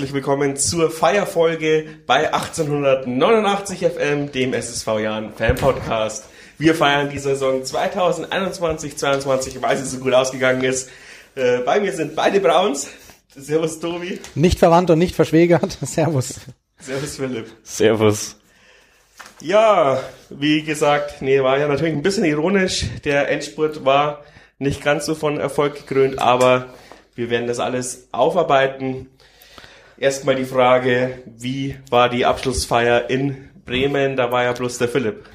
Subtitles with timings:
[0.00, 6.24] herzlich willkommen zur Feierfolge bei 1889 FM, dem SSV Jahren Fan Podcast.
[6.56, 10.88] Wir feiern die Saison 2021-22, weil sie so gut ausgegangen ist.
[11.34, 12.88] Äh, bei mir sind beide Browns.
[13.36, 14.18] Servus Tobi.
[14.34, 15.76] Nicht verwandt und nicht verschwägert.
[15.82, 16.40] Servus.
[16.78, 17.48] Servus Philipp.
[17.62, 18.36] Servus.
[19.42, 22.86] Ja, wie gesagt, nee, war ja natürlich ein bisschen ironisch.
[23.04, 24.24] Der Endspurt war
[24.58, 26.72] nicht ganz so von Erfolg gekrönt, aber
[27.14, 29.10] wir werden das alles aufarbeiten.
[30.00, 34.16] Erstmal die Frage, wie war die Abschlussfeier in Bremen?
[34.16, 35.28] Da war ja bloß der Philipp.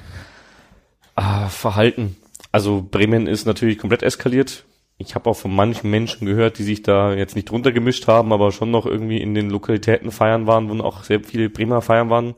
[1.14, 2.16] Ah, Verhalten.
[2.50, 4.64] Also Bremen ist natürlich komplett eskaliert.
[4.98, 8.32] Ich habe auch von manchen Menschen gehört, die sich da jetzt nicht drunter gemischt haben,
[8.32, 12.10] aber schon noch irgendwie in den Lokalitäten feiern waren, wo auch sehr viele Bremer feiern
[12.10, 12.34] waren.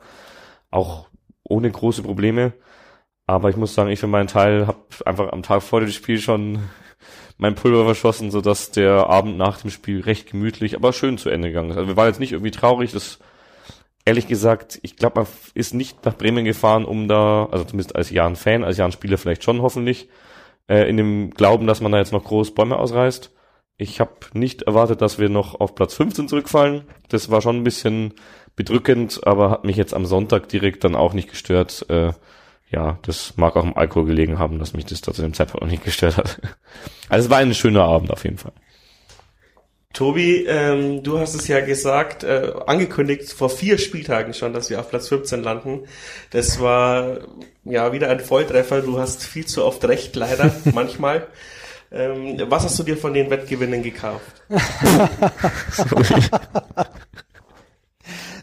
[0.70, 1.08] Auch
[1.44, 2.52] ohne große Probleme.
[3.26, 6.18] Aber ich muss sagen, ich für meinen Teil habe einfach am Tag vor dem Spiel
[6.18, 6.58] schon
[7.38, 11.30] mein Pulver verschossen, so dass der Abend nach dem Spiel recht gemütlich, aber schön zu
[11.30, 11.76] Ende gegangen ist.
[11.76, 13.20] Also wir waren jetzt nicht irgendwie traurig, das
[14.04, 18.10] ehrlich gesagt, ich glaube, man ist nicht nach Bremen gefahren, um da, also zumindest als
[18.10, 20.08] Jahren-Fan, als Jahren-Spieler vielleicht schon hoffentlich,
[20.68, 23.30] äh, in dem Glauben, dass man da jetzt noch groß Bäume ausreißt.
[23.76, 26.84] Ich habe nicht erwartet, dass wir noch auf Platz 15 zurückfallen.
[27.08, 28.14] Das war schon ein bisschen
[28.56, 31.86] bedrückend, aber hat mich jetzt am Sonntag direkt dann auch nicht gestört.
[31.88, 32.12] Äh,
[32.70, 35.64] ja, das mag auch im Alkohol gelegen haben, dass mich das da zu dem Zeitpunkt
[35.64, 36.40] auch nicht gestört hat.
[37.10, 38.52] Also es war ein schöner Abend auf jeden Fall.
[39.94, 44.78] Tobi, ähm, du hast es ja gesagt, äh, angekündigt vor vier Spieltagen schon, dass wir
[44.78, 45.86] auf Platz 15 landen.
[46.30, 47.20] Das war
[47.64, 48.82] ja wieder ein Volltreffer.
[48.82, 51.26] Du hast viel zu oft recht, leider, manchmal.
[51.90, 54.42] Ähm, was hast du dir von den Wettgewinnen gekauft?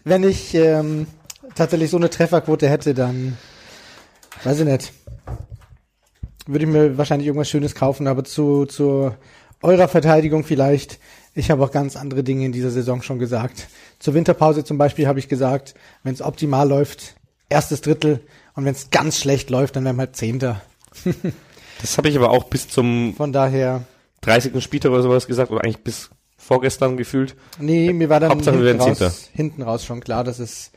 [0.03, 1.05] Wenn ich ähm,
[1.53, 3.37] tatsächlich so eine Trefferquote hätte, dann
[4.45, 4.93] weiß ich nicht.
[6.45, 9.11] Würde ich mir wahrscheinlich irgendwas Schönes kaufen, aber zu, zu
[9.61, 10.99] eurer Verteidigung vielleicht.
[11.33, 13.67] Ich habe auch ganz andere Dinge in dieser Saison schon gesagt.
[13.99, 15.73] Zur Winterpause zum Beispiel habe ich gesagt,
[16.03, 17.15] wenn es optimal läuft,
[17.49, 18.21] erstes Drittel
[18.53, 20.61] und wenn es ganz schlecht läuft, dann werden wir halt Zehnter.
[21.81, 23.83] das habe ich aber auch bis zum Von daher
[24.21, 24.63] 30.
[24.63, 27.35] Spieltag oder sowas gesagt, oder eigentlich bis vorgestern gefühlt.
[27.59, 30.71] Nee, mir war dann Hauptsache hinten, raus, hinten raus schon klar, dass es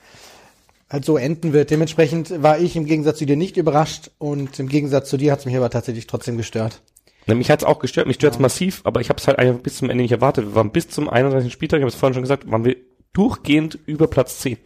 [0.90, 1.70] halt so enden wird.
[1.70, 5.40] Dementsprechend war ich im Gegensatz zu dir nicht überrascht und im Gegensatz zu dir hat
[5.40, 6.82] es mich aber tatsächlich trotzdem gestört.
[7.26, 8.42] Na, mich hat's auch gestört, mich stört's ja.
[8.42, 10.46] massiv, aber ich habe es halt einfach bis zum Ende nicht erwartet.
[10.46, 11.52] Wir waren bis zum 31.
[11.52, 12.76] Spieltag, ich habe es vorhin schon gesagt, waren wir
[13.12, 14.56] durchgehend über Platz 10.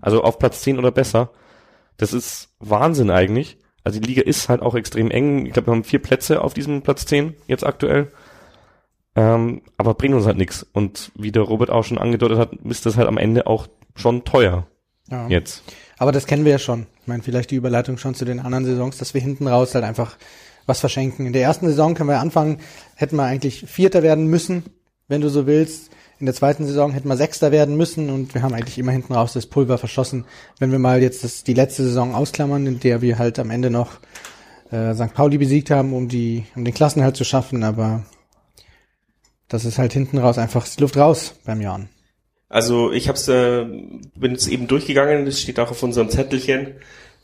[0.00, 1.30] Also auf Platz 10 oder besser.
[1.96, 3.58] Das ist Wahnsinn eigentlich.
[3.84, 5.46] Also die Liga ist halt auch extrem eng.
[5.46, 8.12] Ich glaube, wir haben vier Plätze auf diesem Platz 10 jetzt aktuell.
[9.16, 10.62] Ähm, aber bringt uns halt nichts.
[10.62, 14.24] Und wie der Robert auch schon angedeutet hat, ist das halt am Ende auch schon
[14.24, 14.66] teuer.
[15.10, 15.28] Ja.
[15.28, 15.62] Jetzt.
[15.98, 16.86] Aber das kennen wir ja schon.
[17.02, 19.84] Ich meine, vielleicht die Überleitung schon zu den anderen Saisons, dass wir hinten raus halt
[19.84, 20.16] einfach
[20.66, 21.26] was verschenken.
[21.26, 22.58] In der ersten Saison können wir anfangen,
[22.94, 24.64] hätten wir eigentlich Vierter werden müssen,
[25.08, 25.90] wenn du so willst.
[26.20, 29.14] In der zweiten Saison hätten wir Sechster werden müssen und wir haben eigentlich immer hinten
[29.14, 30.26] raus das Pulver verschossen.
[30.58, 33.70] Wenn wir mal jetzt das, die letzte Saison ausklammern, in der wir halt am Ende
[33.70, 34.00] noch
[34.70, 35.14] äh, St.
[35.14, 38.04] Pauli besiegt haben, um die, um den Klassenhalt zu schaffen, aber
[39.48, 41.88] das ist halt hinten raus einfach die Luft raus beim Jahren.
[42.50, 46.74] Also ich hab's, äh, bin jetzt eben durchgegangen, das steht auch auf unserem Zettelchen.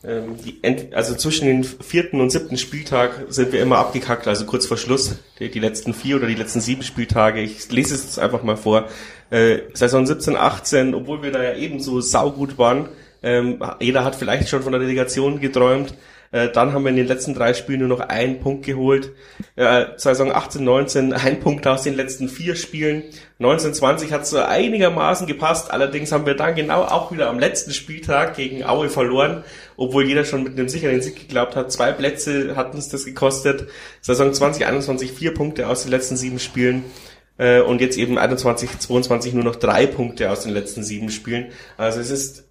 [0.03, 0.61] Ähm, die
[0.93, 5.17] also zwischen den vierten und siebten Spieltag sind wir immer abgekackt, also kurz vor Schluss,
[5.39, 7.41] die, die letzten vier oder die letzten sieben Spieltage.
[7.41, 8.87] Ich lese es jetzt einfach mal vor.
[9.29, 12.87] Äh, Saison 17, 18, obwohl wir da ja eben so saugut waren,
[13.21, 15.93] ähm, jeder hat vielleicht schon von der Delegation geträumt,
[16.31, 19.11] äh, dann haben wir in den letzten drei Spielen nur noch einen Punkt geholt.
[19.55, 23.03] Äh, Saison 18, 19 ein Punkt aus den letzten vier Spielen.
[23.39, 25.71] 19, 20 hat so einigermaßen gepasst.
[25.71, 29.43] Allerdings haben wir dann genau auch wieder am letzten Spieltag gegen Aue verloren,
[29.77, 31.71] obwohl jeder schon mit einem sicheren Sieg geglaubt hat.
[31.71, 33.67] Zwei Plätze hat uns das gekostet.
[34.01, 36.83] Saison 20, 21 vier Punkte aus den letzten sieben Spielen
[37.37, 41.51] äh, und jetzt eben 21, 22 nur noch drei Punkte aus den letzten sieben Spielen.
[41.77, 42.47] Also es ist,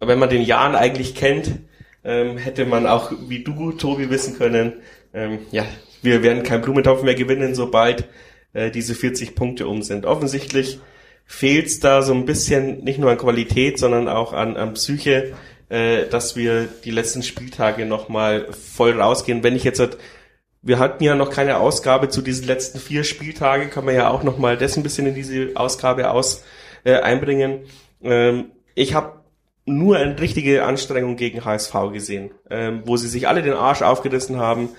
[0.00, 1.60] wenn man den Jahren eigentlich kennt,
[2.04, 4.74] ähm, hätte man auch wie du, Tobi, wissen können,
[5.14, 5.64] ähm, ja,
[6.02, 8.08] wir werden kein Blumentopf mehr gewinnen, sobald
[8.52, 10.04] äh, diese 40 Punkte um sind.
[10.04, 10.80] Offensichtlich
[11.24, 15.34] fehlt es da so ein bisschen nicht nur an Qualität, sondern auch an, an Psyche,
[15.68, 19.42] äh, dass wir die letzten Spieltage nochmal voll rausgehen.
[19.42, 19.96] Wenn ich jetzt halt,
[20.60, 24.22] wir hatten ja noch keine Ausgabe zu diesen letzten vier Spieltagen, kann man ja auch
[24.22, 26.44] nochmal das ein bisschen in diese Ausgabe aus
[26.84, 27.60] äh, einbringen.
[28.02, 29.21] Ähm, ich habe
[29.64, 34.38] nur eine richtige Anstrengung gegen HSV gesehen, ähm, wo sie sich alle den Arsch aufgerissen
[34.38, 34.70] haben.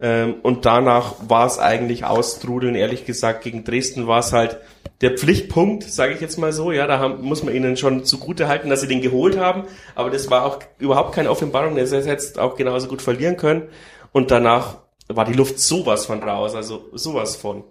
[0.00, 3.44] Ähm, und danach war es eigentlich austrudeln, ehrlich gesagt.
[3.44, 4.58] Gegen Dresden war es halt
[5.00, 6.72] der Pflichtpunkt, sage ich jetzt mal so.
[6.72, 9.64] Ja, da haben, muss man ihnen schon zugute halten, dass sie den geholt haben.
[9.94, 11.76] Aber das war auch überhaupt keine Offenbarung.
[11.76, 13.68] Er hätte auch genauso gut verlieren können.
[14.10, 14.78] Und danach
[15.08, 17.64] war die Luft sowas von raus, also sowas von.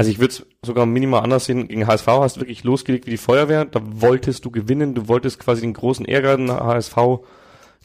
[0.00, 1.68] Also ich würde es sogar minimal anders sehen.
[1.68, 3.66] Gegen HSV hast du wirklich losgelegt wie die Feuerwehr.
[3.66, 4.94] Da wolltest du gewinnen.
[4.94, 6.96] Du wolltest quasi den großen Ärger in HSV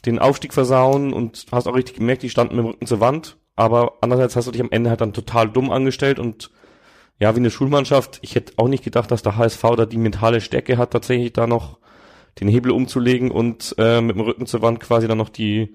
[0.06, 3.36] den Aufstieg versauen und hast auch richtig gemerkt, die standen mit dem Rücken zur Wand.
[3.54, 6.50] Aber andererseits hast du dich am Ende halt dann total dumm angestellt und
[7.18, 8.18] ja, wie eine Schulmannschaft.
[8.22, 11.46] Ich hätte auch nicht gedacht, dass der HSV da die mentale Stärke hat, tatsächlich da
[11.46, 11.76] noch
[12.40, 15.74] den Hebel umzulegen und äh, mit dem Rücken zur Wand quasi dann noch die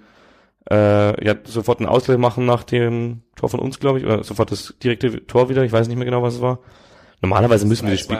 [0.69, 4.51] äh, ja sofort einen Ausgleich machen nach dem Tor von uns, glaube ich, oder sofort
[4.51, 5.63] das direkte Tor wieder.
[5.63, 6.59] Ich weiß nicht mehr genau, was es war.
[7.21, 8.17] Normalerweise müssen wir das Spiel.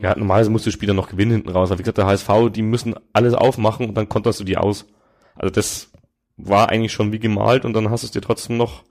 [0.00, 1.70] Ja, normalerweise musst du das Spiel dann noch gewinnen hinten raus.
[1.70, 4.86] Aber wie gesagt, der HSV, die müssen alles aufmachen und dann konterst du die aus.
[5.34, 5.90] Also das
[6.36, 8.84] war eigentlich schon wie gemalt und dann hast du es dir trotzdem noch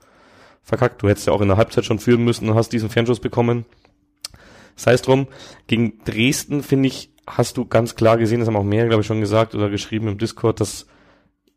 [0.62, 1.02] verkackt.
[1.02, 3.66] Du hättest ja auch in der Halbzeit schon führen müssen und hast diesen Fernschuss bekommen.
[4.76, 5.26] Sei es drum,
[5.66, 9.06] gegen Dresden, finde ich, hast du ganz klar gesehen, das haben auch mehr, glaube ich,
[9.06, 10.86] schon gesagt oder geschrieben im Discord, dass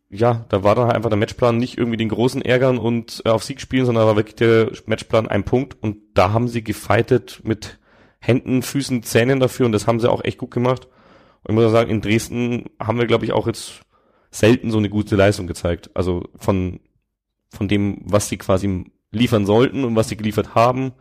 [0.09, 3.29] ja, da war dann halt einfach der Matchplan nicht irgendwie den großen ärgern und äh,
[3.29, 6.63] auf Sieg spielen, sondern da war wirklich der Matchplan ein Punkt und da haben sie
[6.63, 7.79] gefeitet mit
[8.19, 10.87] Händen, Füßen, Zähnen dafür und das haben sie auch echt gut gemacht.
[11.43, 13.81] Und ich muss sagen, in Dresden haben wir, glaube ich, auch jetzt
[14.31, 15.91] selten so eine gute Leistung gezeigt.
[15.93, 16.79] Also von,
[17.49, 20.93] von dem, was sie quasi liefern sollten und was sie geliefert haben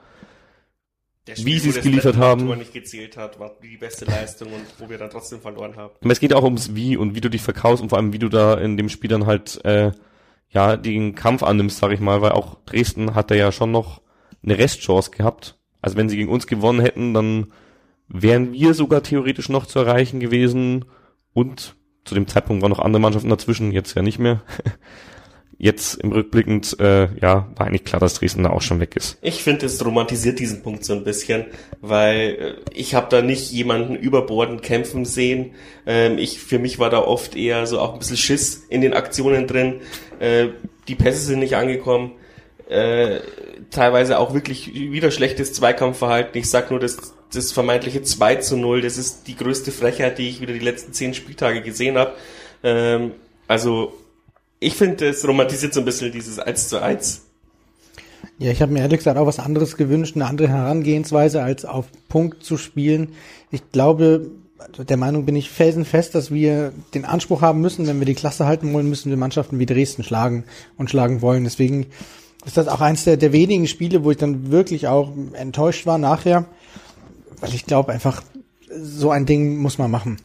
[1.26, 2.46] Der Wie sie es geliefert haben.
[2.56, 5.94] nicht gezählt hat, war die beste Leistung und wo wir dann trotzdem verloren haben.
[6.00, 8.20] Aber es geht auch ums Wie und wie du dich verkaufst und vor allem wie
[8.20, 9.90] du da in dem Spiel dann halt äh,
[10.50, 14.02] ja den Kampf annimmst, sag ich mal, weil auch Dresden hat da ja schon noch
[14.44, 15.58] eine Restchance gehabt.
[15.82, 17.52] Also wenn sie gegen uns gewonnen hätten, dann
[18.08, 20.84] wären wir sogar theoretisch noch zu erreichen gewesen
[21.32, 21.75] und
[22.05, 24.43] zu dem Zeitpunkt waren noch andere Mannschaften dazwischen, jetzt ja nicht mehr.
[25.58, 29.17] Jetzt im Rückblickend, äh, ja, war eigentlich klar, dass Dresden da auch schon weg ist.
[29.23, 31.47] Ich finde, es romantisiert diesen Punkt so ein bisschen,
[31.81, 35.53] weil äh, ich habe da nicht jemanden überbordend kämpfen sehen.
[35.87, 38.93] Ähm, ich für mich war da oft eher so auch ein bisschen Schiss in den
[38.93, 39.81] Aktionen drin.
[40.19, 40.49] Äh,
[40.88, 42.12] die Pässe sind nicht angekommen.
[42.69, 43.20] Äh,
[43.70, 46.38] teilweise auch wirklich wieder schlechtes Zweikampfverhalten.
[46.38, 50.29] Ich sag nur, das, das vermeintliche 2 zu 0, das ist die größte Frechheit, die
[50.29, 52.12] ich wieder die letzten zehn Spieltage gesehen habe.
[52.62, 53.12] Ähm,
[53.49, 53.94] also
[54.61, 57.23] ich finde, es romantisiert so ein bisschen dieses 1 zu 1.
[58.38, 61.87] Ja, ich habe mir ehrlich gesagt auch was anderes gewünscht, eine andere Herangehensweise, als auf
[62.08, 63.12] Punkt zu spielen.
[63.50, 67.99] Ich glaube, also der Meinung bin ich felsenfest, dass wir den Anspruch haben müssen, wenn
[67.99, 70.44] wir die Klasse halten wollen, müssen wir Mannschaften wie Dresden schlagen
[70.76, 71.44] und schlagen wollen.
[71.44, 71.87] Deswegen
[72.44, 75.99] ist das auch eins der, der wenigen Spiele, wo ich dann wirklich auch enttäuscht war
[75.99, 76.44] nachher,
[77.41, 78.23] weil ich glaube einfach,
[78.70, 80.19] so ein Ding muss man machen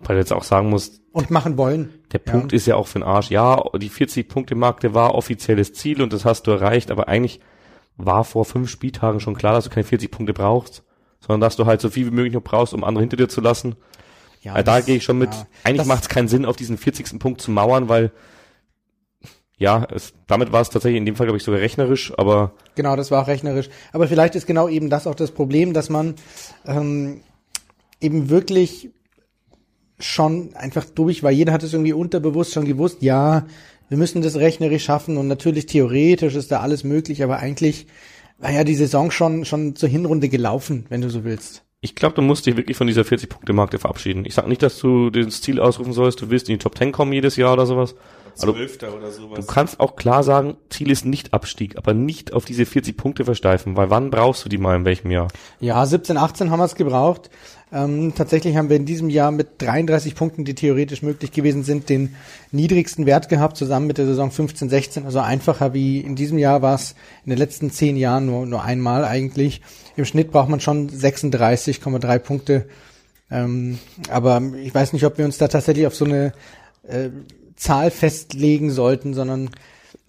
[0.00, 1.90] Weil du jetzt auch sagen musst, und machen wollen.
[2.12, 3.30] Der Punkt ist ja auch für den Arsch.
[3.30, 7.40] Ja, die 40-Punkte-Marke war offizielles Ziel und das hast du erreicht, aber eigentlich
[7.96, 10.82] war vor fünf Spieltagen schon klar, dass du keine 40 Punkte brauchst,
[11.20, 13.40] sondern dass du halt so viel wie möglich noch brauchst, um andere hinter dir zu
[13.40, 13.76] lassen.
[14.42, 15.32] Ja, Äh, da gehe ich schon mit.
[15.32, 15.46] ja.
[15.64, 17.18] eigentlich macht es keinen Sinn, auf diesen 40.
[17.18, 18.12] Punkt zu mauern, weil
[19.56, 22.96] ja, es, damit war es tatsächlich in dem Fall, glaube ich, sogar rechnerisch, aber Genau,
[22.96, 23.70] das war auch rechnerisch.
[23.92, 26.16] Aber vielleicht ist genau eben das auch das Problem, dass man
[26.66, 27.20] ähm,
[28.00, 28.90] eben wirklich
[30.04, 33.46] schon einfach durch, weil jeder hat es irgendwie unterbewusst schon gewusst, ja,
[33.88, 37.86] wir müssen das rechnerisch schaffen und natürlich theoretisch ist da alles möglich, aber eigentlich
[38.38, 41.62] war ja die Saison schon schon zur Hinrunde gelaufen, wenn du so willst.
[41.80, 44.24] ich glaube, du musst dich wirklich von dieser 40-Punkte-Marke verabschieden.
[44.24, 46.92] Ich sag nicht, dass du das Ziel ausrufen sollst, du willst in die Top 10
[46.92, 47.94] kommen jedes Jahr oder sowas.
[48.34, 49.40] Also, Zwölfter oder sowas.
[49.40, 53.24] Du kannst auch klar sagen, Ziel ist nicht Abstieg, aber nicht auf diese 40 Punkte
[53.24, 55.28] versteifen, weil wann brauchst du die mal in welchem Jahr?
[55.60, 57.30] Ja, 17, 18 haben wir es gebraucht.
[57.74, 61.88] Ähm, tatsächlich haben wir in diesem Jahr mit 33 Punkten, die theoretisch möglich gewesen sind,
[61.88, 62.14] den
[62.50, 65.06] niedrigsten Wert gehabt, zusammen mit der Saison 15, 16.
[65.06, 68.62] Also einfacher wie in diesem Jahr war es in den letzten zehn Jahren nur, nur
[68.62, 69.62] einmal eigentlich.
[69.96, 72.66] Im Schnitt braucht man schon 36,3 Punkte.
[73.30, 73.78] Ähm,
[74.10, 76.34] aber ich weiß nicht, ob wir uns da tatsächlich auf so eine
[76.86, 77.08] äh,
[77.56, 79.48] Zahl festlegen sollten, sondern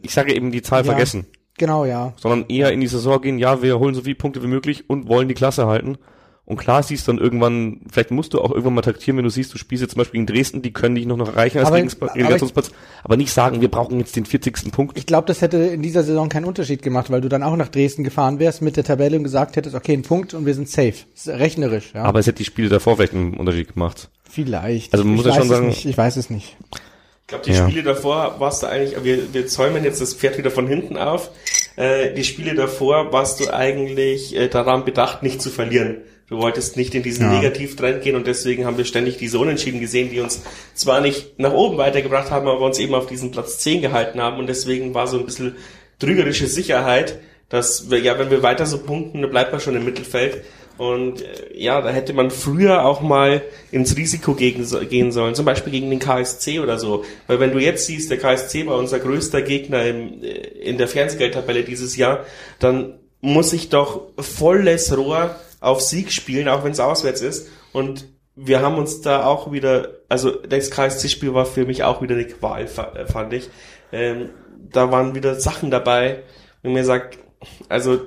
[0.01, 0.91] Ich sage eben die Zahl Ja.
[0.91, 1.27] vergessen,
[1.57, 2.13] genau, ja.
[2.17, 5.07] sondern eher in die Saison gehen, ja, wir holen so viele Punkte wie möglich und
[5.07, 5.97] wollen die Klasse halten.
[6.45, 9.53] Und klar siehst dann irgendwann, vielleicht musst du auch irgendwann mal taktieren, wenn du siehst,
[9.53, 11.77] du spielst jetzt zum Beispiel gegen Dresden, die können dich noch, noch erreichen als Aber-
[11.77, 12.71] Relegats- aber- Relegationsplatz,
[13.01, 14.71] aber nicht sagen, wir brauchen jetzt den 40.
[14.73, 14.97] Punkt.
[14.97, 17.69] Ich glaube, das hätte in dieser Saison keinen Unterschied gemacht, weil du dann auch nach
[17.69, 20.67] Dresden gefahren wärst mit der Tabelle und gesagt hättest, okay, ein Punkt und wir sind
[20.69, 20.95] safe.
[21.27, 22.03] Rechnerisch, ja.
[22.03, 24.09] Aber es hätte die Spiele davor vielleicht einen Unterschied gemacht.
[24.29, 24.91] Vielleicht.
[24.93, 25.85] Also man muss ich ja schon weiß es sagen- nicht.
[25.85, 26.57] Ich weiß es nicht.
[27.21, 27.69] Ich glaube, die Ja.
[27.69, 31.29] Spiele davor warst du eigentlich, wir, wir zäumen jetzt das Pferd wieder von hinten auf.
[31.77, 35.99] Äh, die Spiele davor warst du eigentlich äh, daran bedacht, nicht zu verlieren.
[36.29, 37.33] Du wolltest nicht in diesen Ja.
[37.33, 40.41] Negativtrend gehen und deswegen haben wir ständig diese Unentschieden gesehen, die uns
[40.73, 44.39] zwar nicht nach oben weitergebracht haben, aber uns eben auf diesen Platz 10 gehalten haben
[44.39, 45.55] und deswegen war so ein bisschen
[45.99, 49.85] trügerische Sicherheit, dass wir, ja, wenn wir weiter so punkten, dann bleibt man schon im
[49.85, 50.43] Mittelfeld.
[50.77, 55.45] Und äh, ja, da hätte man früher auch mal ins Risiko gegen, gehen sollen, zum
[55.45, 57.03] Beispiel gegen den KSC oder so.
[57.27, 60.87] Weil wenn du jetzt siehst, der KSC war unser größter Gegner im, äh, in der
[60.87, 62.25] Fernsehgeldtabelle dieses Jahr,
[62.57, 67.49] dann muss ich doch volles Rohr auf Sieg spielen, auch wenn es auswärts ist.
[67.71, 68.05] Und
[68.35, 72.25] wir haben uns da auch wieder, also das KSC-Spiel war für mich auch wieder eine
[72.25, 73.49] Qual, fand ich.
[73.91, 74.29] Ähm,
[74.71, 76.23] da waren wieder Sachen dabei,
[76.61, 77.19] wenn mir sagt,
[77.69, 78.01] also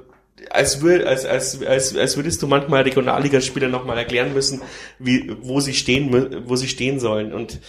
[0.51, 4.61] als, würd, als, als, als, als würdest du manchmal Regionalligaspieler nochmal erklären müssen,
[4.99, 7.33] wie, wo sie stehen, wo sie stehen sollen.
[7.33, 7.61] Und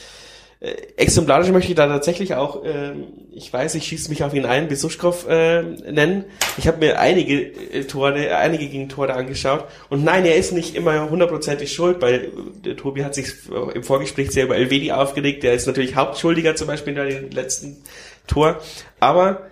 [0.60, 2.94] äh, exemplarisch möchte ich da tatsächlich auch, äh,
[3.32, 6.26] ich weiß, ich schieße mich auf ihn ein, Besuschkow äh, nennen.
[6.58, 9.66] Ich habe mir einige äh, Tore, einige Gegentore angeschaut.
[9.90, 12.32] Und nein, er ist nicht immer hundertprozentig schuld, weil
[12.66, 13.34] äh, Tobi hat sich
[13.74, 15.44] im Vorgespräch sehr über Elvedi aufgelegt.
[15.44, 17.84] Der ist natürlich Hauptschuldiger zum Beispiel in den letzten
[18.26, 18.60] Tor.
[19.00, 19.48] Aber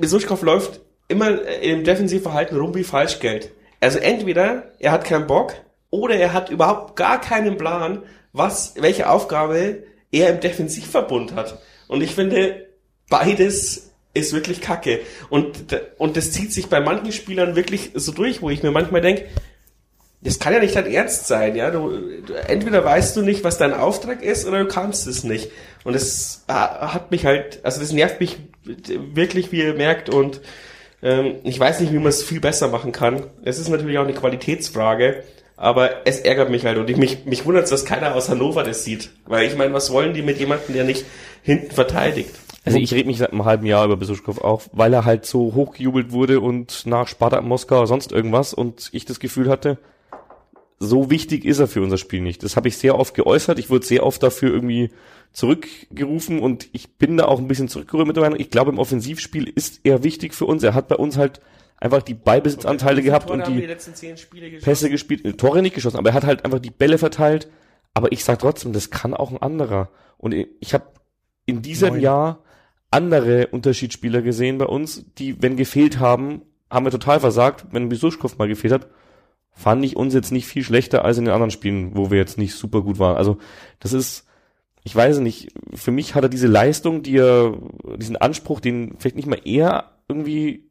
[0.00, 3.52] Besuschkow läuft immer im Defensivverhalten rum wie Falschgeld.
[3.80, 5.54] Also entweder er hat keinen Bock
[5.90, 11.60] oder er hat überhaupt gar keinen Plan, was, welche Aufgabe er im Defensivverbund hat.
[11.86, 12.66] Und ich finde,
[13.08, 15.00] beides ist wirklich kacke.
[15.30, 19.00] Und, und das zieht sich bei manchen Spielern wirklich so durch, wo ich mir manchmal
[19.00, 19.26] denke,
[20.20, 21.70] das kann ja nicht dein Ernst sein, ja.
[21.70, 21.90] Du,
[22.26, 25.50] du, entweder weißt du nicht, was dein Auftrag ist, oder du kannst es nicht.
[25.84, 30.40] Und das hat mich halt, also das nervt mich wirklich, wie ihr merkt, und
[31.02, 33.26] ähm, ich weiß nicht, wie man es viel besser machen kann.
[33.44, 35.22] Es ist natürlich auch eine Qualitätsfrage,
[35.58, 38.62] aber es ärgert mich halt und ich, mich, mich wundert es, dass keiner aus Hannover
[38.62, 39.10] das sieht.
[39.26, 41.04] Weil ich meine, was wollen die mit jemandem, der nicht
[41.42, 42.30] hinten verteidigt?
[42.64, 45.54] Also ich rede mich seit einem halben Jahr über Besuschkow auf, weil er halt so
[45.54, 49.78] hochgejubelt wurde und nach Sparta Moskau sonst irgendwas und ich das Gefühl hatte,
[50.78, 52.44] so wichtig ist er für unser Spiel nicht.
[52.44, 53.58] Das habe ich sehr oft geäußert.
[53.58, 54.90] Ich wurde sehr oft dafür irgendwie
[55.32, 58.38] zurückgerufen und ich bin da auch ein bisschen zurückgerührt mit der Meinung.
[58.38, 60.62] Ich glaube, im Offensivspiel ist er wichtig für uns.
[60.62, 61.40] Er hat bei uns halt
[61.78, 66.14] einfach die Ballbesitzanteile gehabt und die, die Pässe gespielt, äh, Tore nicht geschossen, aber er
[66.14, 67.48] hat halt einfach die Bälle verteilt.
[67.94, 69.90] Aber ich sag trotzdem, das kann auch ein anderer.
[70.18, 70.86] Und ich habe
[71.46, 72.00] in diesem Neun.
[72.00, 72.44] Jahr
[72.90, 77.66] andere Unterschiedsspieler gesehen bei uns, die, wenn gefehlt haben, haben wir total versagt.
[77.70, 78.88] Wenn Besuschkow mal gefehlt hat,
[79.52, 82.38] fand ich uns jetzt nicht viel schlechter als in den anderen Spielen, wo wir jetzt
[82.38, 83.16] nicht super gut waren.
[83.16, 83.38] Also
[83.80, 84.26] das ist,
[84.84, 87.58] ich weiß nicht, für mich hat er diese Leistung, die er,
[87.96, 90.67] diesen Anspruch, den vielleicht nicht mal er irgendwie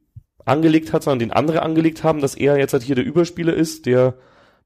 [0.47, 3.85] angelegt hat, sondern den andere angelegt haben, dass er jetzt halt hier der Überspieler ist,
[3.85, 4.15] der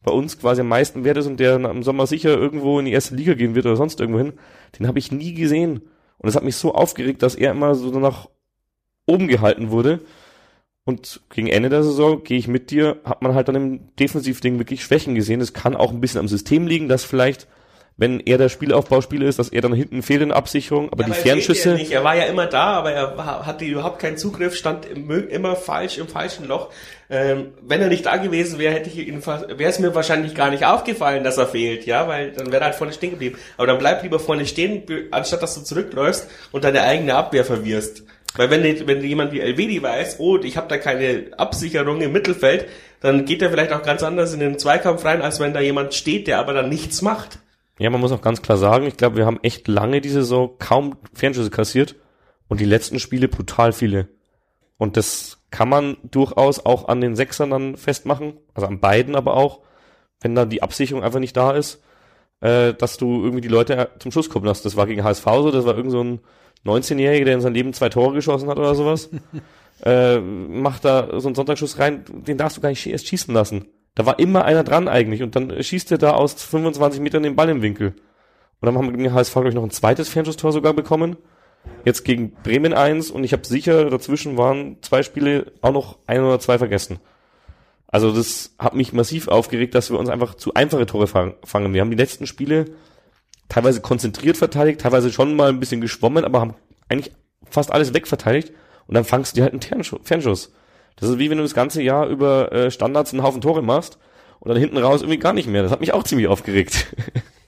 [0.03, 2.91] bei uns quasi am meisten wert ist und der im Sommer sicher irgendwo in die
[2.91, 4.33] erste Liga gehen wird oder sonst irgendwo hin,
[4.79, 5.81] den habe ich nie gesehen.
[6.17, 8.29] Und es hat mich so aufgeregt, dass er immer so nach
[9.05, 10.01] oben gehalten wurde.
[10.83, 14.57] Und gegen Ende der Saison gehe ich mit dir, hat man halt dann im Defensivding
[14.57, 15.41] wirklich Schwächen gesehen.
[15.41, 17.47] Es kann auch ein bisschen am System liegen, dass vielleicht
[17.97, 21.13] wenn er der Spielaufbauspieler ist, dass er dann hinten fehlt in Absicherung, aber ja, die
[21.13, 21.73] Fernschüsse.
[21.73, 21.91] Nicht.
[21.91, 26.07] Er war ja immer da, aber er hatte überhaupt keinen Zugriff, stand immer falsch im
[26.07, 26.69] falschen Loch.
[27.09, 30.49] Ähm, wenn er nicht da gewesen wäre, hätte ich ihn, wäre es mir wahrscheinlich gar
[30.49, 33.37] nicht aufgefallen, dass er fehlt, ja, weil dann wäre er halt vorne stehen geblieben.
[33.57, 38.03] Aber dann bleib lieber vorne stehen, anstatt dass du zurückläufst und deine eigene Abwehr verwirrst.
[38.35, 42.67] Weil wenn, wenn jemand wie Elvedi weiß, oh, ich habe da keine Absicherung im Mittelfeld,
[43.01, 45.93] dann geht er vielleicht auch ganz anders in den Zweikampf rein, als wenn da jemand
[45.93, 47.39] steht, der aber dann nichts macht.
[47.81, 50.51] Ja, man muss auch ganz klar sagen, ich glaube, wir haben echt lange diese Saison
[50.59, 51.95] kaum Fernschüsse kassiert
[52.47, 54.07] und die letzten Spiele brutal viele.
[54.77, 59.35] Und das kann man durchaus auch an den Sechsern dann festmachen, also an beiden aber
[59.35, 59.61] auch,
[60.19, 61.81] wenn dann die Absicherung einfach nicht da ist,
[62.41, 64.63] äh, dass du irgendwie die Leute zum Schuss kommen lässt.
[64.63, 66.19] Das war gegen HSV so, das war irgend so ein
[66.63, 69.09] 19-Jähriger, der in seinem Leben zwei Tore geschossen hat oder sowas.
[69.83, 73.65] äh, macht da so einen Sonntagsschuss rein, den darfst du gar nicht erst schießen lassen.
[73.95, 77.35] Da war immer einer dran eigentlich und dann schießt er da aus 25 Metern den
[77.35, 77.89] Ball im Winkel.
[77.89, 81.17] Und dann haben wir gegen HSV, glaube ich, noch ein zweites Fernschusstor sogar bekommen.
[81.83, 86.21] Jetzt gegen Bremen eins und ich habe sicher, dazwischen waren zwei Spiele auch noch ein
[86.21, 86.99] oder zwei vergessen.
[87.87, 91.73] Also das hat mich massiv aufgeregt, dass wir uns einfach zu einfache Tore fangen.
[91.73, 92.65] Wir haben die letzten Spiele
[93.49, 96.55] teilweise konzentriert verteidigt, teilweise schon mal ein bisschen geschwommen, aber haben
[96.87, 97.11] eigentlich
[97.49, 98.53] fast alles wegverteidigt
[98.87, 100.53] und dann fangst du dir halt einen Fernschuss.
[100.95, 103.97] Das ist wie wenn du das ganze Jahr über äh, Standards einen Haufen Tore machst
[104.39, 105.63] und dann hinten raus irgendwie gar nicht mehr.
[105.63, 106.87] Das hat mich auch ziemlich aufgeregt.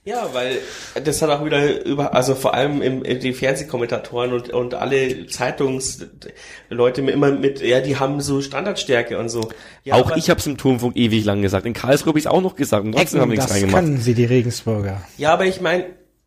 [0.05, 0.57] Ja, weil
[1.01, 5.27] das hat auch wieder über, also vor allem im, in die Fernsehkommentatoren und, und alle
[5.27, 9.50] Zeitungsleute immer mit, ja, die haben so Standardstärke und so.
[9.85, 11.65] Ja, auch ich habe es im Turmfunk ewig lang gesagt.
[11.65, 13.75] In Karlsruhe habe ich auch noch gesagt und trotzdem haben wir nichts reingemacht.
[13.75, 15.01] Das können sie, die Regensburger.
[15.17, 15.85] Ja, aber ich meine,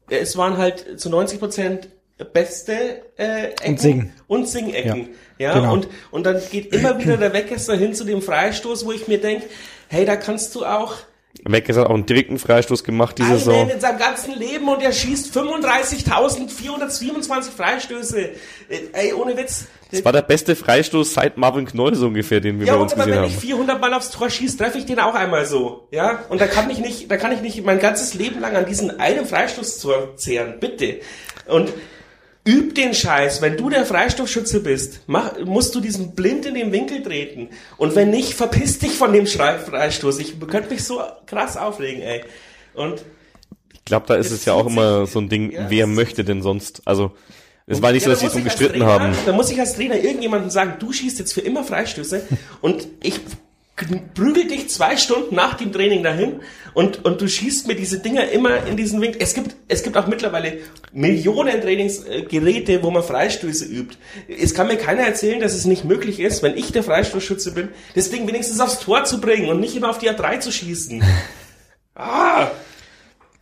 [0.08, 1.88] es waren halt zu 90 Prozent
[2.24, 5.08] beste äh, Ecken und Sing und Sing-Ecken.
[5.38, 5.74] Ja, ja genau.
[5.74, 9.20] und und dann geht immer wieder der Weckesser hin zu dem Freistoß, wo ich mir
[9.20, 9.44] denk,
[9.88, 10.96] hey, da kannst du auch
[11.44, 13.68] Weckesser hat auch einen direkten Freistoß gemacht diese Saison.
[13.68, 18.20] in seinem ganzen Leben und er schießt 35.427 Freistöße.
[18.20, 18.30] Äh,
[18.92, 19.66] ey, ohne Witz.
[19.90, 22.94] Das war der beste Freistoß seit Marvin Knoll so ungefähr, den wir ja, bei uns
[22.94, 23.10] gesehen haben.
[23.10, 25.86] Ja, aber wenn ich 400 Mal aufs Tor schieße, treffe ich den auch einmal so.
[25.90, 28.66] Ja, und da kann ich nicht, da kann ich nicht mein ganzes Leben lang an
[28.66, 30.58] diesen einen Freistoß zehren.
[30.58, 31.00] Bitte.
[31.46, 31.72] Und
[32.46, 33.42] Üb den Scheiß.
[33.42, 37.48] Wenn du der Freistoffschütze bist, mach, musst du diesen blind in den Winkel treten.
[37.76, 40.18] Und wenn nicht, verpiss dich von dem Schrei Freistoß.
[40.20, 42.22] Ich könnte mich so krass aufregen, ey.
[42.74, 43.02] Und
[43.74, 46.42] Ich glaube, da ist es ja auch immer so ein Ding, Ja, wer möchte denn
[46.42, 46.82] sonst?
[46.84, 47.12] Also,
[47.66, 49.14] es war nicht so, Ja, dass sie so muss ich als gestritten Trainer- haben.
[49.26, 52.22] Da muss ich als Trainer irgendjemandem sagen, du schießt jetzt für immer Freistöße
[52.60, 53.20] und ich
[54.14, 56.40] prügel dich zwei Stunden nach dem Training dahin
[56.72, 59.20] und, und du schießt mir diese Dinger immer in diesen Winkel.
[59.20, 60.58] Es gibt, es gibt auch mittlerweile
[60.92, 63.96] Millionen Trainingsgeräte, wo man Freistöße übt.
[64.28, 67.68] Es kann mir keiner erzählen, dass es nicht möglich ist, wenn ich der Freistoßschütze bin,
[67.94, 71.02] das Ding wenigstens aufs Tor zu bringen und nicht immer auf die A3 zu schießen.
[71.98, 72.50] Ah!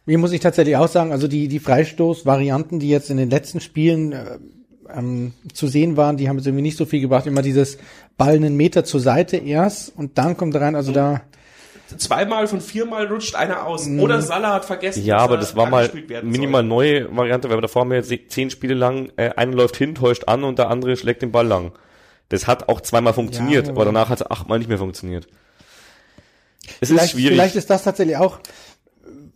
[0.07, 3.59] Mir muss ich tatsächlich auch sagen, also die, die Freistoß-Varianten, die jetzt in den letzten
[3.59, 4.39] Spielen äh,
[4.95, 7.27] ähm, zu sehen waren, die haben jetzt irgendwie nicht so viel gebracht.
[7.27, 7.79] Immer dieses
[8.17, 10.75] Ball einen Meter zur Seite erst und dann kommt er rein.
[10.75, 11.23] Also da,
[11.99, 13.87] Zweimal von viermal rutscht einer aus.
[13.87, 15.03] Oder Salah hat vergessen.
[15.03, 15.07] Mhm.
[15.07, 15.91] Ja, dass aber er das war mal
[16.23, 16.69] minimal soll.
[16.69, 20.25] neue Variante, weil davor haben wir jetzt zehn Spiele lang, äh, einer läuft hin, täuscht
[20.27, 21.73] an und der andere schlägt den Ball lang.
[22.31, 25.27] Das hat auch zweimal funktioniert, Ja, aber danach hat es achtmal nicht mehr funktioniert.
[26.81, 27.33] Es ist vielleicht, schwierig.
[27.37, 28.39] vielleicht ist das tatsächlich auch,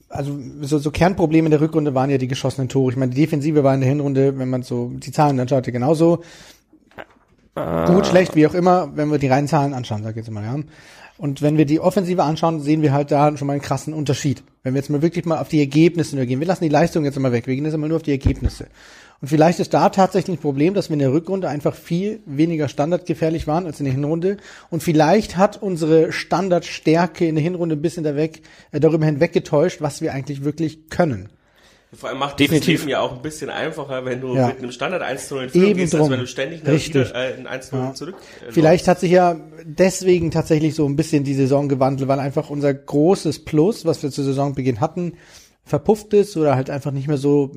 [0.08, 2.92] also so, so Kernprobleme in der Rückrunde waren ja die geschossenen Tore.
[2.92, 5.72] Ich meine, die Defensive war in der Hinrunde, wenn man so die Zahlen anschaut, ja
[5.72, 6.22] genauso.
[7.54, 10.44] Gut, schlecht, wie auch immer, wenn wir die reinen Zahlen anschauen, sag ich jetzt mal,
[10.44, 10.56] ja.
[11.18, 14.44] Und wenn wir die Offensive anschauen, sehen wir halt da schon mal einen krassen Unterschied.
[14.62, 16.38] Wenn wir jetzt mal wirklich mal auf die Ergebnisse nur gehen.
[16.38, 17.48] Wir lassen die Leistung jetzt mal weg.
[17.48, 18.68] Wir gehen jetzt mal nur auf die Ergebnisse.
[19.20, 22.68] Und vielleicht ist da tatsächlich ein Problem, dass wir in der Rückrunde einfach viel weniger
[22.68, 24.36] standardgefährlich waren als in der Hinrunde.
[24.70, 29.32] Und vielleicht hat unsere Standardstärke in der Hinrunde ein bisschen da weg, äh, darüber hinweg
[29.32, 31.30] getäuscht, was wir eigentlich wirklich können.
[31.92, 32.74] Vor allem macht Definitiv.
[32.74, 34.48] das Leben ja auch ein bisschen einfacher, wenn du Ja.
[34.48, 36.12] mit einem Standard 1 zu 0 in Führung Eben gehst, als drum.
[36.12, 37.08] wenn du ständig eine Richtig.
[37.08, 37.94] Wieder, äh, ein 1 zu 0 Ja.
[37.94, 38.14] zurück.
[38.46, 42.50] äh, Vielleicht hat sich ja deswegen tatsächlich so ein bisschen die Saison gewandelt, weil einfach
[42.50, 45.14] unser großes Plus, was wir zu Saisonbeginn hatten,
[45.68, 47.52] verpufft ist oder halt einfach nicht mehr so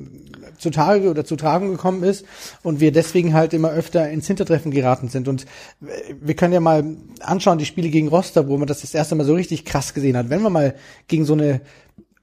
[0.58, 2.24] zutage oder zu tragen gekommen ist
[2.62, 5.28] und wir deswegen halt immer öfter ins Hintertreffen geraten sind.
[5.28, 5.44] Und
[5.82, 9.14] äh, wir können ja mal anschauen, die Spiele gegen Rostock, wo man das das erste
[9.14, 10.30] Mal so richtig krass gesehen hat.
[10.30, 10.74] Wenn man mal
[11.08, 11.60] gegen so eine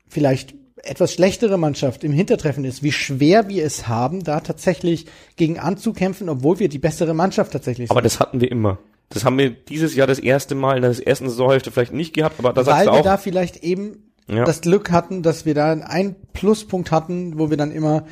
[0.08, 5.60] vielleicht etwas schlechtere Mannschaft im Hintertreffen ist, wie schwer wir es haben, da tatsächlich gegen
[5.60, 7.91] anzukämpfen, obwohl wir die bessere Mannschaft tatsächlich sind.
[7.91, 8.80] aber das hatten wir immer.
[9.10, 12.39] Das haben wir dieses Jahr das erste Mal in der ersten Saisonhälfte vielleicht nicht gehabt,
[12.39, 14.46] aber da sagst weil du wir auch, da vielleicht eben Ja.
[14.46, 18.06] das Glück hatten, dass wir da einen Pluspunkt hatten, wo wir dann immer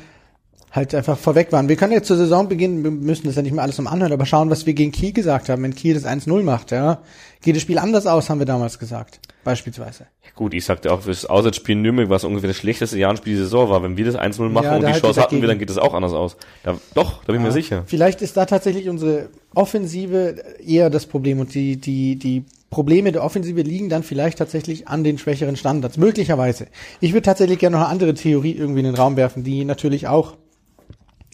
[0.70, 1.68] halt einfach vorweg waren.
[1.68, 4.26] Wir können jetzt zur Saisonbeginn, wir müssen das ja nicht mehr alles um anhören, aber
[4.26, 5.62] schauen, was wir gegen Kiel gesagt haben.
[5.62, 7.00] Wenn Kiel das 1-0 macht, ja,
[7.42, 9.20] geht das Spiel anders aus, haben wir damals gesagt.
[9.44, 10.06] Beispielsweise.
[10.24, 13.44] Ja, gut, ich sagte auch, fürs Auswärtsspiel in Nürnberg, was ungefähr das schlechteste Jahrenspiel der
[13.44, 13.82] Saison war.
[13.82, 15.78] Wenn wir das 1-0 machen Ja, und die halt Chance hatten wir, dann geht das
[15.78, 16.36] auch anders aus.
[16.64, 17.84] Da, doch, da bin ich mir sicher.
[17.86, 23.24] Vielleicht ist da tatsächlich unsere Offensive eher das Problem und die, die, die Probleme der
[23.24, 25.96] Offensive liegen dann vielleicht tatsächlich an den schwächeren Standards.
[25.96, 26.66] Möglicherweise.
[27.00, 30.06] Ich würde tatsächlich gerne noch eine andere Theorie irgendwie in den Raum werfen, die natürlich
[30.06, 30.36] auch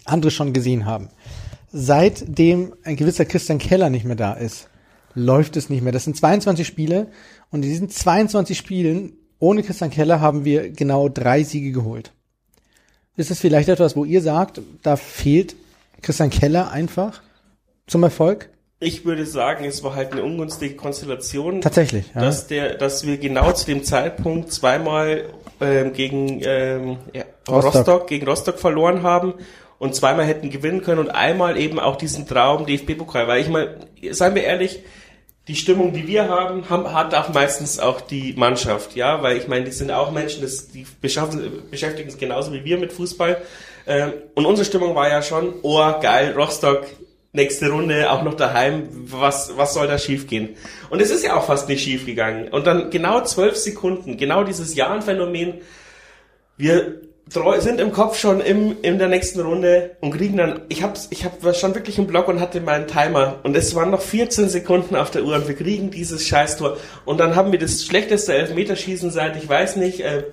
[0.05, 1.09] andere schon gesehen haben.
[1.71, 4.69] Seitdem ein gewisser Christian Keller nicht mehr da ist,
[5.13, 5.91] läuft es nicht mehr.
[5.91, 7.07] Das sind 22 Spiele
[7.51, 12.13] und in diesen 22 Spielen ohne Christian Keller haben wir genau drei Siege geholt.
[13.17, 15.55] Ist es vielleicht etwas, wo ihr sagt, da fehlt
[16.01, 17.21] Christian Keller einfach
[17.87, 18.49] zum Erfolg?
[18.79, 21.61] Ich würde sagen, es war halt eine ungünstige Konstellation.
[21.61, 22.21] Tatsächlich, ja.
[22.21, 27.75] Dass, der, dass wir genau zu dem Zeitpunkt zweimal ähm, gegen ähm, ja, Rostock.
[27.75, 28.07] Rostock.
[28.07, 29.35] gegen Rostock verloren haben
[29.79, 33.27] und zweimal hätten gewinnen können und einmal eben auch diesen Traum DFB-Pokal.
[33.27, 33.79] Weil ich mal,
[34.11, 34.83] seien wir ehrlich,
[35.47, 39.47] die Stimmung, die wir haben, haben, hat auch meistens auch die Mannschaft, ja, weil ich
[39.47, 43.41] meine, die sind auch Menschen, das, die beschäftigen sich genauso wie wir mit Fußball.
[43.87, 46.87] Ähm, und unsere Stimmung war ja schon, oh geil, Rostock,
[47.35, 50.55] nächste Runde, auch noch daheim, was, was soll da schiefgehen?
[50.89, 52.47] Und es ist ja auch fast nicht schief gegangen.
[52.47, 55.55] Und dann genau zwölf Sekunden, genau dieses Jahrenphänomen,
[56.57, 57.01] wir
[57.57, 61.25] sind im Kopf schon im, in der nächsten Runde und kriegen dann, ich hab's, ich
[61.25, 64.95] hab schon wirklich im Block und hatte meinen Timer und es waren noch 14 Sekunden
[64.95, 69.09] auf der Uhr und wir kriegen dieses Scheißtor und dann haben wir das schlechteste Elfmeterschießen
[69.09, 70.23] seit, ich weiß nicht, äh,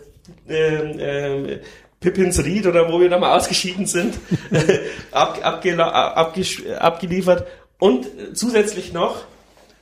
[0.48, 1.60] äh, äh,
[2.02, 4.18] Pippins Ried oder wo wir da mal ausgeschieden sind,
[5.10, 7.46] ab, abgesch- abgeliefert
[7.78, 9.24] und zusätzlich noch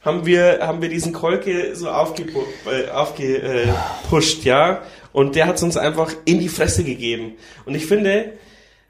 [0.02, 4.82] haben wir, haben wir diesen Kolke so aufgepusht, äh, aufgepusht, ja.
[5.12, 7.32] Und der hat es uns einfach in die Fresse gegeben.
[7.66, 8.32] Und ich finde,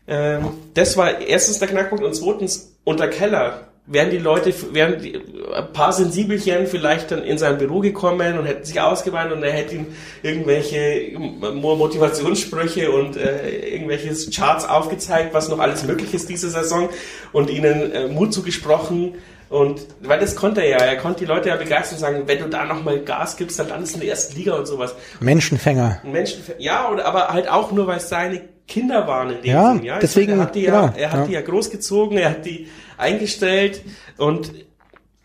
[0.06, 5.20] ähm, das war erstens der Knackpunkt und zweitens unter Keller wären die Leute, wären die,
[5.52, 9.50] ein paar Sensibelchen vielleicht dann in sein Büro gekommen und hätten sich ausgeweint und er
[9.52, 9.86] hätte ihm
[10.22, 16.88] irgendwelche Mo- Motivationssprüche und äh, irgendwelche Charts aufgezeigt, was noch alles möglich ist diese Saison
[17.32, 19.14] und ihnen äh, Mut zugesprochen.
[19.48, 22.38] Und weil das konnte er ja, er konnte die Leute ja begeistern und sagen, wenn
[22.38, 24.94] du da nochmal Gas gibst, dann landest du in der ersten Liga und sowas.
[25.18, 26.00] Menschenfänger.
[26.04, 29.72] Menschen, ja, oder aber halt auch nur, weil es seine Kinder waren in dem Ja,
[29.72, 29.98] Sinn, ja.
[29.98, 31.26] Deswegen, meine, er hat die ja, genau, er hat ja.
[31.26, 32.68] die ja großgezogen, er hat die
[33.00, 33.82] eingestellt
[34.16, 34.52] und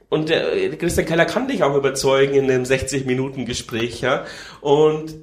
[0.07, 4.25] und der Christian Keller kann dich auch überzeugen in einem 60 Minuten Gespräch, ja.
[4.61, 5.15] Und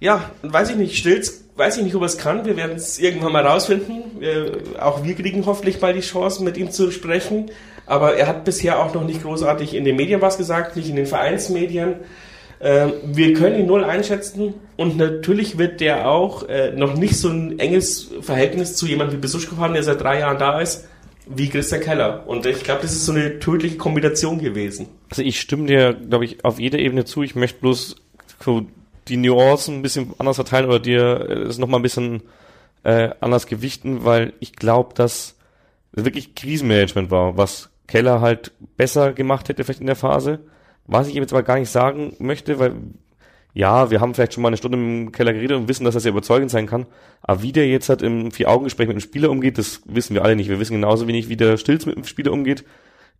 [0.00, 2.44] ja, weiß ich nicht, Stilz, weiß ich nicht, ob er es kann.
[2.44, 4.02] Wir werden es irgendwann mal rausfinden.
[4.18, 7.50] Wir, auch wir kriegen hoffentlich mal die Chance, mit ihm zu sprechen.
[7.86, 10.96] Aber er hat bisher auch noch nicht großartig in den Medien was gesagt, nicht in
[10.96, 11.96] den Vereinsmedien.
[12.60, 17.28] Ähm, wir können ihn null einschätzen und natürlich wird der auch äh, noch nicht so
[17.28, 20.88] ein enges Verhältnis zu jemandem wie Besuschkow haben, der seit drei Jahren da ist,
[21.26, 22.26] wie Christian Keller.
[22.26, 24.88] Und ich glaube, das ist so eine tödliche Kombination gewesen.
[25.10, 27.22] Also ich stimme dir, glaube ich, auf jeder Ebene zu.
[27.22, 27.96] Ich möchte bloß
[29.08, 32.22] die Nuancen ein bisschen anders verteilen oder dir äh, es nochmal ein bisschen
[32.84, 35.36] äh, anders gewichten, weil ich glaube, dass
[35.92, 40.40] es wirklich Krisenmanagement war, was Keller halt besser gemacht hätte vielleicht in der Phase.
[40.86, 42.74] Was ich ihm jetzt aber gar nicht sagen möchte, weil
[43.56, 46.02] ja, wir haben vielleicht schon mal eine Stunde im Keller geredet und wissen, dass er
[46.02, 46.84] sehr überzeugend sein kann.
[47.22, 50.36] Aber wie der jetzt halt im Vier-Augen-Gespräch mit dem Spieler umgeht, das wissen wir alle
[50.36, 50.50] nicht.
[50.50, 52.64] Wir wissen genauso wenig, wie der Stilz mit dem Spieler umgeht.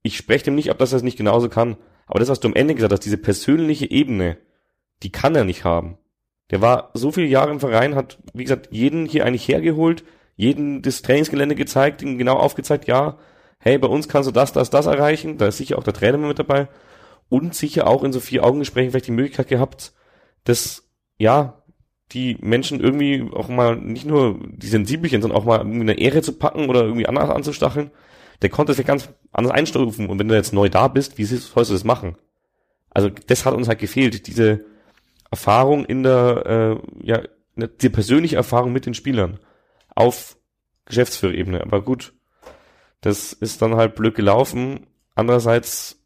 [0.03, 1.79] Ich spreche dem nicht ab, dass er es nicht genauso kann.
[2.07, 4.37] Aber das, was du am Ende gesagt hast, diese persönliche Ebene,
[5.03, 5.97] die kann er nicht haben.
[6.51, 10.83] Der war so viele Jahre im Verein, hat, wie gesagt, jeden hier eigentlich hergeholt, jeden
[10.83, 13.17] das Trainingsgelände gezeigt, ihm genau aufgezeigt, ja,
[13.59, 15.39] hey, bei uns kannst du das, das, das erreichen.
[15.39, 16.69] Da ist sicher auch der Trainer mit dabei.
[17.31, 19.95] Und sicher auch in so vier Augengesprächen vielleicht die Möglichkeit gehabt,
[20.47, 21.63] dass, ja,
[22.13, 26.23] die Menschen irgendwie auch mal nicht nur die Sensibelchen, sondern auch mal irgendwie eine Ehre
[26.23, 27.91] zu packen oder irgendwie anders anzustacheln.
[28.43, 30.09] Der konnte es ja ganz anders einstufen.
[30.09, 32.17] Und wenn du jetzt neu da bist, wie sollst du das machen?
[32.91, 34.65] Also das hat uns halt gefehlt, diese
[35.31, 37.23] Erfahrung in der, äh, ja,
[37.57, 39.41] ne- die persönliche Erfahrung mit den Spielern
[39.95, 40.37] auf
[40.85, 41.61] Geschäftsführerebene.
[41.63, 42.15] Aber gut,
[43.01, 44.87] das ist dann halt blöd gelaufen.
[45.17, 46.06] Andererseits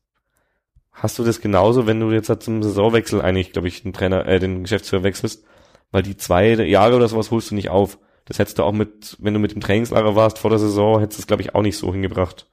[0.92, 4.26] hast du das genauso, wenn du jetzt halt zum Saisonwechsel eigentlich, glaube ich, den Trainer,
[4.26, 5.44] äh, den Geschäftsführer wechselst,
[5.90, 7.98] weil die zwei Jahre oder sowas holst du nicht auf.
[8.26, 11.18] Das hättest du auch mit, wenn du mit dem Trainingslager warst vor der Saison, hättest
[11.18, 12.46] du es, glaube ich, auch nicht so hingebracht.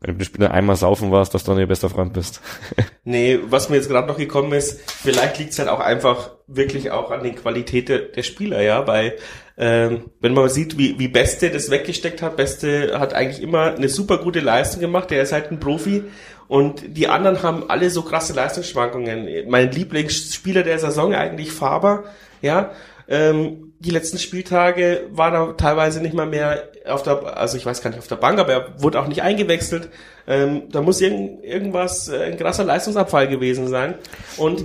[0.00, 2.40] Wenn du mit dem Spieler einmal saufen warst, dass du dann ihr bester Freund bist.
[3.04, 6.92] Nee, was mir jetzt gerade noch gekommen ist, vielleicht liegt es halt auch einfach wirklich
[6.92, 9.16] auch an den Qualität der, der Spieler, ja, weil
[9.58, 13.88] ähm, wenn man sieht, wie, wie Beste das weggesteckt hat, Beste hat eigentlich immer eine
[13.88, 16.04] super gute Leistung gemacht, der ist halt ein Profi
[16.52, 19.26] und die anderen haben alle so krasse Leistungsschwankungen.
[19.48, 22.04] Mein Lieblingsspieler der Saison eigentlich Faber,
[22.42, 22.70] ja,
[23.08, 27.80] ähm, die letzten Spieltage war er teilweise nicht mal mehr auf der, also ich weiß
[27.82, 29.88] gar nicht auf der Bank, aber er wurde auch nicht eingewechselt.
[30.26, 33.94] Ähm, da muss irgend, irgendwas, äh, ein krasser Leistungsabfall gewesen sein.
[34.36, 34.60] Und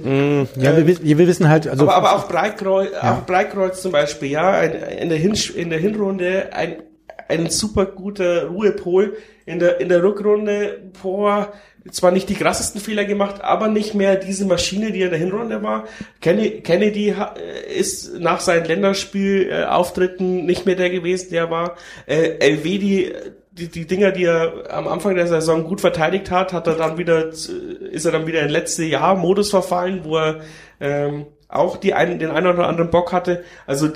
[0.57, 4.29] Ja, wir, wiss- wir wissen halt, also aber, aber auch Breitkreuz, auch Breitkreuz zum Beispiel,
[4.29, 6.83] ja, ein, in, der Hin in der Hinrunde ein,
[7.29, 9.15] ein super guter Ruhepol.
[9.47, 11.53] In der, in der Rückrunde, boah,
[11.91, 15.63] zwar nicht die krassesten Fehler gemacht, aber nicht mehr diese Maschine, die in der Hinrunde
[15.63, 15.85] war.
[16.21, 21.75] Kennedy äh, ist nach seinen Länderspiel-Auftritten nicht mehr der gewesen, der war.
[22.05, 23.13] Äh, Elvedi,
[23.51, 26.97] die, die Dinger, die er am Anfang der Saison gut verteidigt hat, hat er dann
[26.97, 30.41] wieder, ist er dann wieder in letzte Jahr Modus verfallen, wo er
[30.79, 33.43] ähm, auch die einen, den einen oder anderen Bock hatte.
[33.65, 33.89] Also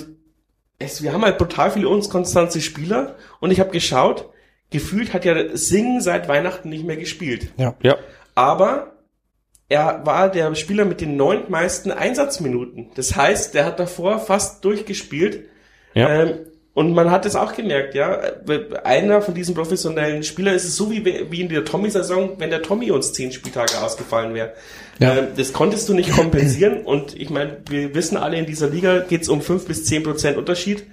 [0.79, 4.29] es, wir haben halt brutal viele unkonstante Spieler und ich habe geschaut,
[4.71, 7.49] gefühlt hat ja Singh seit Weihnachten nicht mehr gespielt.
[7.57, 7.75] ja.
[7.83, 7.97] Ja.
[8.33, 8.93] Aber
[9.71, 12.87] er war der Spieler mit den neuntmeisten Einsatzminuten.
[12.95, 15.45] Das heißt, der hat davor fast durchgespielt.
[15.93, 16.23] Ja.
[16.23, 16.39] Ähm,
[16.73, 18.19] und man hat es auch gemerkt, ja.
[18.83, 22.61] Einer von diesen professionellen Spielern ist es so wie, wie in der Tommy-Saison, wenn der
[22.61, 24.53] Tommy uns zehn Spieltage ausgefallen wäre.
[24.99, 25.17] Ja.
[25.17, 26.83] Ähm, das konntest du nicht kompensieren.
[26.83, 30.03] und ich meine, wir wissen alle, in dieser Liga geht es um fünf bis zehn
[30.03, 30.85] Prozent Unterschied.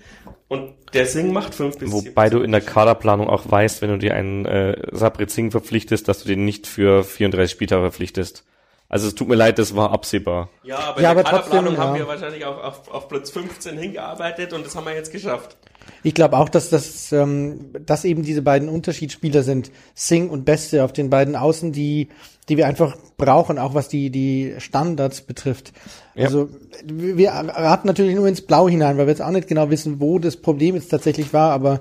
[0.48, 1.92] Und der Sing macht fünf bis 10%.
[1.92, 6.08] Wobei du in der Kaderplanung auch weißt, wenn du dir einen äh, Sabri Singh verpflichtest,
[6.08, 8.44] dass du den nicht für 34 Spieltage verpflichtest.
[8.88, 10.48] Also es tut mir leid, das war absehbar.
[10.62, 12.00] Ja, aber Ja, in der aber trotzdem, Kaderplanung haben ja.
[12.00, 15.58] wir wahrscheinlich auch auf, auf Platz 15 hingearbeitet und das haben wir jetzt geschafft.
[16.02, 20.84] Ich glaube auch, dass das, ähm, dass eben diese beiden Unterschiedsspieler sind, Singh und Beste
[20.84, 22.08] auf den beiden Außen, die,
[22.48, 25.72] die wir einfach brauchen, auch was die die Standards betrifft.
[26.14, 26.26] Ja.
[26.26, 26.48] Also
[26.84, 30.18] wir raten natürlich nur ins Blau hinein, weil wir jetzt auch nicht genau wissen, wo
[30.18, 31.80] das Problem jetzt tatsächlich war, aber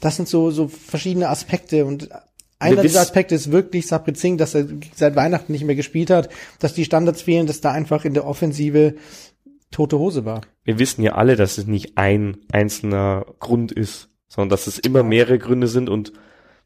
[0.00, 2.08] das sind so so verschiedene Aspekte und
[2.60, 6.28] einer dieser Aspekte ist wirklich Sabrit Singh, dass er seit Weihnachten nicht mehr gespielt hat,
[6.58, 8.94] dass die Standards fehlen, dass da einfach in der Offensive
[9.70, 10.40] tote Hose war.
[10.64, 15.02] Wir wissen ja alle, dass es nicht ein einzelner Grund ist, sondern dass es immer
[15.02, 16.12] mehrere Gründe sind und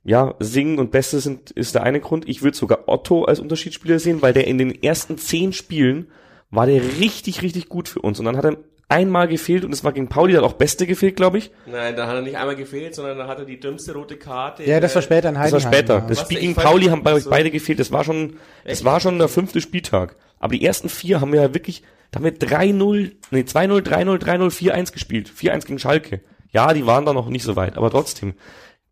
[0.05, 2.29] ja, Singen und Beste sind, ist der eine Grund.
[2.29, 6.09] Ich würde sogar Otto als Unterschiedsspieler sehen, weil der in den ersten zehn Spielen
[6.51, 8.19] war der richtig, richtig gut für uns.
[8.19, 8.57] Und dann hat er
[8.89, 11.53] einmal gefehlt und es war gegen Pauli, da hat auch Beste gefehlt, glaube ich.
[11.71, 14.65] Nein, da hat er nicht einmal gefehlt, sondern da hat er die dümmste rote Karte.
[14.65, 15.65] Ja, das war später in Das Heidenheim.
[15.65, 15.95] war später.
[15.99, 16.07] ja.
[16.09, 17.79] Das Spiel gegen Pauli haben bei euch so- beide gefehlt.
[17.79, 18.35] Das war schon,
[18.65, 18.85] das Echt?
[18.85, 20.17] war schon der fünfte Spieltag.
[20.41, 24.19] Aber die ersten vier haben wir ja wirklich, da haben wir 3-0, nee, 2-0, 3-0,
[24.19, 25.33] 3-0, 4-1 gespielt.
[25.35, 26.21] 4-1 gegen Schalke.
[26.51, 28.35] Ja, die waren da noch nicht so weit, aber trotzdem.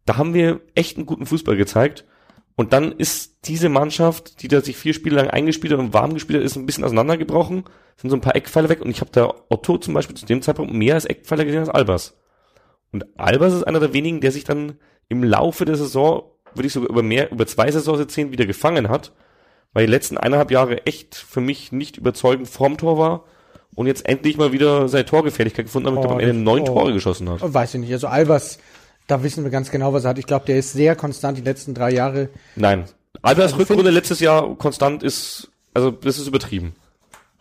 [0.06, 2.06] Da haben wir echt einen guten Fußball gezeigt.
[2.56, 6.14] Und dann ist diese Mannschaft, die da sich vier Spiele lang eingespielt hat und warm
[6.14, 7.64] gespielt hat, ist ein bisschen auseinandergebrochen.
[7.96, 8.80] Sind so ein paar Eckpfeile weg.
[8.80, 11.68] Und ich habe da Otto zum Beispiel zu dem Zeitpunkt mehr als Eckpfeile gesehen als
[11.68, 12.18] Albers.
[12.90, 14.78] Und Albers ist einer der wenigen, der sich dann
[15.10, 16.22] im Laufe der Saison,
[16.54, 19.12] würde ich sogar über mehr, über zwei Saisons erzählen, wieder gefangen hat.
[19.72, 23.24] Weil die letzten eineinhalb Jahre echt für mich nicht überzeugend vorm Tor war.
[23.76, 26.62] Und jetzt endlich mal wieder seine Torgefährlichkeit gefunden hat und ich glaube, am Ende neun
[26.62, 26.66] oh.
[26.66, 27.38] Tore geschossen hat.
[27.40, 27.92] Weiß ich nicht.
[27.92, 28.58] Also Albers,
[29.06, 30.18] da wissen wir ganz genau, was er hat.
[30.18, 32.30] Ich glaube, der ist sehr konstant die letzten drei Jahre.
[32.56, 32.84] Nein.
[33.22, 36.74] Albers Also Rückrunde letztes Jahr konstant ist, also das ist übertrieben.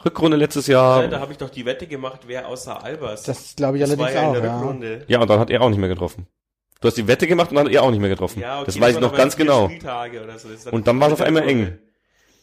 [0.06, 3.24] Rückrunde letztes Jahr, Ja, da habe ich doch die Wette gemacht, wer außer Albers.
[3.24, 4.34] Das glaube ich Das allerdings war ja in auch.
[4.34, 4.60] der Ja.
[4.60, 5.06] Rückrunde.
[5.08, 6.28] ja, und dann hat er auch nicht mehr getroffen.
[6.80, 8.40] Du hast die Wette gemacht und dann hat er auch nicht mehr getroffen.
[8.40, 9.68] Ja, okay, das weiß ich noch ganz genau.
[9.68, 10.48] So.
[10.48, 11.78] Das Und dann war es auf einmal eng.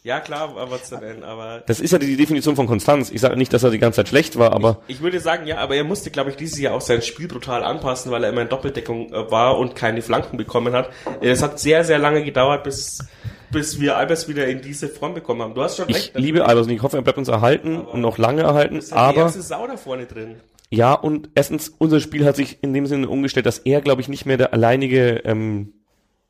[0.07, 3.11] Ja, klar, aber zu nennen, aber Das ist ja die Definition von Konstanz.
[3.11, 5.57] Ich sage nicht, dass er die ganze Zeit schlecht war, aber ich würde sagen, ja,
[5.57, 8.41] aber er musste, glaube ich, dieses Jahr auch sein Spiel brutal anpassen, weil er immer
[8.43, 10.91] in Doppeldeckung äh, war und keine Flanken bekommen hat.
[11.19, 13.05] Es hat sehr, sehr lange gedauert, bis,
[13.51, 15.53] bis wir Albers wieder in diese Form bekommen haben.
[15.55, 16.15] Du hast schon ich recht.
[16.15, 18.77] liebe Albers und ich hoffe, er bleibt uns erhalten und noch lange erhalten.
[18.77, 20.35] ist die Aber erste Sau da vorne drin.
[20.69, 24.07] ja, und erstens, unser Spiel hat sich in dem Sinne umgestellt, dass er, glaube ich,
[24.07, 25.73] nicht mehr der alleinige ähm,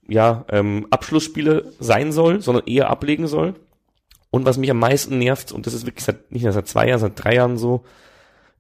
[0.08, 3.54] ja, ähm, Abschlussspieler sein soll, sondern eher ablegen soll.
[4.30, 6.88] Und was mich am meisten nervt, und das ist wirklich seit, nicht nur seit zwei
[6.88, 7.86] Jahren, seit drei Jahren so,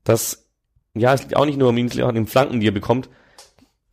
[0.03, 0.47] dass,
[0.93, 3.09] ja, es liegt auch nicht nur am auch an den Flanken, die er bekommt.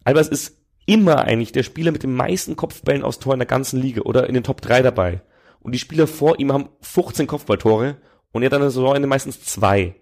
[0.05, 0.57] Albers ist
[0.87, 4.29] immer eigentlich der Spieler mit den meisten Kopfbällen aufs Tor in der ganzen Liga oder
[4.29, 5.23] in den Top 3 dabei.
[5.61, 7.97] Und die Spieler vor ihm haben 15 Kopfballtore
[8.33, 9.95] und er hat an der Saisonende meistens zwei.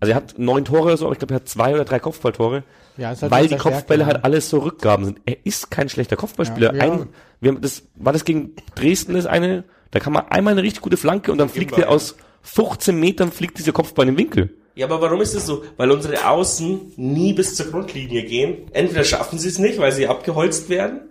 [0.00, 1.98] Also er hat neun Tore oder so, aber ich glaube, er hat zwei oder drei
[1.98, 2.64] Kopfballtore,
[2.96, 5.20] Ja, halt weil eine die Kopfbälle halt alles so Rückgaben sind.
[5.24, 6.74] Er ist kein schlechter Kopfballspieler.
[6.74, 6.92] Ja, ja.
[6.92, 7.08] Ein,
[7.40, 9.64] wir haben das, war das gegen Dresden das eine,
[9.94, 11.94] da kann man einmal eine richtig gute Flanke und dann fliegt Immer, er ja.
[11.94, 14.50] aus 15 Metern fliegt dieser Kopfball in den Winkel.
[14.74, 15.62] Ja, aber warum ist das so?
[15.76, 18.68] Weil unsere Außen nie bis zur Grundlinie gehen.
[18.72, 21.02] Entweder schaffen sie es nicht, weil sie abgeholzt werden,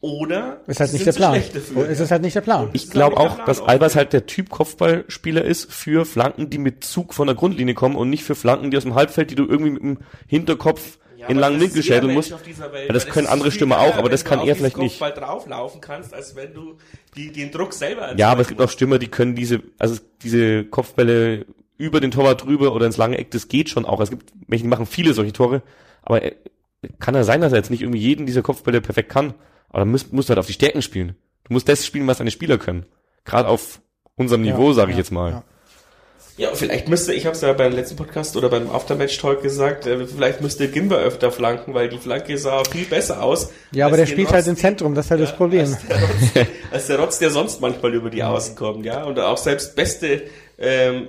[0.00, 1.34] oder Ist halt nicht der Plan.
[1.34, 2.68] Ist es halt nicht der Plan.
[2.74, 6.58] Ich glaube halt auch, der dass Albers halt der Typ Kopfballspieler ist für Flanken, die
[6.58, 9.34] mit Zug von der Grundlinie kommen und nicht für Flanken, die aus dem Halbfeld, die
[9.34, 12.30] du irgendwie mit dem Hinterkopf Ja, in aber langen das ist Winkel jeder schädeln Mensch
[12.30, 12.72] musst.
[12.72, 14.98] Welt, Ja, das können andere Stürmer auch, aber wenn das du kann er vielleicht nicht.
[14.98, 16.76] Kopfball drauflaufen kannst, als wenn du
[17.16, 20.64] die, den Druck selber Ja, aber es gibt auch Stürmer, die können diese, also diese
[20.64, 24.00] Kopfbälle über den Torwart drüber oder ins lange Eck, das geht schon auch.
[24.00, 25.62] Es gibt welche, die machen viele solche Tore,
[26.02, 26.34] aber äh,
[27.00, 29.34] kann ja sein, dass er jetzt nicht irgendwie jeden dieser Kopfbälle perfekt kann.
[29.70, 31.16] Aber dann musst, musst du halt auf die Stärken spielen.
[31.44, 32.86] Du musst das spielen, was deine Spieler können.
[33.24, 33.80] Gerade auf
[34.16, 35.30] unserem Niveau, sage ich ja, jetzt mal.
[35.32, 35.44] ja.
[36.36, 40.04] Ja, vielleicht müsste, ich habe es ja beim letzten Podcast oder beim Aftermatch-Talk gesagt, äh,
[40.06, 43.52] vielleicht müsste Gimba öfter flanken, weil die Flanke sah viel besser aus.
[43.70, 45.60] Ja, aber der spielt halt Rotz- im Zentrum, das ist halt das Ja, Problem.
[45.60, 49.04] Als der, Rotz, als der Rotz, der sonst manchmal über die Außen kommt, ja.
[49.04, 50.22] Und auch selbst Beste
[50.58, 51.08] ähm,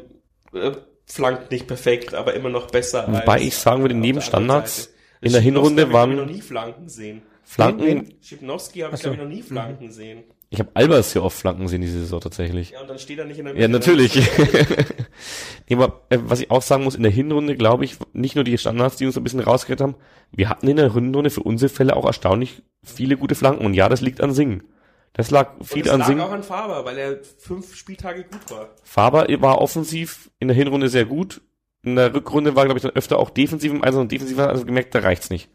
[0.53, 0.73] äh,
[1.07, 3.07] flankt nicht perfekt, aber immer noch besser.
[3.09, 4.89] Wobei ich sagen würde, neben Standards
[5.21, 7.23] in der Hinrunde waren- noch nie Flanken sehen.
[7.43, 10.23] Flanken, Schipnowski habe ich, glaube ich, noch nie Flanken sehen.
[10.49, 12.71] Ich habe Albers hier oft Flanken sehen diese Saison tatsächlich.
[12.71, 13.79] Ja, und dann steht er nicht in der Ja, Mitte.
[13.79, 14.15] natürlich.
[15.69, 18.43] nee, aber äh, was ich auch sagen muss, in der Hinrunde glaube ich, nicht nur
[18.43, 19.95] die Standards, die uns ein bisschen rausgerettet haben,
[20.31, 23.65] wir hatten in der Hinrunde für unsere Fälle auch erstaunlich viele gute Flanken.
[23.65, 24.63] Und ja, das liegt an Singen.
[25.13, 26.21] Das lag Und viel es an lag Singen.
[26.21, 28.69] auch an Faber, weil er fünf Spieltage gut war.
[28.83, 31.41] Faber war offensiv in der Hinrunde sehr gut.
[31.83, 34.65] In der Rückrunde war, glaube ich, dann öfter auch defensiv im Einsatz und defensiv, also
[34.65, 35.49] gemerkt, da reicht's nicht.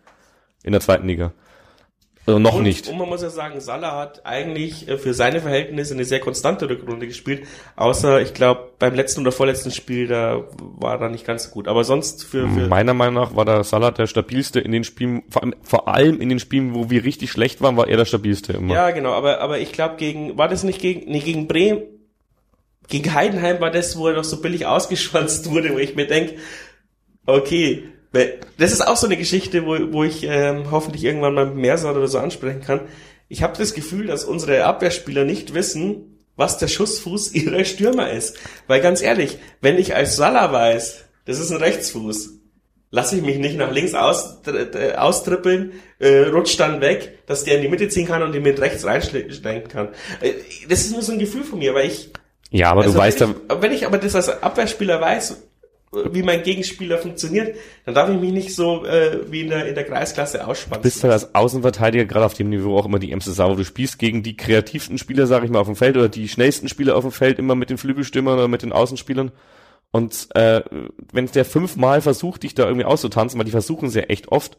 [0.62, 1.33] In der zweiten Liga.
[2.30, 2.88] Also noch und, nicht.
[2.88, 6.68] Und man muss ja sagen, Salah hat eigentlich äh, für seine Verhältnisse eine sehr konstante
[6.68, 7.46] Rückrunde gespielt.
[7.76, 11.68] Außer, ich glaube, beim letzten oder vorletzten Spiel, da war er nicht ganz so gut.
[11.68, 15.22] Aber sonst für, für Meiner Meinung nach war der Salah der stabilste in den Spielen,
[15.28, 18.04] vor allem, vor allem in den Spielen, wo wir richtig schlecht waren, war er der
[18.04, 18.74] stabilste immer.
[18.74, 19.12] ja, genau.
[19.12, 21.82] Aber, aber ich glaube, gegen, war das nicht gegen, nee, gegen Bremen?
[22.88, 26.34] Gegen Heidenheim war das, wo er noch so billig ausgeschwanzt wurde, wo ich mir denk,
[27.26, 31.75] okay, das ist auch so eine Geschichte, wo, wo ich ähm, hoffentlich irgendwann mal mehr
[31.85, 32.81] oder so ansprechen kann.
[33.29, 38.37] Ich habe das Gefühl, dass unsere Abwehrspieler nicht wissen, was der Schussfuß ihrer Stürmer ist.
[38.66, 42.40] Weil ganz ehrlich, wenn ich als Salah weiß, das ist ein Rechtsfuß,
[42.90, 47.57] lasse ich mich nicht nach links aus, äh, austrippeln, äh, rutscht dann weg, dass der
[47.57, 49.88] in die Mitte ziehen kann und den mit rechts reinschlenken kann.
[50.20, 50.33] Äh,
[50.68, 52.11] das ist nur so ein Gefühl von mir, weil ich
[52.51, 55.37] Ja, aber also du weißt ja, wenn ich aber das als Abwehrspieler weiß,
[55.92, 59.74] wie mein Gegenspieler funktioniert, dann darf ich mich nicht so äh, wie in der, in
[59.74, 60.83] der Kreisklasse ausspannen.
[60.83, 63.57] bist halt als Außenverteidiger gerade auf dem Niveau auch immer die Emse Sau.
[63.57, 66.68] Du spielst gegen die kreativsten Spieler, sag ich mal, auf dem Feld oder die schnellsten
[66.68, 69.33] Spieler auf dem Feld, immer mit den Flügelstürmern oder mit den Außenspielern.
[69.90, 70.62] Und äh,
[71.12, 74.57] wenn der fünfmal versucht, dich da irgendwie auszutanzen, weil die versuchen es ja echt oft,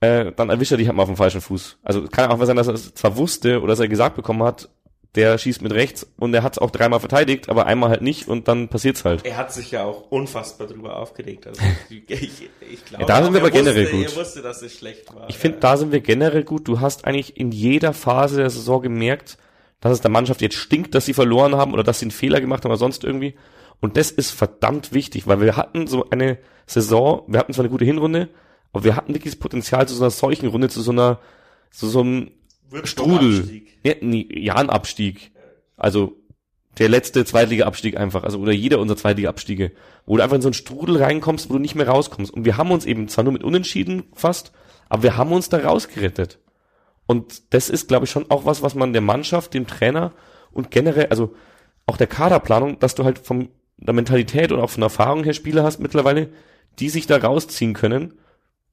[0.00, 1.78] äh, dann erwischt er dich halt mal auf dem falschen Fuß.
[1.82, 4.44] Also kann auch mal sein, dass er es zwar wusste oder dass er gesagt bekommen
[4.44, 4.68] hat,
[5.18, 8.28] der schießt mit rechts und er hat es auch dreimal verteidigt, aber einmal halt nicht
[8.28, 9.26] und dann passiert's halt.
[9.26, 11.44] Er hat sich ja auch unfassbar drüber aufgeregt.
[11.48, 14.06] Also ich, ich glaube, Ja, da sind wir er aber generell wusste, gut.
[14.06, 15.28] Er wusste, dass es schlecht war.
[15.28, 16.68] Ich finde, da sind wir generell gut.
[16.68, 19.38] Du hast eigentlich in jeder Phase der Saison gemerkt,
[19.80, 22.40] dass es der Mannschaft jetzt stinkt, dass sie verloren haben oder dass sie einen Fehler
[22.40, 23.34] gemacht haben oder sonst irgendwie.
[23.80, 27.70] Und das ist verdammt wichtig, weil wir hatten so eine Saison, wir hatten zwar eine
[27.70, 28.28] gute Hinrunde,
[28.72, 31.18] aber wir hatten wirklich das Potenzial zu so einer solchen Runde, zu so einer,
[31.72, 32.30] zu so einem
[32.84, 33.62] Strudel.
[33.88, 35.32] Ja, nee, ja, ein Abstieg.
[35.76, 36.16] Also
[36.78, 39.72] der letzte Zweitliga-Abstieg einfach, also oder jeder unserer Zweitliga-Abstiege,
[40.04, 42.32] wo du einfach in so einen Strudel reinkommst, wo du nicht mehr rauskommst.
[42.32, 44.52] Und wir haben uns eben zwar nur mit Unentschieden fast,
[44.88, 46.38] aber wir haben uns da rausgerettet.
[47.06, 50.12] Und das ist, glaube ich, schon auch was, was man der Mannschaft, dem Trainer
[50.52, 51.34] und generell, also
[51.86, 53.48] auch der Kaderplanung, dass du halt von
[53.78, 56.28] der Mentalität und auch von der Erfahrung her Spieler hast mittlerweile,
[56.78, 58.18] die sich da rausziehen können.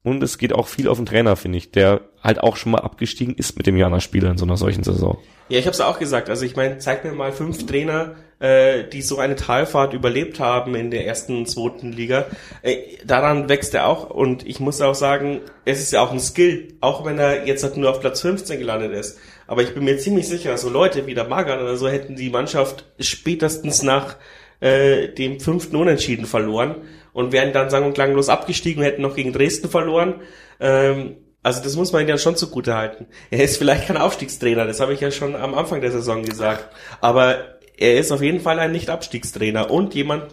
[0.06, 2.78] Und es geht auch viel auf den Trainer, finde ich, der halt auch schon mal
[2.78, 5.18] abgestiegen ist mit dem Jana-Spieler in so einer solchen Saison.
[5.48, 6.30] Ja, ich habe es auch gesagt.
[6.30, 10.76] Also ich meine, zeig mir mal fünf Trainer, äh, die so eine Talfahrt überlebt haben
[10.76, 12.26] in der ersten, zweiten Liga.
[12.62, 14.08] Äh, daran wächst er auch.
[14.08, 17.64] Und ich muss auch sagen, es ist ja auch ein Skill, auch wenn er jetzt
[17.64, 19.18] halt nur auf Platz 15 gelandet ist.
[19.48, 22.30] Aber ich bin mir ziemlich sicher, so Leute wie der Magan oder so hätten die
[22.30, 24.14] Mannschaft spätestens nach
[24.60, 26.76] äh, dem fünften Unentschieden verloren
[27.12, 30.20] und wären dann sang- und klanglos abgestiegen und hätten noch gegen Dresden verloren.
[30.60, 33.06] Ähm, also das muss man ihm ja schon zugute halten.
[33.30, 36.68] Er ist vielleicht kein Aufstiegstrainer, das habe ich ja schon am Anfang der Saison gesagt.
[37.00, 40.24] Aber er ist auf jeden Fall ein Nicht-Abstiegstrainer und jemand,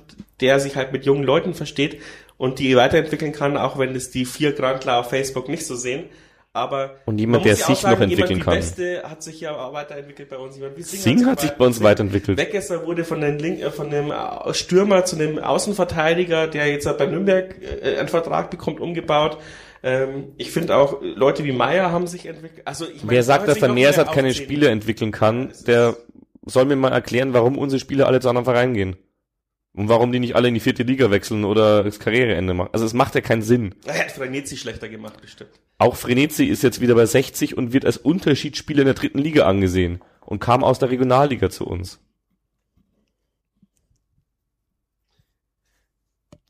[0.42, 2.02] der sich halt mit jungen Leuten versteht
[2.38, 6.06] und die weiterentwickeln kann, auch wenn es die vier Grandler auf Facebook nicht so sehen.
[6.56, 8.54] Aber Und jemand, der ja sich noch entwickeln jemand, kann.
[8.54, 10.56] Die Beste hat sich ja auch weiterentwickelt bei uns.
[10.56, 12.38] Jemand wie Singh hat sich bei uns weiterentwickelt.
[12.38, 16.86] Weggesser wurde von dem, Link, äh, von dem äh, Stürmer zu einem Außenverteidiger, der jetzt
[16.98, 19.40] bei Nürnberg äh, einen Vertrag bekommt, umgebaut.
[19.82, 22.68] Ähm, ich finde auch, Leute wie Meier haben sich entwickelt.
[22.68, 24.36] Also ich meine, Wer sagt, dass der Meers hat keine.
[24.36, 25.98] Spiele entwickeln kann, der
[26.46, 28.96] soll mir mal erklären, warum unsere Spieler alle zu anderen Vereinen gehen.
[29.76, 32.70] Und warum die nicht alle in die vierte Liga wechseln oder das Karriereende machen.
[32.74, 33.74] Also es macht ja keinen Sinn.
[33.86, 35.50] Er hat Franezi schlechter gemacht, bestimmt.
[35.80, 39.48] Auch Frenetzi ist jetzt wieder bei 60 und wird als Unterschiedsspieler in der dritten Liga
[39.48, 42.00] angesehen und kam aus der Regionalliga zu uns.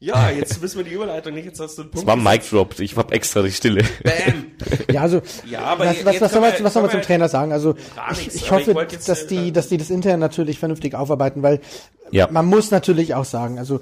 [0.05, 1.45] Ja, jetzt wissen wir die Überleitung nicht.
[1.45, 2.23] Jetzt hast du einen Das Punkt.
[2.23, 2.77] war ein Mic Drop.
[2.79, 3.83] Ich hab extra die Stille.
[4.03, 4.45] Bam.
[4.93, 7.29] Ja, also Ja, aber was, was, was, soll man, wir- was soll man zum Trainer
[7.29, 7.53] sagen?
[7.53, 9.89] Also Gar ich, nichts, ich ich hoffe, wollte jetzt, dass äh, die, dass die das
[9.89, 11.61] intern natürlich vernünftig aufarbeiten, weil
[12.11, 12.27] Ja.
[12.29, 13.79] man muss natürlich auch sagen, also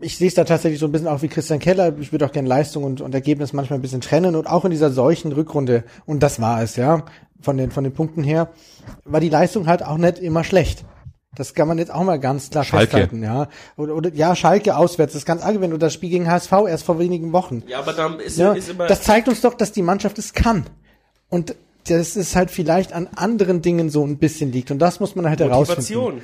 [0.00, 1.96] ich sehe es da tatsächlich so ein bisschen auch wie Christian Keller.
[2.00, 4.70] Ich würde auch gerne Leistung und, und Ergebnis manchmal ein bisschen trennen und auch in
[4.72, 7.04] dieser solchen Rückrunde und das war es ja
[7.40, 8.50] von den von den Punkten her
[9.04, 10.84] war die Leistung halt auch nicht immer schlecht.
[11.36, 12.86] Das kann man jetzt auch mal ganz klar Schalke.
[12.90, 13.48] festhalten, ja.
[13.76, 15.70] Oder, oder ja, Schalke auswärts, das ist ganz allgemein.
[15.72, 17.62] Oder das Spiel gegen HSV erst vor wenigen Wochen.
[17.68, 18.86] Ja, aber dann ist, Ja, ist immer.
[18.86, 20.64] das zeigt uns doch, dass die Mannschaft es kann.
[21.28, 21.54] Und
[21.86, 24.70] das ist halt vielleicht an anderen Dingen so ein bisschen liegt.
[24.70, 25.82] Und das muss man halt herausfinden.
[25.82, 26.22] Motivation.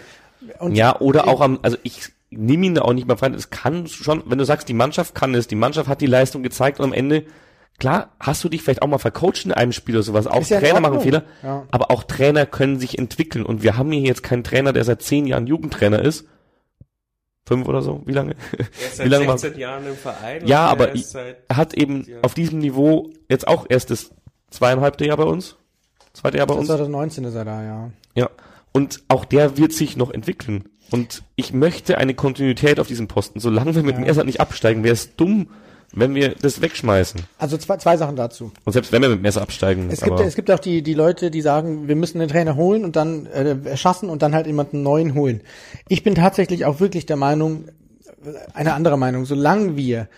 [0.58, 3.28] Und Ja, oder auch am, also ich nehme ihn da auch nicht mehr frei.
[3.28, 6.42] Es kann schon, wenn du sagst, die Mannschaft kann es, die Mannschaft hat die Leistung
[6.42, 7.24] gezeigt und am Ende,
[7.78, 10.26] klar, hast du dich vielleicht auch mal vercoacht in einem Spiel oder sowas.
[10.26, 11.00] Auch Ist ja in Trainer machen.
[11.00, 11.66] Fehler, Ja.
[11.70, 13.44] aber auch Trainer können sich entwickeln.
[13.44, 16.26] Und wir haben hier jetzt keinen Trainer, der seit zehn Jahren Jugendtrainer ist.
[17.46, 18.36] Fünf oder so, wie lange?
[18.52, 20.46] Er ist Wie seit lange war- 16 Jahren im Verein.
[20.46, 22.16] Ja, und aber er hat eben Ja.
[22.22, 24.10] auf diesem Niveau jetzt auch erst das
[24.50, 25.56] zweieinhalbte Jahr bei uns.
[26.14, 26.68] Zweite Jahr bei uns.
[26.68, 27.90] 2019 ist er da, ja.
[28.14, 28.30] Ja.
[28.72, 30.64] Und auch der wird sich noch entwickeln.
[30.90, 33.40] Und ich möchte eine Kontinuität auf diesem Posten.
[33.40, 34.00] Solange wir mit Ja.
[34.00, 35.48] dem Messer nicht absteigen, wäre es dumm,
[35.94, 37.22] wenn wir das wegschmeißen.
[37.38, 38.52] Also zwei, zwei Sachen dazu.
[38.64, 39.88] Und selbst wenn wir mit Messer absteigen.
[39.90, 42.84] Es gibt, es gibt auch die, die Leute, die sagen, wir müssen den Trainer holen
[42.84, 45.42] und dann äh, erschaffen und dann halt jemanden neuen holen.
[45.88, 47.66] Ich bin tatsächlich auch wirklich der Meinung,
[48.54, 50.08] eine andere Meinung, solange wir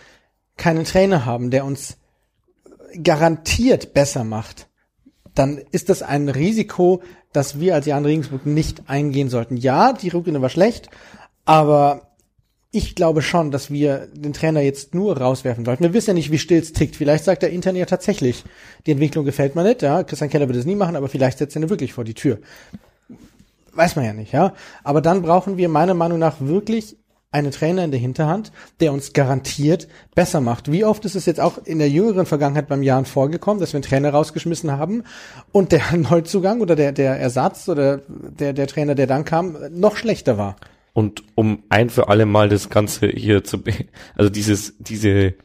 [0.55, 1.97] keinen Trainer haben, der uns
[3.03, 4.67] garantiert besser macht,
[5.35, 9.57] dann ist das ein Risiko, das wir als Jan Regensburg nicht eingehen sollten.
[9.57, 10.89] Ja, die Rückrunde war schlecht,
[11.45, 12.06] aber
[12.71, 15.83] ich glaube schon, dass wir den Trainer jetzt nur rauswerfen sollten.
[15.83, 16.95] Wir wissen ja nicht, wie Stilz tickt.
[16.95, 18.43] Vielleicht sagt er intern ja tatsächlich,
[18.85, 19.81] die Entwicklung gefällt mir nicht.
[19.81, 22.13] Ja, Christian Keller wird es nie machen, aber vielleicht setzt er ihn wirklich vor die
[22.13, 22.39] Tür.
[23.73, 24.53] Weiß man ja nicht, ja.
[24.83, 26.97] Aber dann brauchen wir meiner Meinung nach wirklich
[27.31, 30.71] einen Trainer in der Hinterhand, der uns garantiert besser macht.
[30.71, 33.77] Wie oft ist es jetzt auch in der jüngeren Vergangenheit beim Jahren vorgekommen, dass wir
[33.77, 35.03] einen Trainer rausgeschmissen haben
[35.51, 39.97] und der Neuzugang oder der, der Ersatz oder der, der Trainer, der dann kam, noch
[39.97, 40.55] schlechter war.
[40.97, 43.71] Und um ein für alle Mal das Ganze hier zu, be
[44.15, 45.35] also dieses, diese,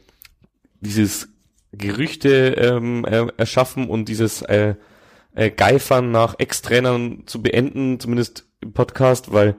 [0.79, 1.29] dieses
[1.71, 4.73] Gerüchte ähm, äh, erschaffen und dieses äh,
[5.35, 9.55] äh, Geifern nach Ex-Trainern zu beenden, zumindest im Podcast, weil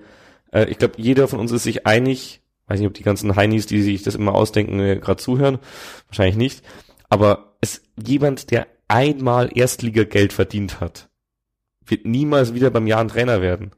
[0.53, 3.66] äh, ich glaube, jeder von uns ist sich einig, weiß nicht, ob die ganzen Heinis,
[3.66, 5.61] die sich das immer ausdenken, äh, gerade zuhören.
[6.09, 6.64] Wahrscheinlich nicht.
[7.09, 11.09] Aber es jemand, der einmal Erstliga-Geld verdient hat,
[11.86, 13.70] wird niemals wieder beim Jahr ein Trainer werden.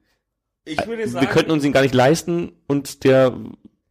[0.66, 3.32] Ich würde sagen, Wir könnten uns ihn gar nicht leisten und der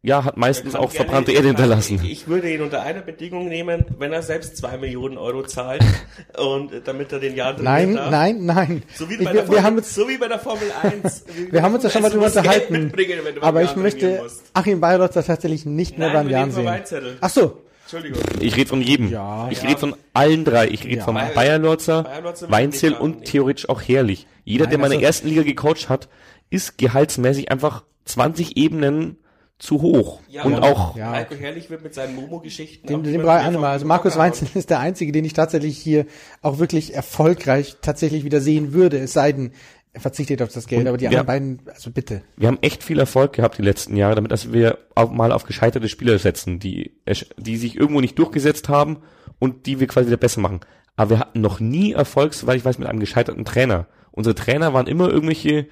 [0.03, 1.99] ja hat meistens auch verbrannte Erde hinterlassen.
[2.05, 5.83] Ich, würde ihn unter einer Bedingung nehmen, wenn er selbst zwei Millionen Euro zahlt
[6.37, 8.11] und damit er den Jahr Nein, darf.
[8.11, 8.83] nein, nein.
[8.93, 11.23] So wie, Ich- bei wir, Formel, haben uns, so wie bei der Formel 1.
[11.51, 12.73] wir haben uns ja schon mal Also, Geld unterhalten.
[12.83, 14.21] mitbringen, wenn du beim Aber Jahr ich möchte.
[14.53, 17.17] Achim Bayerlotzer tatsächlich nicht mehr Nein, beim Jahren reden von sehen.
[17.21, 17.61] Ach so.
[17.85, 18.19] Entschuldigung.
[18.41, 19.09] Ich rede von jedem.
[19.09, 19.47] Ja.
[19.51, 19.69] ich Ja.
[19.69, 20.67] rede von allen drei.
[20.67, 21.03] Ich rede Ja.
[21.03, 22.05] von Bayer- Bayerlotzer,
[22.49, 24.25] Weinzel und theoretisch auch Herrlich.
[24.43, 26.07] Jeder, Nein, der mal in der also- ersten Liga gecoacht hat,
[26.49, 29.17] ist gehaltsmäßig einfach 20 Ebenen
[29.57, 30.19] zu hoch.
[30.27, 31.11] Ja, und auch Ja.
[31.11, 34.17] Heiko Herrlich wird mit seinen Momo-Geschichten Den, den brauche ich vom Also Markus.
[34.17, 36.05] Weinzel ist der einzige, den ich tatsächlich hier
[36.41, 38.97] auch wirklich erfolgreich tatsächlich wieder sehen würde.
[38.97, 39.51] Es sei denn,
[39.93, 40.81] er verzichtet auf das Geld.
[40.81, 42.21] Und aber die anderen beiden, also bitte.
[42.35, 45.45] wir haben echt viel Erfolg gehabt die letzten Jahre, damit dass wir auch mal auf
[45.45, 46.91] gescheiterte Spieler setzen, die,
[47.37, 48.97] die sich irgendwo nicht durchgesetzt haben
[49.39, 50.59] und die wir quasi wieder besser machen.
[50.97, 53.87] Aber wir hatten noch nie Erfolg, soweit ich weiß, mit einem gescheiterten Trainer.
[54.11, 55.67] Unsere Trainer waren immer irgendwelche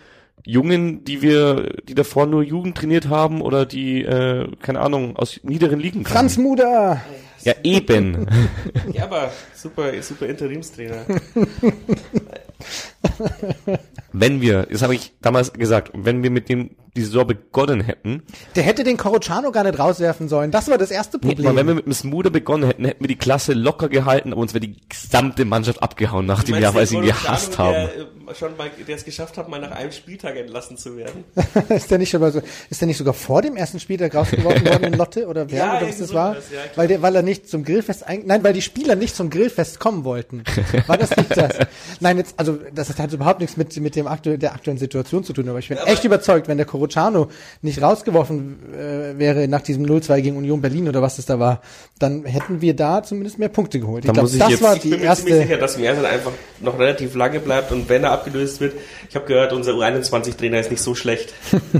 [0.46, 5.39] Jungen, die wir, die davor nur Jugend trainiert haben oder die, äh, keine Ahnung, aus
[5.44, 6.16] niederen Ligen kamen.
[6.16, 7.02] Franz Muder!
[7.44, 8.28] Ja, eben.
[8.94, 11.06] Ja, aber super, super Interimstrainer.
[14.14, 18.22] wenn wir, das habe ich damals gesagt, wenn wir mit dem die Saison begonnen hätten,
[18.56, 20.51] Der hätte den Corrucciano gar nicht rauswerfen sollen.
[20.51, 21.47] Das war das erste Problem.
[21.47, 24.41] aber wenn wir mit dem Smoother begonnen hätten, hätten wir die Klasse locker gehalten, aber
[24.41, 27.74] uns wäre die gesamte Mannschaft abgehauen nach dem Jahr, weil sie ihn gehasst haben.
[27.74, 31.24] Der, äh, schon mal, der es geschafft hat, mal nach einem Spieltag entlassen zu werden.
[31.70, 34.66] ist der nicht schon mal so, ist der nicht sogar vor dem ersten Spieltag rausgeworfen
[34.66, 36.34] worden in Lotte oder wer Ja, oder was das war?
[36.36, 39.16] sowas, ja, weil der, weil er nicht zum Grillfest ein, nein, weil die Spieler nicht
[39.16, 40.43] zum Grillfest kommen wollten.
[40.88, 41.58] War das nicht das?
[41.99, 45.34] Nein, jetzt, also, das hat überhaupt nichts mit, mit dem aktu der aktuellen Situation zu
[45.34, 47.30] tun, aber ich bin Aber- echt überzeugt, wenn der Corrucciano
[47.62, 51.62] nicht rausgeworfen äh, wäre nach diesem 0-2 gegen Union Berlin oder was das da war,
[52.00, 54.04] dann hätten wir da zumindest mehr Punkte geholt.
[54.04, 55.58] Ich Da glaube, muss ich das jetzt- war Ich die bin mir ziemlich erste, sicher,
[55.60, 56.32] dass Mersen einfach
[56.62, 58.74] noch relativ lange bleibt und wenn er abgelöst wird,
[59.10, 61.34] ich habe gehört, unser U21-Trainer ist nicht so schlecht.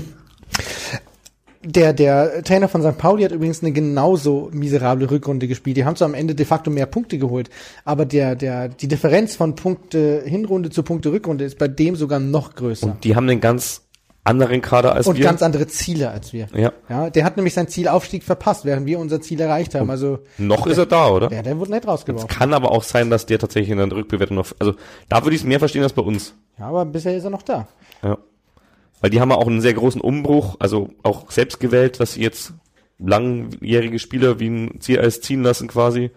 [1.66, 2.98] Der, der Trainer von St.
[2.98, 5.78] Pauli hat übrigens eine genauso miserable Rückrunde gespielt.
[5.78, 7.50] Die haben zwar am Ende de facto mehr Punkte geholt,
[7.86, 12.20] aber der, der, die Differenz von Punkte Hinrunde zu Punkte Rückrunde ist bei dem sogar
[12.20, 12.88] noch größer.
[12.88, 13.82] Und die haben einen ganz
[14.26, 15.24] anderen Kader als Und wir.
[15.26, 16.48] ganz andere Ziele als wir.
[16.56, 16.72] ja.
[16.90, 19.90] Ja, der hat nämlich sein Zielaufstieg verpasst, während wir unser Ziel erreicht haben.
[19.90, 21.32] Also, Noch ist er da, oder?
[21.32, 22.28] ja, der wurde nicht Es rausgeworfen.
[22.30, 24.76] kann aber auch sein, dass der tatsächlich in der Rückbewertung noch, also
[25.10, 26.36] da würde ich es mehr verstehen als bei uns.
[26.58, 27.68] Ja, aber bisher ist er noch da.
[28.02, 28.18] Ja.
[29.04, 32.22] Weil die haben ja auch einen sehr großen Umbruch, also auch selbst gewählt, dass sie
[32.22, 32.54] jetzt
[33.00, 36.10] langjährige Spieler wie ein CRS ziehen lassen quasi,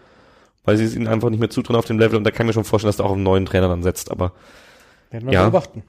[0.65, 2.51] weil sie es ihnen einfach nicht mehr zutrauen auf dem Level und da kann ich
[2.51, 4.33] mir schon vorstellen, dass da auch einen neuen Trainer dann setzt, aber
[5.11, 5.43] Werden wir Ja.
[5.43, 5.83] beobachten.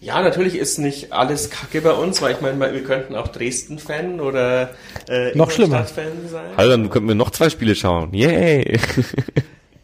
[0.00, 4.20] Ja, natürlich ist nicht alles kacke bei uns, weil ich meine, wir könnten auch Dresden-Fan
[4.20, 4.70] oder
[5.08, 5.76] äh, Noch schlimmer.
[5.78, 6.56] Ingolstadt-Fan sein.
[6.58, 8.12] halt, dann könnten wir noch zwei Spiele schauen.
[8.12, 8.78] Yay!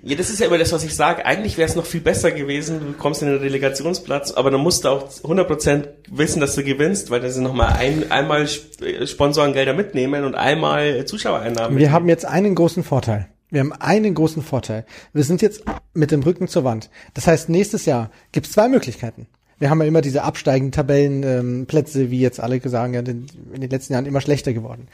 [0.06, 1.26] Ja, das ist ja immer das, was ich sage.
[1.26, 2.78] Eigentlich wäre es noch viel besser gewesen.
[2.78, 7.10] Du kommst in den Relegationsplatz, aber dann musst du auch 100% wissen, dass du gewinnst,
[7.10, 8.46] weil das sind nochmal ein, einmal
[8.82, 11.76] äh, Sponsorengelder mitnehmen und einmal Zuschauereinnahmen.
[11.76, 13.26] Wir haben jetzt einen großen Vorteil.
[13.50, 14.86] Wir haben einen großen Vorteil.
[15.12, 16.88] Wir sind jetzt mit dem Rücken zur Wand.
[17.14, 19.26] Das heißt, nächstes Jahr gibt es zwei Möglichkeiten.
[19.58, 23.26] Wir haben ja immer diese absteigenden Tabellenplätze, ähm, Plätze, wie jetzt alle sagen, ja, in
[23.54, 24.86] den letzten Jahren immer schlechter geworden.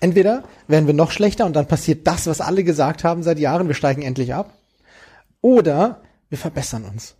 [0.00, 3.68] Entweder werden wir noch schlechter und dann passiert das, was alle gesagt haben seit Jahren,
[3.68, 4.52] wir steigen endlich ab.
[5.40, 7.16] Oder wir verbessern uns.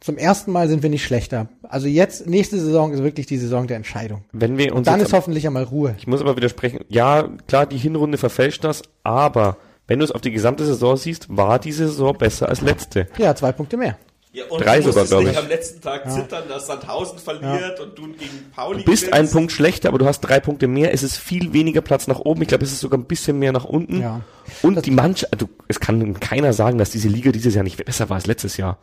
[0.00, 1.48] Zum ersten Mal sind wir nicht schlechter.
[1.62, 4.24] Also jetzt, nächste Saison ist wirklich die Saison der Entscheidung.
[4.32, 5.94] Wenn wir uns Dann jetzt ist hoffentlich einmal Ruhe.
[5.96, 6.80] Ich muss aber widersprechen.
[6.88, 9.56] Ja, klar, die Hinrunde verfälscht das, aber
[9.86, 13.08] wenn du es auf die gesamte Saison siehst, war diese Saison besser als letzte.
[13.16, 13.96] Ja, zwei Punkte mehr.
[14.34, 15.38] Ja, und drei du sogar, musstest glaub nicht ich.
[15.38, 19.52] am letzten Tag zittern, dass Sandhausen verliert und du gegen Pauli Du bist einen Punkt
[19.52, 20.92] schlechter, aber du hast drei Punkte mehr.
[20.92, 22.42] Es ist viel weniger Platz nach oben.
[22.42, 24.00] Ich glaube, es ist sogar ein bisschen mehr nach unten.
[24.02, 24.20] Ja.
[24.62, 28.10] Und die Mannschaft, du, es kann keiner sagen, dass diese Liga dieses Jahr nicht besser
[28.10, 28.76] war als letztes Jahr.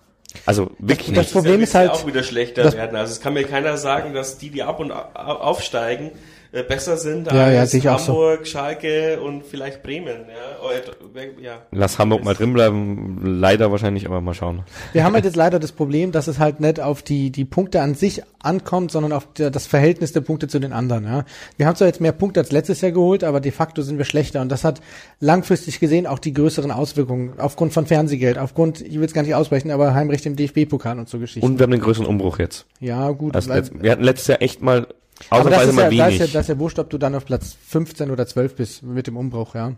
[0.45, 1.33] Also wirklich das nicht.
[1.33, 2.95] Problem ja, ist halt- auch wieder schlechter das- werden.
[2.95, 6.11] Also es kann mir keiner sagen, dass die, die ab und au- aufsteigen,
[6.53, 8.13] äh, besser sind Ja, ja, als sehe ich auch so.
[8.13, 10.25] Hamburg, Schalke und vielleicht Bremen.
[10.27, 11.61] Ja, Oder, ja.
[11.71, 13.19] Lass Hamburg mal drin bleiben.
[13.23, 14.63] Leider wahrscheinlich, aber mal schauen.
[14.93, 17.81] Wir haben halt jetzt leider das Problem, dass es halt nicht auf die, die Punkte
[17.81, 21.05] an sich ankommt, sondern auf das Verhältnis der Punkte zu den anderen.
[21.05, 21.25] Ja.
[21.57, 24.05] Wir haben zwar jetzt mehr Punkte als letztes Jahr geholt, aber de facto sind wir
[24.05, 24.41] schlechter.
[24.41, 24.81] Und das hat
[25.19, 29.35] langfristig gesehen auch die größeren Auswirkungen aufgrund von Fernsehgeld, aufgrund, ich will es gar nicht
[29.35, 31.45] aussprechen, aber Heimrecht im DFB-Pokal und so Geschichten.
[31.47, 32.65] Und wir haben den größeren Umbruch jetzt.
[32.79, 33.35] ja, gut.
[33.35, 34.87] Als weil- letzt, wir hatten letztes Jahr echt mal
[35.29, 36.31] aber das ist, ja, mal das, ist ja, wenig.
[36.33, 39.17] das ist ja wurscht, ob du dann auf Platz 15 oder 12 bist mit dem
[39.17, 39.73] Umbruch, ja.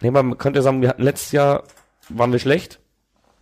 [0.00, 1.64] Nee, man könnte sagen, wir hatten letztes Jahr,
[2.08, 2.80] waren wir schlecht,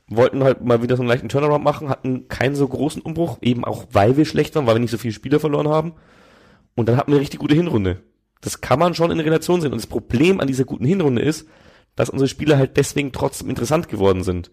[0.09, 3.65] wollten halt mal wieder so einen leichten Turnaround machen, hatten keinen so großen Umbruch, eben
[3.65, 5.95] auch weil wir schlecht waren, weil wir nicht so viele Spieler verloren haben.
[6.75, 8.03] Und dann hatten wir eine richtig gute Hinrunde.
[8.43, 9.73] das kann man schon in Relation sehen.
[9.73, 11.49] Und das Problem an dieser guten Hinrunde ist,
[11.97, 14.51] dass unsere Spieler halt deswegen trotzdem interessant geworden sind.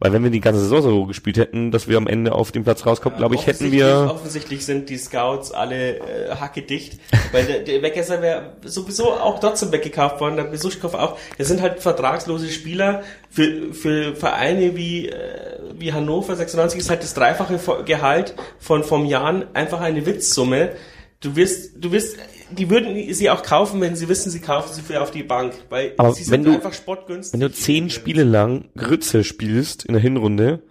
[0.00, 2.64] Weil wenn wir die ganze Saison so gespielt hätten, dass wir am Ende auf den
[2.64, 4.10] Platz rauskommen, glaube ich, hätten wir...
[4.12, 6.98] Offensichtlich sind die Scouts alle äh, hackedicht,
[7.30, 11.16] weil der, der Wegesser wäre sowieso auch trotzdem weggekauft worden, der Besuchskopf auch.
[11.38, 13.02] Das sind halt vertragslose Spieler.
[13.30, 19.06] Für, für Vereine wie, äh, wie Hannover 96 ist halt das dreifache Gehalt von vom
[19.06, 20.72] Jahren einfach eine Witzsumme.
[21.20, 22.18] Du wirst, du wirst,
[22.54, 25.54] die würden sie auch kaufen, wenn sie wissen, sie kaufen sie für auf die Bank,
[25.68, 27.32] weil Aber sie wenn du, einfach sportgünstig.
[27.32, 30.62] Wenn du zehn Spiele lang Grütze spielst in der Hinrunde,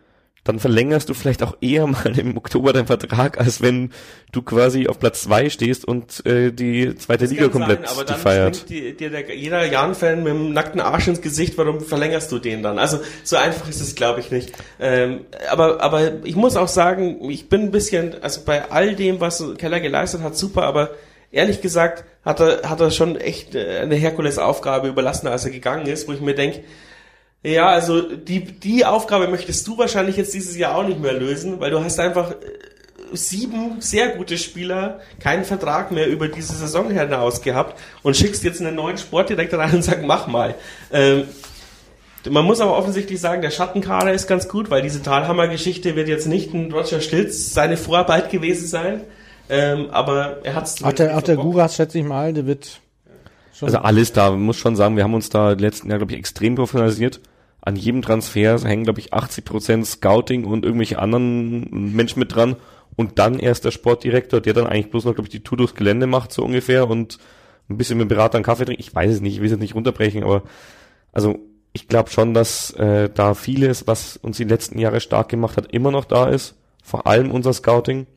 [0.44, 3.92] dann verlängerst du vielleicht auch eher mal im Oktober deinen Vertrag, als wenn
[4.32, 8.06] du quasi auf Platz zwei stehst und äh, die zweite Das Liga komplett sein, aber
[8.06, 8.70] dann feiert.
[8.70, 12.64] dir, dir der, jeder Jan-Fan mit dem nackten Arsch ins Gesicht, warum verlängerst du den
[12.64, 12.78] dann?
[12.78, 14.52] Also so einfach ist es, glaube ich, nicht.
[14.80, 19.22] Ähm, aber, aber ich muss auch sagen, ich bin ein bisschen, also bei all dem,
[19.22, 20.92] was Keller geleistet hat, super, aber
[21.34, 25.88] ehrlich gesagt hat er, hat er schon echt äh, eine Herkulesaufgabe überlassen, als er gegangen
[25.88, 26.64] ist, wo ich mir denke,
[27.44, 31.60] ja, also die, die Aufgabe möchtest du wahrscheinlich jetzt dieses Jahr auch nicht mehr lösen,
[31.60, 32.36] weil du hast einfach äh,
[33.12, 38.62] sieben sehr gute Spieler keinen Vertrag mehr über diese Saison hinaus gehabt und schickst jetzt
[38.62, 40.56] einen neuen Sportdirektor rein und sagst, mach mal.
[40.92, 41.26] Ähm,
[42.30, 46.26] man muss aber offensichtlich sagen, der Schattenkader ist ganz gut, weil diese Talhammer-Geschichte wird jetzt
[46.26, 49.02] nicht ein Roger Stilz seine Vorarbeit gewesen sein.
[49.54, 52.82] Ähm, aber er hat es Auch der, Guras, schätze ich mal, der wird
[53.54, 53.68] schon.
[53.68, 56.18] Also alles da, man muss schon sagen, wir haben uns da letzten Jahr, glaube ich,
[56.18, 57.22] extrem professionalisiert.
[57.62, 62.56] An jedem Transfer hängen, glaube ich, 80 Prozent Scouting und irgendwelche anderen Menschen mit dran.
[62.96, 65.76] Und dann erst der Sportdirektor, der dann eigentlich bloß noch, glaube ich, die Tour durchs
[65.76, 67.20] Gelände macht, so ungefähr, und
[67.70, 68.82] ein bisschen mit dem Berater einen Kaffee trinkt.
[68.82, 70.44] Ich weiß es nicht, ich will es jetzt nicht runterbrechen, aber
[71.12, 71.40] also
[71.74, 75.72] ich glaube schon, dass äh, da vieles, was uns die letzten Jahre stark gemacht hat,
[75.72, 76.56] immer noch da ist.
[76.84, 78.08] Vor allem unser Scouting.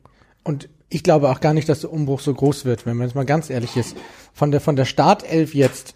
[0.43, 3.15] Und ich glaube auch gar nicht, dass der Umbruch so groß wird, wenn man jetzt
[3.15, 3.95] mal ganz ehrlich ist.
[4.33, 5.95] Von der, von der Startelf jetzt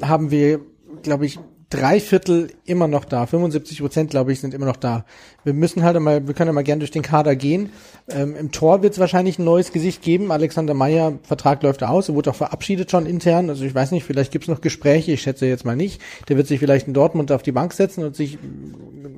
[0.00, 0.60] haben wir,
[1.02, 1.38] glaube ich,
[1.72, 3.24] drei Viertel immer noch da.
[3.26, 5.04] 75 Prozent, glaube ich, sind immer noch da.
[5.42, 7.70] Wir müssen halt einmal, wir können ja mal gern durch den Kader gehen.
[8.10, 10.30] Ähm, Im Tor wird es wahrscheinlich ein neues Gesicht geben.
[10.30, 13.48] Alexander Meyer, Vertrag läuft aus, er wurde auch verabschiedet schon intern.
[13.48, 16.00] Also ich weiß nicht, vielleicht gibt es noch Gespräche, ich schätze jetzt mal nicht.
[16.28, 18.38] Der wird sich vielleicht in Dortmund auf die Bank setzen und sich äh,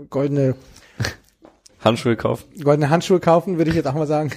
[0.09, 0.55] goldene,
[1.85, 2.45] Handschuhe kaufen.
[2.63, 4.31] goldene Handschuhe kaufen, würde ich jetzt auch mal sagen.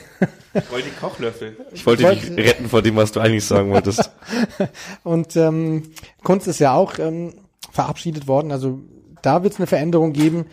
[0.70, 1.58] Wollte die Kochlöffel.
[1.74, 4.12] Ich wollte Wollte- dich retten vor dem, was du eigentlich sagen wolltest.
[5.04, 5.84] Und ähm,
[6.24, 7.34] Kunst ist ja auch ähm,
[7.72, 8.52] verabschiedet worden.
[8.52, 8.80] Also
[9.22, 10.46] da wird es eine Veränderung geben.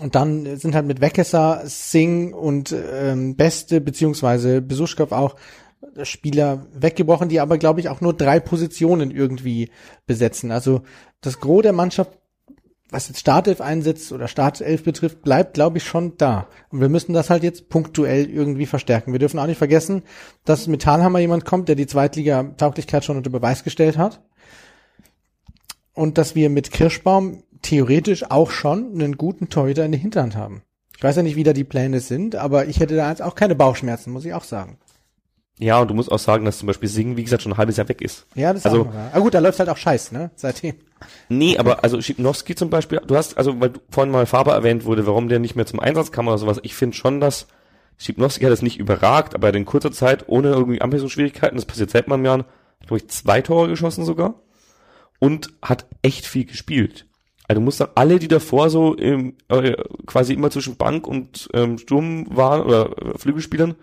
[0.00, 5.36] Und dann sind halt mit Weckesser, Singh und ähm, Beste beziehungsweise Besuschkow auch
[6.04, 9.70] Spieler weggebrochen, die aber, glaube ich, auch nur drei Positionen irgendwie
[10.06, 10.50] besetzen.
[10.50, 10.82] Also
[11.20, 12.12] das Gros der Mannschaft,
[12.92, 16.46] was jetzt Startelf einsetzt oder Startelf betrifft, bleibt, glaube ich, schon da.
[16.70, 19.12] Und wir müssen das halt jetzt punktuell irgendwie verstärken.
[19.12, 20.02] Wir dürfen auch nicht vergessen,
[20.44, 24.20] dass mit Talhammer jemand kommt, der die Zweitliga-Tauglichkeit schon unter Beweis gestellt hat.
[25.94, 30.62] Und dass wir mit Kirschbaum theoretisch auch schon einen guten Torhüter in der Hinterhand haben.
[30.96, 33.34] Ich weiß ja nicht, wie da die Pläne sind, aber ich hätte da jetzt auch
[33.34, 34.78] keine Bauchschmerzen, muss ich auch sagen.
[35.58, 37.76] Ja, und du musst auch sagen, dass zum Beispiel Singen, wie gesagt, schon ein halbes
[37.76, 38.26] Jahr weg ist.
[38.34, 39.10] Ja, das ist Also- auch wahr.
[39.12, 40.30] Aber gut, da läuft halt auch Scheiß, ne?
[40.34, 40.74] Seitdem.
[41.28, 44.84] Nee, aber also Schipnowski zum Beispiel, du hast, also weil du vorhin mal Faber erwähnt
[44.84, 47.46] wurde, warum der nicht mehr zum Einsatz kam oder sowas, ich finde schon, dass
[47.98, 51.90] Schipnowski hat es nicht überragt, aber er in kurzer Zeit, ohne irgendwie Anpassungsschwierigkeiten, das passiert
[51.90, 52.44] seit einem Jahr,
[52.80, 54.34] glaube ich, zwei Tore geschossen sogar
[55.18, 57.06] und hat echt viel gespielt.
[57.48, 59.74] Also du musst sagen, alle, die davor so im, äh,
[60.06, 63.74] quasi immer zwischen Bank und ähm, Sturm waren oder äh, Flügelspielern,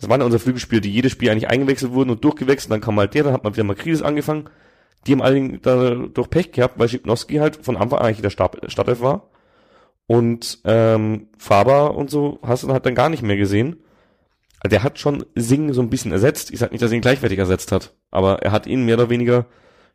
[0.00, 2.98] das waren ja unsere Flügelspieler, die jedes Spiel eigentlich eingewechselt wurden und durchgewechselt, dann kam
[2.98, 4.48] halt der, dann hat man wieder Makridis angefangen.
[5.06, 8.30] Die haben alle da durch Pech gehabt, weil Schipnowski halt von Anfang an eigentlich der
[8.30, 9.30] Startelf war.
[10.06, 13.82] Und ähm, Faber und so hast du halt dann gar nicht mehr gesehen.
[14.60, 16.50] Also Der hat schon Singen so ein bisschen ersetzt.
[16.50, 19.10] Ich sag nicht, dass er ihn gleichwertig ersetzt hat, aber er hat ihn mehr oder
[19.10, 19.46] weniger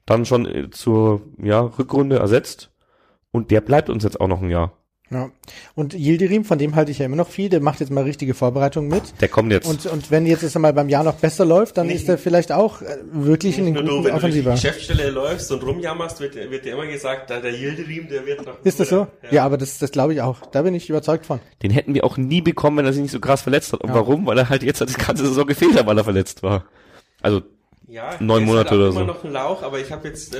[0.06, 2.72] dann schon äh, zur ja, Rückrunde ersetzt.
[3.32, 4.74] Und der bleibt uns jetzt auch noch ein Jahr.
[5.12, 5.30] Ja.
[5.76, 8.34] Und Yildirim, von dem halte ich ja immer noch viel, der macht jetzt mal richtige
[8.34, 9.04] Vorbereitungen mit.
[9.22, 9.68] Der kommt jetzt.
[9.68, 12.18] Und, und wenn jetzt es mal beim Jahr noch besser läuft, dann Nicht- ist er
[12.18, 14.52] vielleicht auch äh, wirklich ein Nicht nur du, guter wenn du die Offensiver.
[14.54, 18.56] Geschäftsstelle läufst und rumjammerst, wird, wird dir immer gesagt, da der Yildirim, der wird noch...
[18.64, 19.06] Ist das so?
[19.30, 20.42] Ja, aber das, das glaube ich auch.
[20.48, 21.40] Da bin ich überzeugt von.
[21.62, 23.82] Den hätten wir auch nie bekommen, wenn er sich nicht so krass verletzt hat.
[23.82, 23.96] Und Ja.
[23.96, 24.26] warum?
[24.26, 26.66] Weil er halt jetzt die ganze Saison gefehlt hat, weil er verletzt war.
[27.22, 27.44] Also
[27.96, 29.06] Ja, Neun ist Monate halt oder immer so.
[29.06, 30.40] noch ein Lauch, aber ich habe jetzt äh,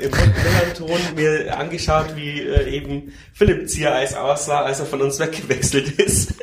[0.00, 5.88] im Millanton mir angeschaut, wie äh, eben Philipp Ziereis aussah, als er von uns weggewechselt
[6.00, 6.34] ist.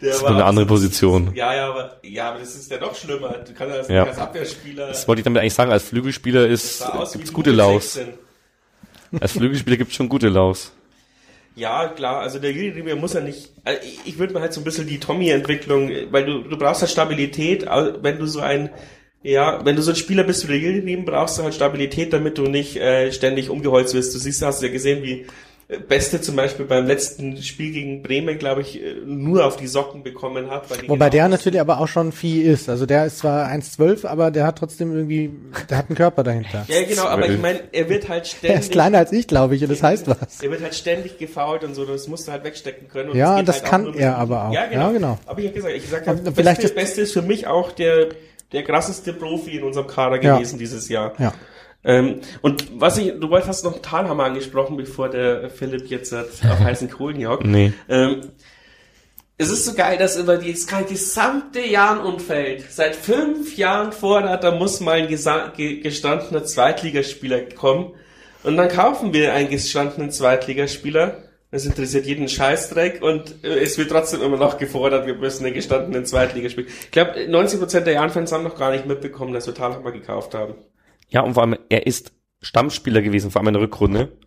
[0.00, 1.32] Der das ist nur eine andere Position.
[1.34, 3.38] Ja, ja, aber, ja, aber das ist ja noch schlimmer.
[3.44, 4.04] Du kannst als, Ja.
[4.04, 4.86] als Abwehrspieler...
[4.86, 5.72] Das wollte ich damit eigentlich sagen.
[5.72, 7.94] Als Flügelspieler ist, gibt's gute Laus.
[7.94, 8.14] 16.
[9.20, 10.70] Als Flügelspieler gibt's schon gute Laus.
[11.56, 14.64] Ja, klar, also der Yildirim muss ja nicht, also ich- würde mir halt so ein
[14.64, 17.66] bisschen die Tommy-Entwicklung, weil du, du brauchst halt Stabilität,
[18.00, 18.70] wenn du so ein
[19.24, 22.36] Ja, wenn du so ein Spieler bist wie der Yildirim, brauchst du halt Stabilität, damit
[22.38, 24.14] du nicht äh, ständig umgeholzt wirst.
[24.14, 25.24] Du siehst, hast ja gesehen, wie
[25.68, 29.66] äh, Beste zum Beispiel beim letzten Spiel gegen Bremen, glaube ich, äh, nur auf die
[29.66, 30.68] Socken bekommen hat.
[30.68, 32.68] Wobei genau der natürlich aber auch schon Vieh ist.
[32.68, 35.30] Also der ist zwar 1,12, aber der hat trotzdem irgendwie,
[35.70, 36.66] der hat einen Körper dahinter.
[36.68, 38.50] Ja, genau, aber ich meine, er wird halt ständig.
[38.56, 40.42] Er ist kleiner als ich, glaube ich, und das heißt was.
[40.42, 43.16] Er wird halt ständig gefault und so, das musst du halt wegstecken können.
[43.16, 44.52] Ja, geht das halt kann er aber auch.
[44.52, 44.82] Ja, genau.
[44.88, 45.18] Ja, genau.
[45.24, 47.72] Aber ich habe gesagt, ich gesagt habe, vielleicht Beste, ist- Beste ist für mich auch
[47.72, 48.08] der,
[48.52, 50.36] der krasseste Profi in unserem Kader Ja.
[50.36, 51.12] gewesen dieses Jahr.
[51.18, 51.32] Ja.
[51.84, 56.40] Ähm, und was ich, du wolltest hast noch Talhammer angesprochen, bevor der Philipp jetzt auf
[56.42, 57.44] heißen Kohlen jagt.
[57.44, 57.72] Nee.
[57.88, 58.20] Ähm,
[59.36, 62.70] es ist so geil, dass über die das gesamte Jahr umfällt.
[62.70, 67.94] Seit fünf Jahren fordert, da muss mal ein gestandener Zweitligaspieler kommen.
[68.44, 71.22] Und dann kaufen wir einen gestandenen Zweitligaspieler.
[71.54, 75.54] Das interessiert jeden Scheißdreck und äh, es wird trotzdem immer noch gefordert, wir müssen einen
[75.54, 76.66] gestandenen Zweitligaspieler.
[76.66, 80.54] Ich glaube, 90% der Jahren-Fans haben noch gar nicht mitbekommen, dass wir Talhammer gekauft haben.
[81.10, 84.18] Ja, und vor allem, er ist Stammspieler gewesen, vor allem in der Rückrunde.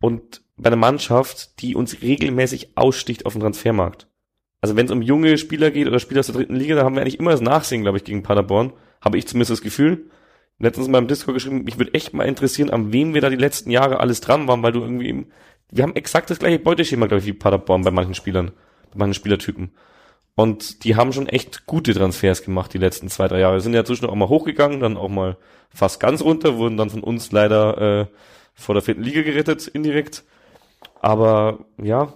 [0.00, 4.06] Und bei einer Mannschaft, die uns regelmäßig aussticht auf dem Transfermarkt.
[4.60, 6.94] Also wenn es um junge Spieler geht oder Spieler aus der dritten Liga, da haben
[6.94, 8.72] wir eigentlich immer das Nachsehen, glaube ich, gegen Paderborn.
[9.00, 10.10] Habe ich zumindest das Gefühl.
[10.60, 13.36] Letztens in meinem Discord geschrieben, mich würde echt mal interessieren, an wem wir da die
[13.36, 15.26] letzten Jahre alles dran waren, weil du irgendwie, im-
[15.70, 18.52] wir haben exakt das gleiche Beuteschema, glaube ich, wie Paderborn bei manchen Spielern,
[18.90, 19.72] bei manchen Spielertypen.
[20.34, 23.60] Und die haben schon echt gute Transfers gemacht die letzten zwei, drei Jahre.
[23.60, 25.36] Sind ja zwischendurch auch mal hochgegangen, dann auch mal
[25.68, 28.06] fast ganz runter, wurden dann von uns leider äh,
[28.54, 30.24] vor der vierten Liga gerettet, indirekt.
[31.00, 32.12] Aber ja,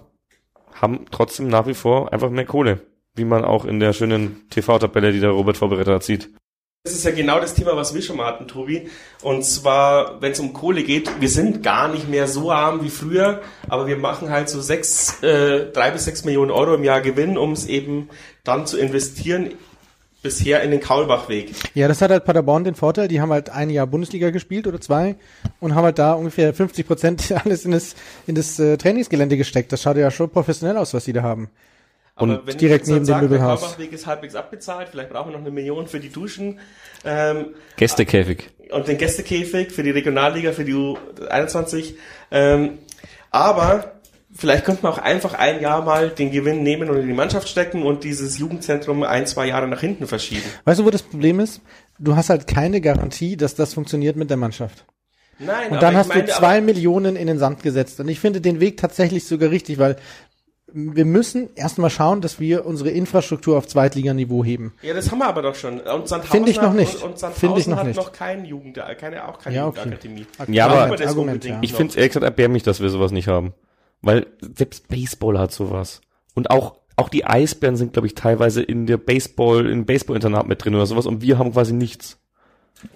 [0.73, 2.81] haben trotzdem nach wie vor einfach mehr Kohle.
[3.15, 6.29] Wie man auch in der schönen TV-Tabelle, die der Robert vorbereitet hat, sieht.
[6.85, 8.89] Das ist ja genau das Thema, was wir schon mal hatten, Tobi.
[9.21, 12.89] Und zwar, wenn es um Kohle geht, wir sind gar nicht mehr so arm wie
[12.89, 16.99] früher, aber wir machen halt so sechs, äh, drei bis sechs Millionen Euro im Jahr
[16.99, 18.09] Gewinn, um es eben
[18.43, 19.51] dann zu investieren,
[20.21, 21.51] bisher in den Kaulbachweg.
[21.73, 24.81] Ja, das hat halt Paderborn den Vorteil, die haben halt ein Jahr Bundesliga gespielt oder
[24.81, 25.15] zwei
[25.61, 27.95] und haben halt da ungefähr 50 Prozent alles in das,
[28.27, 29.71] in das äh, Trainingsgelände gesteckt.
[29.71, 31.49] Das schaut ja schon professionell aus, was die da haben.
[32.15, 33.75] Aber Und wenn direkt ich neben dem Möbelhaus.
[33.77, 36.59] Der ist halbwegs abbezahlt, vielleicht brauchen wir noch eine Million für die Duschen.
[37.03, 38.49] Ähm, Gästekäfig.
[38.71, 41.95] und den Gästekäfig für die Regionalliga, für die U21.
[42.31, 42.77] Ähm,
[43.31, 43.93] aber
[44.35, 47.49] vielleicht könnte man auch einfach ein Jahr mal den Gewinn nehmen und in die Mannschaft
[47.49, 50.43] stecken und dieses Jugendzentrum ein, zwei Jahre nach hinten verschieben.
[50.65, 51.61] Weißt du, wo das Problem ist?
[51.99, 54.85] Du hast halt keine Garantie, dass das funktioniert mit der Mannschaft.
[55.39, 57.99] Nein, Und dann hast meine, du zwei Millionen in den Sand gesetzt.
[57.99, 59.95] Und ich finde den Weg tatsächlich sogar richtig, weil
[60.75, 64.73] wir müssen erstmal schauen, dass wir unsere Infrastruktur auf Zweitliganiveau heben.
[64.81, 65.79] Ja, das haben wir aber doch schon.
[65.79, 66.95] Und Sandhausen Finde ich noch hat- nicht.
[66.95, 67.97] Und, und Sandhausen Finde ich noch hat nicht.
[67.97, 69.79] noch keine Jugend, keine, auch keine Ja, okay.
[69.79, 70.25] Jugendakademie.
[70.47, 71.59] Ja, aber- Argument, unbedingt ja.
[71.61, 73.53] Ich finde es ehrlich gesagt erbärmlich, dass wir sowas nicht haben.
[74.01, 76.01] Weil selbst Baseball hat sowas.
[76.33, 80.63] Und auch, auch die Eisbären sind, glaube ich, teilweise in der Baseball, im Baseball-Internat mit
[80.65, 82.19] drin oder sowas und wir haben quasi nichts.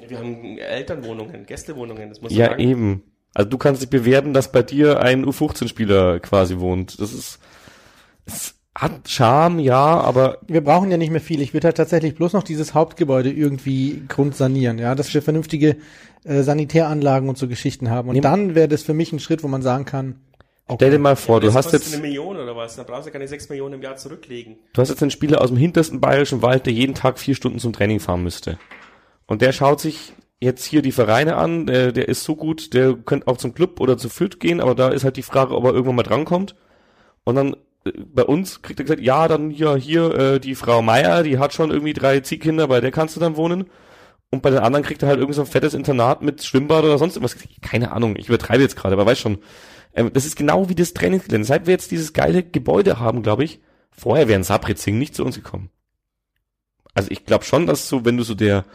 [0.08, 2.60] Wir haben Elternwohnungen, Gästewohnungen, das muss man Ja, sagen.
[2.62, 3.04] eben.
[3.34, 7.00] Also du kannst dich bewerben, dass bei dir ein U15-Spieler quasi wohnt.
[7.00, 7.40] Das ist,
[8.28, 11.42] es hat Charme, ja, aber Wir brauchen ja nicht mehr viel.
[11.42, 15.78] Ich würde halt tatsächlich bloß noch dieses Hauptgebäude irgendwie grundsanieren, ja, dass wir vernünftige
[16.26, 18.10] äh, Sanitäranlagen und so Geschichten haben.
[18.10, 18.22] Und Ja.
[18.22, 20.20] dann wäre das für mich ein Schritt, wo man sagen kann,
[20.76, 23.12] stell dir mal vor, das du hast jetzt, eine Million oder was, da brauchst du
[23.12, 24.58] keine sechs Millionen im Jahr zurücklegen.
[24.74, 27.58] du hast jetzt einen Spieler aus dem hintersten bayerischen Wald, der jeden Tag vier Stunden
[27.58, 28.60] zum Training fahren müsste.
[29.26, 32.94] Und der schaut sich jetzt hier die Vereine an, der, der ist so gut, der
[32.94, 35.64] könnte auch zum Club oder zu Fürth gehen, aber da ist halt die Frage, ob
[35.66, 36.56] er irgendwann mal drankommt.
[37.24, 37.56] Und dann
[38.14, 41.54] bei uns kriegt er gesagt, ja, dann ja hier äh, die Frau Meier, die hat
[41.54, 43.66] schon irgendwie drei Ziehkinder, bei der kannst du dann wohnen.
[44.30, 46.98] Und bei den anderen kriegt er halt irgend so ein fettes Internat mit Schwimmbad oder
[46.98, 47.38] sonst irgendwas.
[47.62, 49.40] Keine Ahnung, ich übertreibe jetzt gerade, aber weiß schon.
[49.94, 51.48] Ähm, das ist genau wie das Trainingsgelände.
[51.48, 53.62] Seit wir jetzt dieses geile Gebäude haben, glaube ich,
[53.92, 55.70] vorher wären Sabritzing nicht zu uns gekommen.
[56.94, 58.66] Also ich glaube schon, dass so, wenn du so der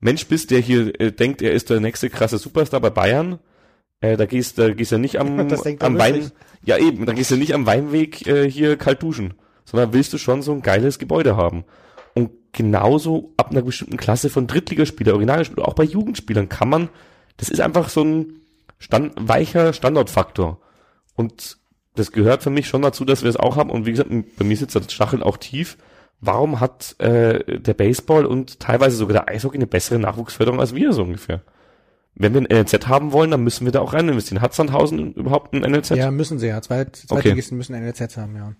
[0.00, 3.38] Mensch bist, der hier äh, denkt, er ist der nächste krasse Superstar bei Bayern,
[4.00, 6.30] äh, da gehst da gehst du nicht am, am Wein,
[6.64, 9.34] ja eben, da gehst du nicht am Weinweg äh, hier kalt duschen,
[9.64, 11.64] sondern willst du schon so ein geiles Gebäude haben.
[12.14, 16.88] Und genauso ab einer bestimmten Klasse von Drittligaspieler, Originalspieler, auch bei Jugendspielern kann man,
[17.36, 18.40] das ist einfach so ein
[18.78, 20.60] Stand, weicher Standortfaktor.
[21.14, 21.58] Und
[21.94, 23.70] das gehört für mich schon dazu, dass wir es auch haben.
[23.70, 25.78] Und wie gesagt, bei mir sitzt das Stachel auch tief.
[26.20, 30.92] Warum hat äh, der Baseball und teilweise sogar der Eishockey eine bessere Nachwuchsförderung als wir
[30.92, 31.42] so ungefähr?
[32.18, 34.40] Wenn wir ein NLZ haben wollen, dann müssen wir da auch rein investieren.
[34.40, 35.90] Hat Sandhausen überhaupt ein NLZ?
[35.90, 36.62] ja, müssen sie ja.
[36.62, 38.52] Zweit, Zweitligisten müssen NLZ haben, ja.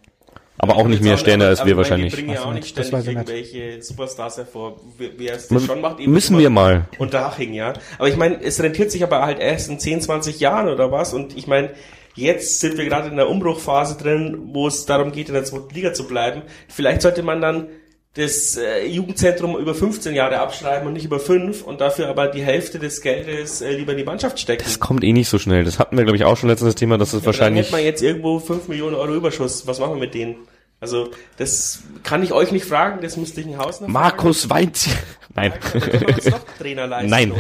[0.58, 2.14] Aber auch nicht mehr Sterne als wir wahrscheinlich.
[2.14, 3.52] Die bringen ja auch nicht das ständig weiß ich nicht.
[3.52, 4.80] irgendwelche Superstars hervor.
[4.96, 6.88] Wer wer es schon macht, eben Müssen wir mal.
[6.98, 7.74] Unter Haching, ja.
[7.98, 11.12] Aber ich meine, es rentiert sich aber halt erst in 10, 20 Jahren oder was.
[11.12, 11.70] Und ich meine,
[12.14, 15.74] jetzt sind wir gerade in der Umbruchphase drin, wo es darum geht, in der zweiten
[15.74, 16.42] Liga zu bleiben.
[16.68, 17.68] Vielleicht sollte man dann
[18.16, 22.42] das äh, Jugendzentrum über 15 Jahre abschreiben und nicht über fünf und dafür aber die
[22.42, 24.64] Hälfte des Geldes äh, lieber in die Mannschaft stecken.
[24.64, 25.64] Das kommt eh nicht so schnell.
[25.64, 27.66] Das hatten wir, glaube ich, auch schon letztens das Thema, dass es Ja, wahrscheinlich.
[27.66, 29.66] Dann hätte man jetzt irgendwo 5 Millionen Euro Überschuss.
[29.66, 30.36] Was machen wir mit denen?
[30.80, 34.88] Also, das kann ich euch nicht fragen, das müsste ich ein Haus noch Markus Weinz.
[35.34, 35.52] Nein.
[37.04, 37.32] Nein.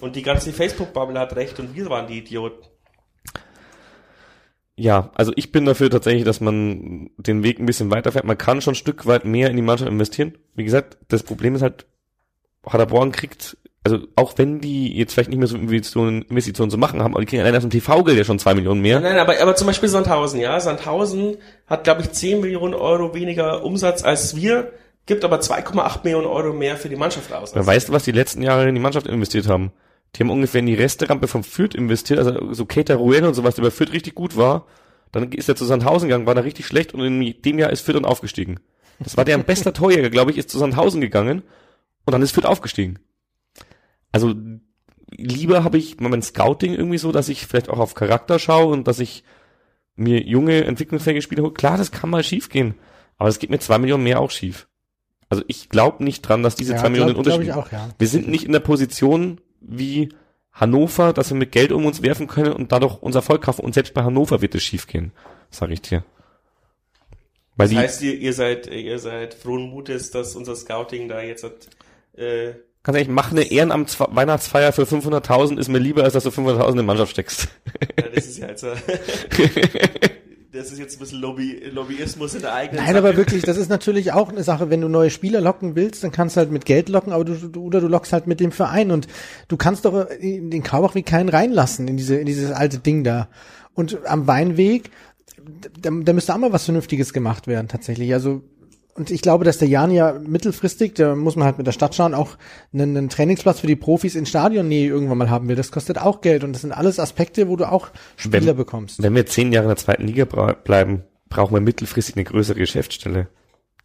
[0.00, 2.68] Und die ganze Facebook-Bubble hat recht und wir waren die Idioten.
[4.78, 8.24] Ja, also ich bin dafür tatsächlich, dass man den Weg ein bisschen weiterfährt.
[8.24, 10.38] Man kann schon ein Stück weit mehr in die Mannschaft investieren.
[10.54, 11.86] Wie gesagt, das Problem ist halt,
[12.62, 17.02] Paderborn kriegt, also auch wenn die jetzt vielleicht nicht mehr so Investitionen, Investitionen zu machen
[17.02, 19.00] haben, aber die kriegen allein aus dem TV-Geld ja schon zwei Millionen mehr.
[19.00, 20.60] Nein, aber, aber zum Beispiel Sandhausen, ja.
[20.60, 24.72] Sandhausen hat, glaube ich, 10 Millionen Euro weniger Umsatz als wir,
[25.06, 27.52] gibt aber 2,8 Millionen Euro mehr für die Mannschaft aus.
[27.52, 29.72] Weißt du, was die letzten Jahre in die Mannschaft investiert haben?
[30.14, 33.54] Die haben ungefähr in die Resterampe vom Fürth investiert, also so Keita Ruel und sowas,
[33.56, 34.66] der bei Fürth richtig gut war.
[35.12, 37.82] Dann ist er zu Sandhausen gegangen, war da richtig schlecht und in dem Jahr ist
[37.82, 38.60] Fürth dann aufgestiegen.
[38.98, 41.42] Das war deren bester Torjäger, glaube ich, ist zu Sandhausen gegangen
[42.04, 42.98] und dann ist Fürth aufgestiegen.
[44.12, 44.34] Also
[45.10, 48.88] lieber habe ich mein Scouting irgendwie so, dass ich vielleicht auch auf Charakter schaue und
[48.88, 49.24] dass ich
[49.96, 51.52] mir junge, entwicklungsfähige Spieler hole.
[51.52, 52.74] Klar, das kann mal schief gehen,
[53.16, 54.68] aber es geht mit zwei Millionen mehr auch schief.
[55.28, 57.72] Also ich glaube nicht dran, dass diese zwei Millionen den glaub, Unterschied glaub ich auch,
[57.72, 57.88] ja.
[57.98, 60.10] wir sind nicht in der Position wie
[60.52, 63.64] Hannover, dass wir mit Geld um uns werfen können und dadurch unser Erfolg kaufen.
[63.64, 65.12] Und selbst bei Hannover wird es schief gehen,
[65.50, 66.04] sage ich dir.
[67.56, 71.20] Weil Das die, heißt, ihr, ihr seid, ihr seid frohen Mutes, dass unser Scouting da
[71.20, 71.68] jetzt hat,
[72.16, 76.70] äh, ganz ehrlich, mach eine Ehrenamts-Weihnachtsfeier für 500.000 ist mir lieber, als dass du 500.000
[76.70, 77.48] in die Mannschaft steckst.
[77.98, 80.08] ja, das ist ja äh,
[80.58, 82.98] das ist jetzt ein bisschen Lobby, Lobbyismus in der eigenen Nein, Sache.
[82.98, 86.12] aber wirklich, das ist natürlich auch eine Sache, wenn du neue Spieler locken willst, dann
[86.12, 88.90] kannst du halt mit Geld locken, aber du, oder du lockst halt mit dem Verein
[88.90, 89.06] und
[89.48, 93.04] du kannst doch in den Kaubach wie keinen reinlassen in diese in dieses alte Ding
[93.04, 93.28] da.
[93.74, 94.90] Und am Weinweg,
[95.80, 98.12] da, da müsste auch mal was Vernünftiges gemacht werden tatsächlich.
[98.12, 98.42] Also
[98.98, 101.94] und ich glaube, dass der Jan ja mittelfristig, da muss man halt mit der Stadt
[101.94, 102.36] schauen, auch
[102.72, 105.56] einen, einen Trainingsplatz für die Profis in Stadionnähe irgendwann mal haben will.
[105.56, 109.02] Das kostet auch Geld und das sind alles Aspekte, wo du auch Spieler Wenn- bekommst.
[109.02, 113.28] Wenn wir zehn Jahre in der zweiten Liga bleiben, brauchen wir mittelfristig eine größere Geschäftsstelle.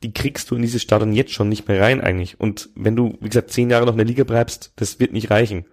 [0.01, 2.39] Die kriegst du in dieses Stadion jetzt schon nicht mehr rein eigentlich.
[2.39, 5.29] Und wenn du, wie gesagt, zehn Jahre noch in der Liga bleibst, das wird nicht
[5.31, 5.65] reichen.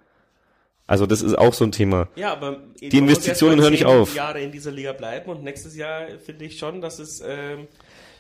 [0.87, 2.09] Also das ist auch so ein Thema.
[2.17, 4.15] Ja, aber Die Investitionen hören nicht auf.
[4.17, 7.69] Jahre in dieser Liga bleiben und nächstes Jahr finde ich schon, dass es ähm,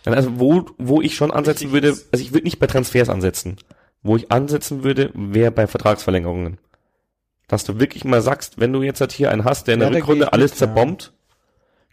[0.05, 3.57] Also wo, wo ich schon ansetzen würde, also ich würde nicht bei Transfers ansetzen.
[4.03, 6.59] Wo ich ansetzen würde, wäre bei Vertragsverlängerungen.
[7.48, 9.90] Dass du wirklich mal sagst, wenn du jetzt halt hier einen hast, der in Ja,
[9.90, 11.12] der Rückrunde ich alles mit, zerbombt,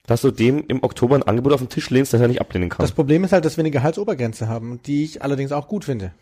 [0.06, 2.70] dass du dem im Oktober ein Angebot auf den Tisch lehnst, das er nicht ablehnen
[2.70, 2.84] kann.
[2.84, 6.14] Das Problem ist halt, dass wir eine Gehaltsobergrenze haben, die ich allerdings auch gut finde.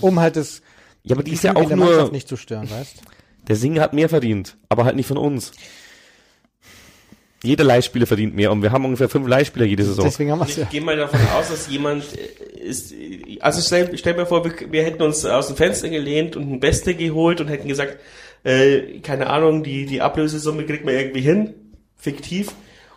[0.00, 0.62] Um halt das
[1.02, 3.02] ja, aber die ist ja auch Mannschaft nur, nicht zu stören, weißt?
[3.46, 5.52] der Singer hat mehr verdient, aber halt nicht von uns.
[7.44, 10.04] Jeder Leihspieler verdient mehr und wir haben ungefähr fünf Leihspieler jede Saison.
[10.04, 10.64] Deswegen haben wir es ich ja.
[10.64, 12.94] gehe mal davon aus, dass jemand äh, ist,
[13.40, 16.60] also stell, stell mir vor, wir, wir hätten uns aus dem Fenster gelehnt und einen
[16.60, 17.98] Beste geholt und hätten gesagt,
[18.44, 21.54] äh, keine Ahnung, die, die Ablösesumme kriegt man irgendwie hin,
[21.96, 22.52] fiktiv,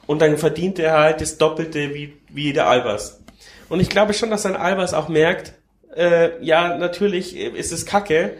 [0.05, 3.21] und dann verdient er halt das Doppelte wie, wie der Albers.
[3.69, 5.53] Und ich glaube schon, dass ein Albers auch merkt,
[5.95, 8.33] äh, ja, natürlich äh, ist es kacke,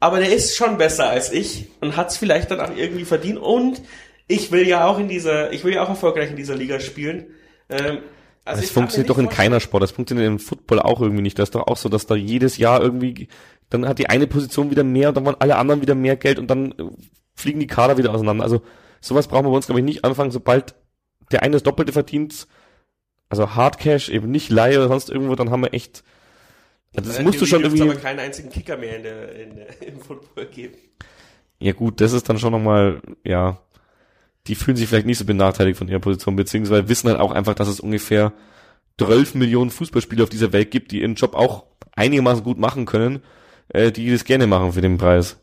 [0.00, 3.38] aber der ist schon besser als ich und hat es vielleicht dann auch irgendwie verdient
[3.38, 3.82] und
[4.28, 7.26] ich will ja auch in dieser, ich will ja auch erfolgreich in dieser Liga spielen.
[7.68, 7.98] Ähm,
[8.44, 9.82] also das funktioniert doch in keiner Sport.
[9.82, 11.38] Das funktioniert im Football auch irgendwie nicht.
[11.38, 13.28] Das ist doch auch so, dass da jedes Jahr irgendwie,
[13.68, 16.38] dann hat die eine Position wieder mehr und dann wollen alle anderen wieder mehr Geld
[16.38, 16.84] und dann äh,
[17.34, 18.44] fliegen die Kader wieder auseinander.
[18.44, 18.62] Also
[19.00, 20.74] sowas brauchen wir bei uns, glaube ich, nicht anfangen, sobald
[21.30, 22.46] der eine das Doppelte verdient,
[23.28, 26.02] also Hardcash, eben nicht Laie oder sonst irgendwo, dann haben wir echt,
[26.92, 29.56] ja, das Äh, musst du schon irgendwie, aber keinen einzigen Kicker mehr in der, in
[29.56, 30.78] der, im Football geben.
[31.58, 33.60] ja gut, das ist dann schon nochmal, ja,
[34.48, 37.54] die fühlen sich vielleicht nicht so benachteiligt von ihrer Position, beziehungsweise wissen halt auch einfach,
[37.54, 38.32] dass es ungefähr
[38.98, 43.22] 12 Millionen Fußballspieler auf dieser Welt gibt, die ihren Job auch einigermaßen gut machen können,
[43.68, 45.38] äh, die das gerne machen für den Preis.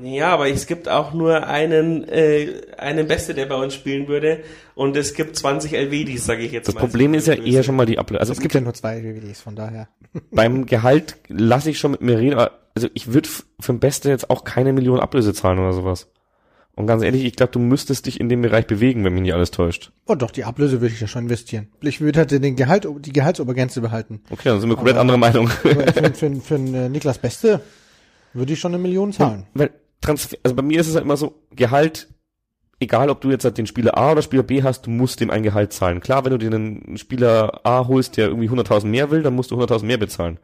[0.00, 4.42] Ja, aber es gibt auch nur einen, äh, einen Beste, der bei uns spielen würde.
[4.74, 6.80] Und es gibt 20 LWDs, sage ich jetzt Das mal.
[6.80, 7.48] Problem ist ja Böse.
[7.48, 8.20] eher schon mal die Ablöse.
[8.20, 9.88] Also Es gibt ja nur zwei WWDs, von daher.
[10.30, 14.08] beim Gehalt lasse ich schon mit mir reden, aber also ich würde für den Beste
[14.08, 16.08] jetzt auch keine Million Ablöse zahlen oder sowas.
[16.74, 19.34] Und ganz ehrlich, ich glaube, du müsstest dich in dem Bereich bewegen, wenn mich nicht
[19.34, 19.92] alles täuscht.
[20.06, 21.68] Oh doch, die Ablöse würde ich ja schon investieren.
[21.82, 24.22] Ich würde halt den Gehalt, die Gehaltsobergrenze behalten.
[24.30, 25.48] Okay, dann sind wir komplett Aber- andere Meinung.
[25.48, 27.60] Für, für, für einen äh, Niklas Beste
[28.32, 29.46] würde ich schon eine Million zahlen.
[29.52, 29.70] Weil
[30.00, 32.08] Transfer, also bei mir ist es halt immer so, Gehalt,
[32.80, 35.30] egal ob du jetzt halt den Spieler A oder Spieler B hast, du musst dem
[35.30, 36.00] ein Gehalt zahlen.
[36.00, 39.50] Klar, wenn du dir einen Spieler A holst, der irgendwie 100.000 mehr will, dann musst
[39.50, 40.38] du 100.000 mehr bezahlen.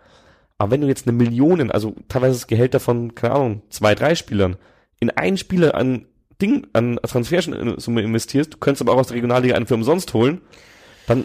[0.59, 4.15] Aber wenn du jetzt eine Millionen, also teilweise das Gehälter von, keine Ahnung, zwei, drei
[4.15, 4.57] Spielern,
[5.01, 6.05] in einen Spieler an
[6.41, 10.41] Ding, an Transfersumme investierst, du könntest aber auch aus der Regionalliga einen für umsonst holen,
[11.07, 11.25] dann,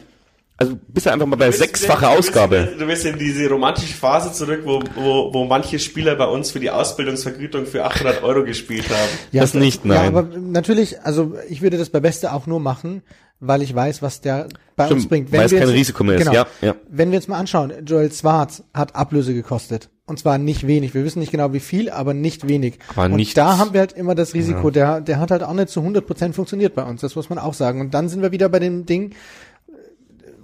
[0.58, 2.74] also bist du einfach mal bei sechsfacher du bist- Ausgabe.
[2.80, 6.60] Du bist in diese romantische Phase zurück, wo, wo, wo manche Spieler bei uns für
[6.60, 9.10] die Ausbildungsvergütung für 800 Euro gespielt haben.
[9.32, 10.08] Das nicht, Ja, nein.
[10.16, 13.04] aber natürlich, also ich würde das bei Beste auch nur machen,
[13.46, 15.32] weil ich weiß, was der bei Stimmt, uns bringt.
[15.32, 16.22] weil es kein jetzt- Risiko mehr ist.
[16.22, 16.34] Genau.
[16.34, 16.76] Ja, ja.
[16.90, 19.90] Wenn wir jetzt mal anschauen, Joel Schwarz hat Ablöse gekostet.
[20.06, 20.94] Und zwar nicht wenig.
[20.94, 22.80] Wir wissen nicht genau wie viel, aber nicht wenig.
[22.96, 23.36] Aber und nichts.
[23.36, 26.34] da haben wir halt immer das Risiko, der, der hat halt auch nicht zu 100%
[26.34, 27.00] funktioniert bei uns.
[27.02, 27.80] Das muss man auch sagen.
[27.80, 29.14] Und dann sind wir wieder bei dem Ding,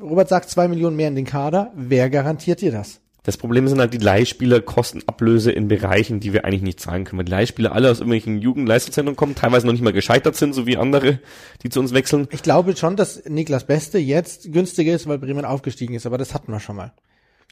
[0.02, 1.72] Robert sagt zwei Millionen mehr in den Kader.
[1.76, 3.02] Wer garantiert dir das?
[3.30, 7.04] Das Problem sind halt die Leihspieler kosten Ablöse in Bereichen, die wir eigentlich nicht zahlen
[7.04, 7.20] können.
[7.20, 10.66] Weil die Leihspieler alle aus irgendwelchen Jugendleistungszentren kommen, teilweise noch nicht mal gescheitert sind, so
[10.66, 11.20] wie andere,
[11.62, 12.28] die zu uns wechseln.
[12.32, 16.34] Ich glaube schon, dass Niklas Beste jetzt günstiger ist, weil Bremen aufgestiegen ist, aber das
[16.34, 16.92] hatten wir schon mal.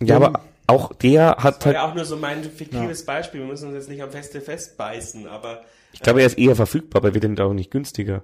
[0.02, 3.42] Ja, aber auch der hat War halt, ja auch nur so mein fiktives Beispiel.
[3.42, 5.62] Wir müssen uns jetzt nicht am Feste festbeißen, aber
[5.94, 8.24] ich glaube, er ist eher verfügbar, aber wird denn auch nicht günstiger.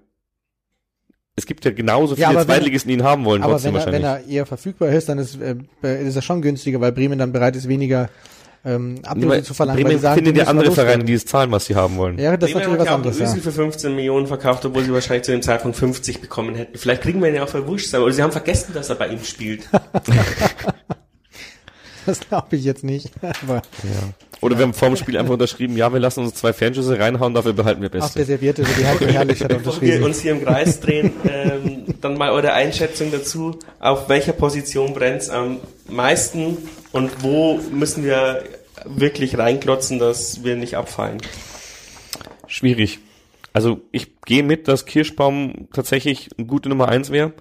[1.36, 3.82] Es gibt ja genauso Ja, viele wenn- Zweitligisten, die ihn haben wollen, Aber trotzdem wenn
[3.82, 5.56] er, wenn er eher verfügbar ist, dann ist, äh,
[6.08, 8.10] ist er schon günstiger, weil Bremen dann bereit ist, weniger
[8.66, 9.82] ähm, Nee, Ablöse weil zu verlangen.
[9.82, 12.18] Bremen die sagen, findet die ja andere Vereine, die es zahlen, was sie haben wollen.
[12.18, 13.44] Ja, das ist Bremen natürlich hat was ja auch anderes, Ösel ja.
[13.44, 16.78] für 15 Millionen verkauft, obwohl sie wahrscheinlich zu dem Zeitpunkt 50 bekommen hätten.
[16.78, 19.24] Vielleicht kriegen wir ihn ja auch verwurscht, aber sie haben vergessen, dass er bei ihm
[19.24, 19.68] spielt.
[22.06, 23.12] Das glaube ich jetzt nicht.
[23.44, 23.62] Aber
[24.42, 27.34] Oder wir haben vor dem Spiel einfach unterschrieben, ja, wir lassen uns zwei Fanschüsse reinhauen,
[27.34, 28.26] dafür behalten wir auch der Beste.
[28.26, 30.04] Servierte, die Heike Herrlich hat Bevor wir unterschrieben.
[30.04, 33.58] uns hier im Kreis drehen, ähm, dann mal eure Einschätzung dazu.
[33.80, 36.58] Auf welcher Position brennt's am meisten
[36.92, 38.44] und wo müssen wir
[38.86, 41.20] wirklich reinklotzen, dass wir nicht abfallen?
[42.48, 43.00] Schwierig.
[43.54, 47.34] Also ich gehe mit, dass Kirschbaum tatsächlich eine gute Nummer eins wäre.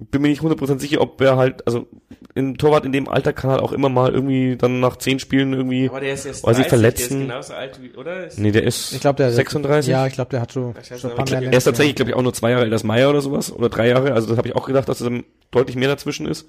[0.00, 1.88] Bin mir nicht 100% sicher, ob er halt, also
[2.36, 5.52] ein Torwart in dem Alter kann halt auch immer mal irgendwie dann nach zehn Spielen
[5.52, 7.26] irgendwie, Aber der ist sie 30, verletzen.
[7.28, 8.26] der ist genauso alt wie, oder?
[8.26, 9.90] Ist nee, der ist Ich glaube, der 36.
[9.90, 12.50] Ja, ich glaube, der hat ich mehr Er ist tatsächlich, glaube ich, auch nur zwei
[12.50, 13.50] Jahre älter als Meier oder sowas.
[13.52, 14.12] Oder drei Jahre.
[14.12, 16.48] Also das habe ich auch gedacht, dass es dann deutlich mehr dazwischen ist.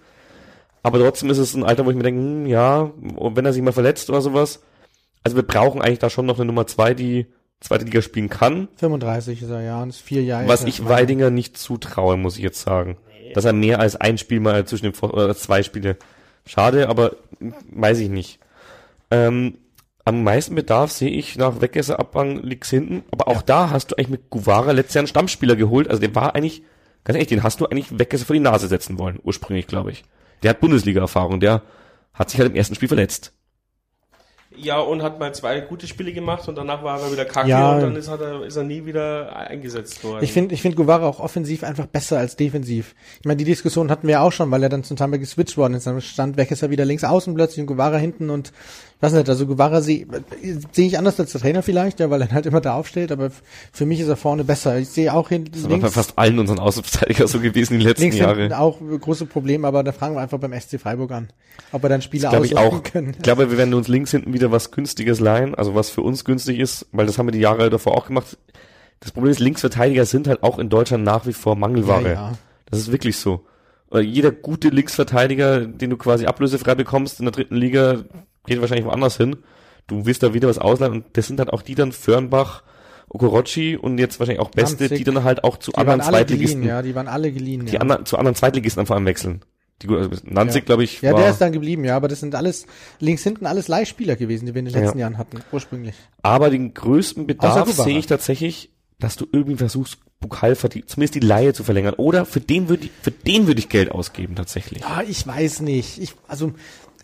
[0.84, 3.64] Aber trotzdem ist es ein Alter, wo ich mir denke, hm, ja, wenn er sich
[3.64, 4.62] mal verletzt oder sowas.
[5.24, 7.26] Also wir brauchen eigentlich da schon noch eine Nummer zwei, die
[7.60, 8.70] zweite Liga spielen kann.
[8.76, 10.88] 35 ist er, ja, und ist vier Jahre Was ich.
[10.88, 12.98] Weidinger nicht zutraue, muss ich jetzt sagen.
[13.34, 15.98] Dass er mehr als ein Spiel mal zwischen den Vor oder zwei Spiele.
[16.46, 17.16] Schade, aber
[17.72, 18.40] weiß ich nicht.
[19.12, 19.58] Ähm,
[20.06, 23.04] am meisten Bedarf sehe ich nach Weggesser Abgang liegt's hinten.
[23.12, 25.88] Aber auch da hast du eigentlich mit Guvara letztes Jahr einen Stammspieler geholt.
[25.88, 26.64] Also der war eigentlich,
[27.04, 30.04] ganz ehrlich, den hast du eigentlich Weggesser vor die Nase setzen wollen, ursprünglich, glaube ich.
[30.42, 31.62] Der hat Bundesliga-Erfahrung, der
[32.14, 33.34] hat sich halt im ersten Spiel verletzt.
[34.62, 37.76] Ja, und hat mal zwei gute Spiele gemacht und danach war er wieder kacke Ja.
[37.76, 40.24] und dann ist, hat er, ist er nie wieder eingesetzt worden.
[40.24, 42.96] Ich finde, ich finde Guevara auch offensiv einfach besser als defensiv.
[43.20, 45.58] Ich meine, die Diskussion hatten wir ja auch schon, weil er dann zum Teil geswitcht
[45.58, 45.88] worden ist.
[45.88, 48.52] Dann stand weg ist er wieder links außen plötzlich und Guevara hinten und
[48.98, 50.06] ich weiß nicht, also Guevara sehe
[50.74, 53.32] sehe ich anders als der Trainer vielleicht, ja, weil er halt immer da aufstellt, aber
[53.72, 54.78] für mich ist er vorne besser.
[54.78, 57.86] Ich sehe auch hinten Das war bei links, fast allen unseren Außenverteidiger so gewesen die
[57.86, 58.42] letzten links Jahre.
[58.42, 61.30] hinten auch große Probleme, aber da fragen wir einfach beim SC Freiburg an,
[61.72, 62.84] ob er dann Spieler glaube ich aussuchen auch.
[62.84, 63.12] können.
[63.12, 66.26] Ich glaube, wir werden uns links hinten wieder was günstiges leihen, also was für uns
[66.26, 68.38] günstig ist, weil das haben wir die Jahre davor auch gemacht.
[69.00, 72.04] Das Problem ist, Linksverteidiger sind halt auch in Deutschland nach wie vor Mangelware.
[72.04, 72.34] Ja, ja.
[72.70, 73.46] Das ist wirklich so.
[73.92, 78.04] Jeder gute Linksverteidiger, den du quasi ablösefrei bekommst in der dritten Liga,
[78.46, 79.38] geht wahrscheinlich woanders hin.
[79.88, 82.62] Du wirst da wieder was ausleihen und das sind halt auch die dann Fürnbach,
[83.10, 85.00] Okorochi und jetzt wahrscheinlich auch Beste, Danzig.
[85.00, 87.66] die dann halt auch zu Die anderen alle geliehen, Zweitligisten, ja, die waren alle geliehen.
[87.66, 87.80] die ja.
[87.80, 89.42] anderen, zu anderen Zweitligisten vor allem wechseln.
[89.82, 90.66] Die, gut- also Nanzig, Ja.
[90.66, 92.66] glaube ich, Ja, war, der ist dann geblieben, ja, aber das sind alles
[93.00, 95.06] links hinten alles Leihspieler gewesen, die wir in den letzten Ja.
[95.06, 95.96] Jahren hatten, ursprünglich.
[96.22, 101.22] Aber den größten Bedarf sehe ich tatsächlich, dass du irgendwie versuchst, Bukalfa die, zumindest die
[101.22, 101.94] Laie zu verlängern.
[101.94, 104.82] Oder für den würde ich, für den würde ich Geld ausgeben, tatsächlich.
[104.82, 105.98] Ja, ich weiß nicht.
[105.98, 106.52] Ich, also,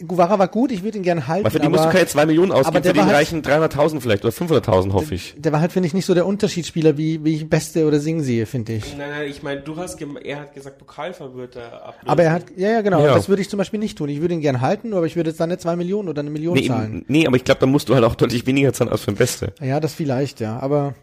[0.06, 1.46] Guevara war gut, ich würde ihn gerne halten.
[1.46, 3.16] Weil für den aber musst du keine zwei Millionen aber ausgeben, der für den halt-
[3.16, 5.36] reichen 300.000 vielleicht oder 500.000, hoffe ich.
[5.38, 8.22] der war halt, finde ich, nicht so der Unterschiedsspieler, wie, wie ich Beste oder Sing
[8.22, 8.98] sehe, finde ich.
[8.98, 12.10] Nein, nein, ich meine, du hast, er hat gesagt, Pokalver wird er ablösen.
[12.10, 13.14] Aber er hat, ja, ja, genau, Ja.
[13.16, 14.10] das würde ich zum Beispiel nicht tun.
[14.10, 16.30] Ich würde ihn gerne halten, aber ich würde jetzt dann eine zwei Millionen oder eine
[16.30, 16.98] Million Nee, zahlen.
[16.98, 19.12] eben, nee, aber ich glaube, da musst du halt auch deutlich weniger zahlen als für
[19.12, 19.54] den Beste.
[19.62, 20.93] Ja, das vielleicht, ja, aber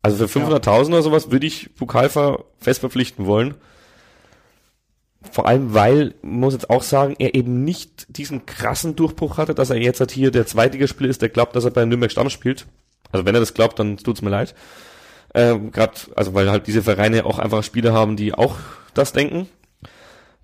[0.00, 3.54] Also für 500.000 oder sowas würde ich Bukalfa fest verpflichten wollen.
[5.32, 9.70] Vor allem, weil, muss jetzt auch sagen, er eben nicht diesen krassen Durchbruch hatte, dass
[9.70, 12.66] er jetzt halt hier der Zweitligaspieler ist, der glaubt, dass er bei Nürnberg Stamm spielt.
[13.12, 14.54] Also wenn er das glaubt, dann tut's mir leid.
[15.34, 18.56] Ähm, Gerade, also weil halt diese Vereine auch einfach Spieler haben, die auch
[18.94, 19.48] das denken.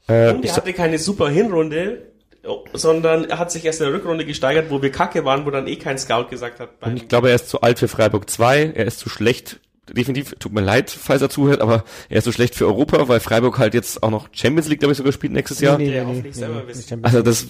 [0.09, 2.12] Äh, Und ich er hatte keine super Hinrunde,
[2.72, 5.66] sondern er hat sich erst in der Rückrunde gesteigert, wo wir kacke waren, wo dann
[5.66, 6.70] eh kein Scout gesagt hat.
[6.82, 9.61] und ich glaube, er ist zu alt für Freiburg 2, er ist zu schlecht,
[9.93, 13.20] definitiv, tut mir leid, falls er zuhört, aber er ist zu schlecht für Europa, weil
[13.20, 15.78] Freiburg halt jetzt auch noch Champions League, glaube ich, sogar spielt nächstes Jahr.
[15.78, 15.93] nicht
[16.35, 16.78] selber wissen.
[16.78, 17.47] nicht Champions Also das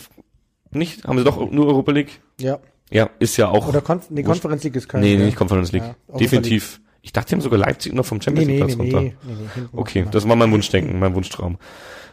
[0.70, 2.20] nicht, haben sie doch nur Europa League?
[2.38, 2.58] ja.
[2.90, 3.66] Ja, ist ja auch.
[3.66, 4.22] Oder Konf nee.
[4.22, 5.00] Conference League ist kein.
[5.00, 5.82] Nee, nee, nicht Conference League.
[6.12, 6.80] Ja, Definitiv.
[7.00, 8.94] Ich dachte, die haben sogar Leipzig noch vom Nee, Champions nee, League nee, Platz nee,
[8.94, 9.14] runter.
[9.26, 11.56] nee, nee, Okay, das war mein Wunschdenken, mein Wunschtraum.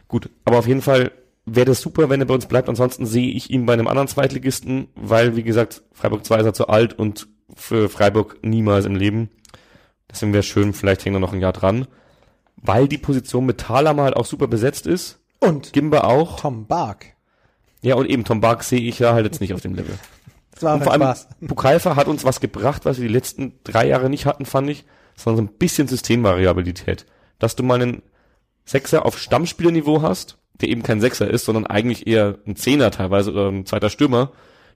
[0.07, 1.11] Gut, aber auf jeden Fall
[1.45, 2.69] wäre das super, wenn er bei uns bleibt.
[2.69, 6.53] Ansonsten sehe ich ihn bei einem anderen Zweitligisten, weil, wie gesagt, Freiburg 2 ist er
[6.53, 9.29] zu alt und für Freiburg niemals im Leben.
[10.11, 11.87] Deswegen wäre schön, vielleicht hängt er noch ein Jahr dran.
[12.57, 15.19] Weil die Position mit Thalhammer halt auch super besetzt ist.
[15.39, 16.39] Und Gimba auch.
[16.39, 17.07] Tom Bark.
[17.81, 19.97] Ja, und eben Tom Bark sehe ich ja halt jetzt nicht auf dem Level.
[20.53, 21.27] Das war Und auch vor allem, Spaß.
[21.39, 24.85] Bukalfa hat uns was gebracht, was wir die letzten drei Jahre nicht hatten, fand ich,
[25.15, 27.07] sondern so ein bisschen Systemvariabilität.
[27.39, 28.03] Dass du mal einen
[28.65, 33.31] Sechser auf Stammspielerniveau hast, der eben kein Sechser ist, sondern eigentlich eher ein Zehner teilweise
[33.31, 34.33] oder ein zweiter Stürmer,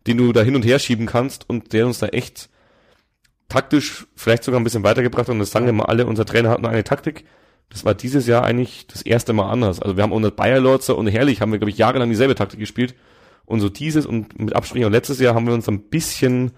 [0.07, 2.49] den du da hin und her schieben kannst und der uns da echt
[3.49, 5.29] taktisch vielleicht sogar ein bisschen weitergebracht.
[5.29, 7.25] Und das sagen wir mal alle, unser Trainer hat nur eine Taktik.
[7.69, 9.81] Das war dieses Jahr eigentlich das erste Mal anders.
[9.81, 12.59] Also wir haben unter Bayer Lorzer und Herrlich haben wir, glaube ich, jahrelang dieselbe Taktik
[12.59, 12.95] gespielt.
[13.45, 16.51] Und so dieses und mit Absprung letztes Jahr haben wir uns ein bisschen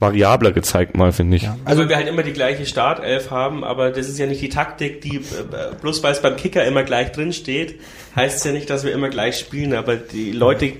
[0.00, 1.44] variabler gezeigt mal, finde ich.
[1.44, 1.56] Ja.
[1.64, 4.48] Also weil wir halt immer die gleiche Startelf haben, aber das ist ja nicht die
[4.48, 7.80] Taktik, die äh, bloß weil es beim Kicker immer gleich drin steht,
[8.16, 10.72] heißt es ja nicht, dass wir immer gleich spielen, aber die Leute,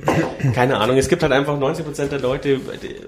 [0.54, 2.60] keine Ahnung, es gibt halt einfach 90% der Leute,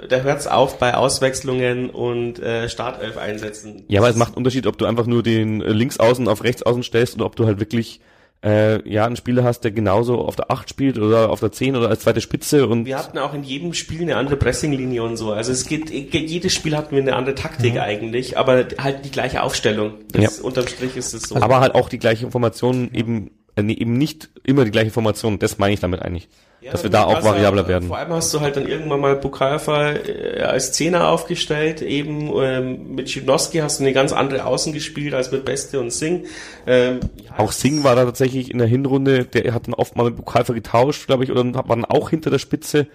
[0.08, 3.84] da hört es auf bei Auswechslungen und äh, Startelf einsetzen.
[3.88, 6.84] Ja, aber es macht einen Unterschied, ob du einfach nur den äh, Linksaußen auf Rechtsaußen
[6.84, 8.00] stellst oder ob du halt wirklich
[8.44, 11.76] äh, ja einen Spieler hast, der genauso auf der 8 spielt oder auf der 10
[11.76, 15.16] oder als zweite Spitze und Wir hatten auch in jedem Spiel eine andere Pressinglinie und
[15.16, 15.32] so.
[15.32, 19.42] Also es geht, jedes Spiel hatten wir eine andere Taktik eigentlich, aber halt die gleiche
[19.42, 19.94] Aufstellung.
[20.12, 21.36] Das, Unterm Strich ist es so.
[21.36, 25.38] aber halt auch die gleiche Information eben eben nicht immer die gleiche Information.
[25.38, 26.28] Das meine ich damit eigentlich,
[26.60, 27.88] Ja, dass wir da auch hast du- variabler werden.
[27.88, 32.94] Vor allem hast du halt dann irgendwann mal Bukalfa äh, als Zehner aufgestellt, eben ähm,
[32.94, 36.26] mit Schipnowski hast du eine ganz andere Außen gespielt als mit Beste und Singh.
[36.66, 40.04] Ähm, ja, Auch Singh war da tatsächlich in der Hinrunde, der hat dann oft mal
[40.04, 42.86] mit Bukalfa getauscht, glaube ich, oder war dann auch hinter der Spitze.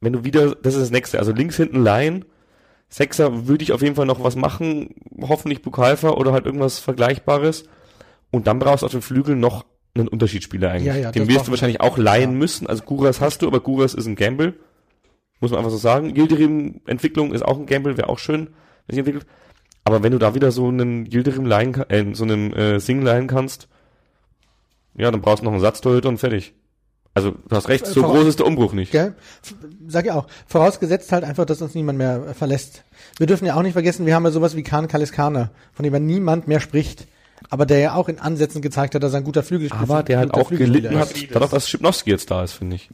[0.00, 2.20] Wenn du wieder, das ist das nächste, also links hinten Line,
[2.90, 7.64] Sechser würde ich auf jeden Fall noch was machen, hoffentlich Bukalfa oder halt irgendwas Vergleichbares.
[8.30, 9.64] Und dann brauchst du auf den Flügeln noch
[9.94, 10.86] einen Unterschiedsspieler eigentlich.
[10.86, 12.36] Ja, ja, Den wirst du wahrscheinlich auch leihen Ja.
[12.38, 12.66] müssen.
[12.66, 14.54] Also Guras hast du, aber Guras ist ein Gamble.
[15.40, 16.14] Muss man einfach so sagen.
[16.14, 18.48] Yildirim Entwicklung ist auch ein Gamble, wäre auch schön,
[18.86, 19.26] wenn sich entwickelt.
[19.84, 23.26] Aber wenn du da wieder so einen Yildirim leihen, äh, so einen äh, Sing leihen
[23.28, 23.68] kannst,
[24.94, 26.54] ja, dann brauchst du noch einen Satztorhüter und fertig.
[27.14, 28.92] Also, du hast recht, so Voraus- groß ist der Umbruch nicht.
[28.92, 29.14] Gell?
[29.88, 30.26] Sag ich auch.
[30.46, 32.84] Vorausgesetzt halt einfach, dass uns niemand mehr äh, verlässt.
[33.16, 35.92] Wir dürfen ja auch nicht vergessen, wir haben ja sowas wie Khan Kaliskana, von dem
[35.94, 37.06] ja niemand mehr spricht.
[37.50, 40.18] Aber der ja auch in Ansätzen gezeigt hat, dass er ein guter Flügelspieler Aber der
[40.18, 40.98] halt guter auch gelitten ist.
[40.98, 42.88] hat, dadurch, dass Schipnowski jetzt da ist, finde ich.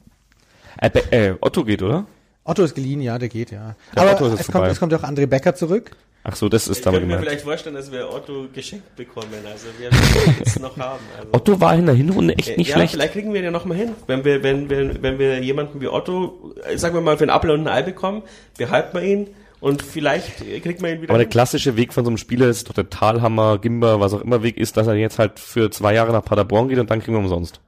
[0.80, 2.06] Äh, äh, Otto geht, oder?
[2.44, 3.74] Otto ist geliehen, ja, der geht, ja.
[3.94, 5.92] Der Aber Otto ist jetzt es, kommt, es kommt ja auch André Becker zurück.
[6.26, 7.28] Ach so, das ist ich damit könnte mir gemeint.
[7.28, 9.28] vielleicht vorstellen, dass wir Otto geschenkt bekommen.
[9.46, 11.00] Also wir werden es noch haben.
[11.18, 11.28] Also.
[11.32, 12.94] Otto war in der Hinrunde echt nicht ja, schlecht.
[12.94, 13.90] vielleicht kriegen wir den ja noch mal hin.
[14.06, 17.30] Wenn wir, wenn, wenn, wenn wir jemanden wie Otto, äh, sagen wir mal, für ein
[17.30, 18.22] Apfel und ein Ei bekommen,
[18.56, 19.26] behalten wir ihn
[19.64, 21.30] und vielleicht kriegt man ihn wieder Aber der hin.
[21.30, 24.56] klassische Weg von so einem Spieler ist doch der Talhammer, Gimba, was auch immer Weg
[24.58, 27.20] ist, dass er jetzt halt für zwei Jahre nach Paderborn geht und dann kriegen wir
[27.20, 27.60] umsonst.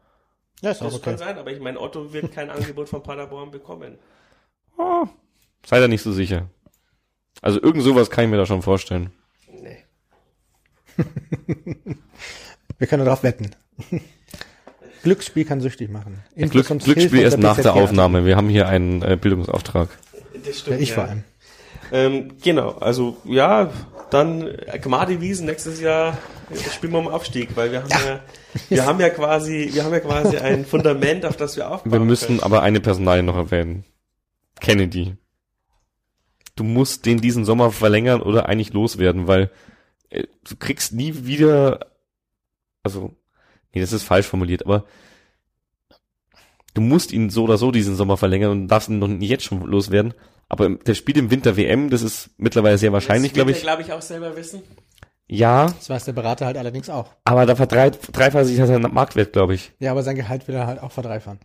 [0.63, 1.05] Ja, ist auch Das okay.
[1.05, 3.99] kann sein, aber ich meine, Otto wird kein Angebot von Paderborn bekommen.
[4.79, 5.07] Oh,
[5.65, 6.49] sei da nicht so sicher.
[7.43, 9.11] Also irgend sowas kann ich mir da schon vorstellen.
[9.63, 9.85] Nee.
[12.79, 13.51] Wir können darauf wetten.
[15.03, 16.23] Glücksspiel kann süchtig machen.
[16.35, 17.75] Glück, Glücksspiel erst nach der.
[17.75, 18.25] Aufnahme.
[18.27, 19.89] Wir haben hier einen äh, Bildungsauftrag.
[20.35, 20.81] Das Ja, stimmt.
[20.81, 21.25] ich vor allem.
[21.93, 23.71] Ähm, genau, also ja,
[24.11, 26.19] dann äh, Gmade Wiesen nächstes Jahr
[26.51, 28.21] äh, spielen wir um Aufstieg, weil wir haben ja,
[28.69, 32.01] wir haben ja quasi, wir haben ja quasi ein Fundament, auf das wir aufbauen Wir
[32.01, 32.43] müssen können.
[32.43, 33.85] aber eine Personalie noch erwähnen.
[34.61, 35.17] Kennedy.
[36.55, 39.51] Du musst den diesen Sommer verlängern oder eigentlich loswerden, weil
[40.11, 41.81] äh, du kriegst nie wieder,
[42.83, 43.15] also,
[43.73, 44.85] nee, das ist falsch formuliert, aber
[46.75, 49.45] du musst ihn so oder so diesen Sommer verlängern und darfst ihn noch nicht jetzt
[49.45, 50.15] schon loswerden.
[50.49, 53.61] Aber der spielt im Winter WM, das ist mittlerweile sehr wahrscheinlich, glaube ich.
[53.61, 54.63] glaube ich, auch selber wissen.
[55.29, 57.11] Ja, Das weiß der Berater halt allerdings auch.
[57.25, 59.73] aber da verdreifacht sich sein Marktwert, glaube ich.
[59.81, 61.41] Ja, aber sein Gehalt will er halt auch verdreifachen.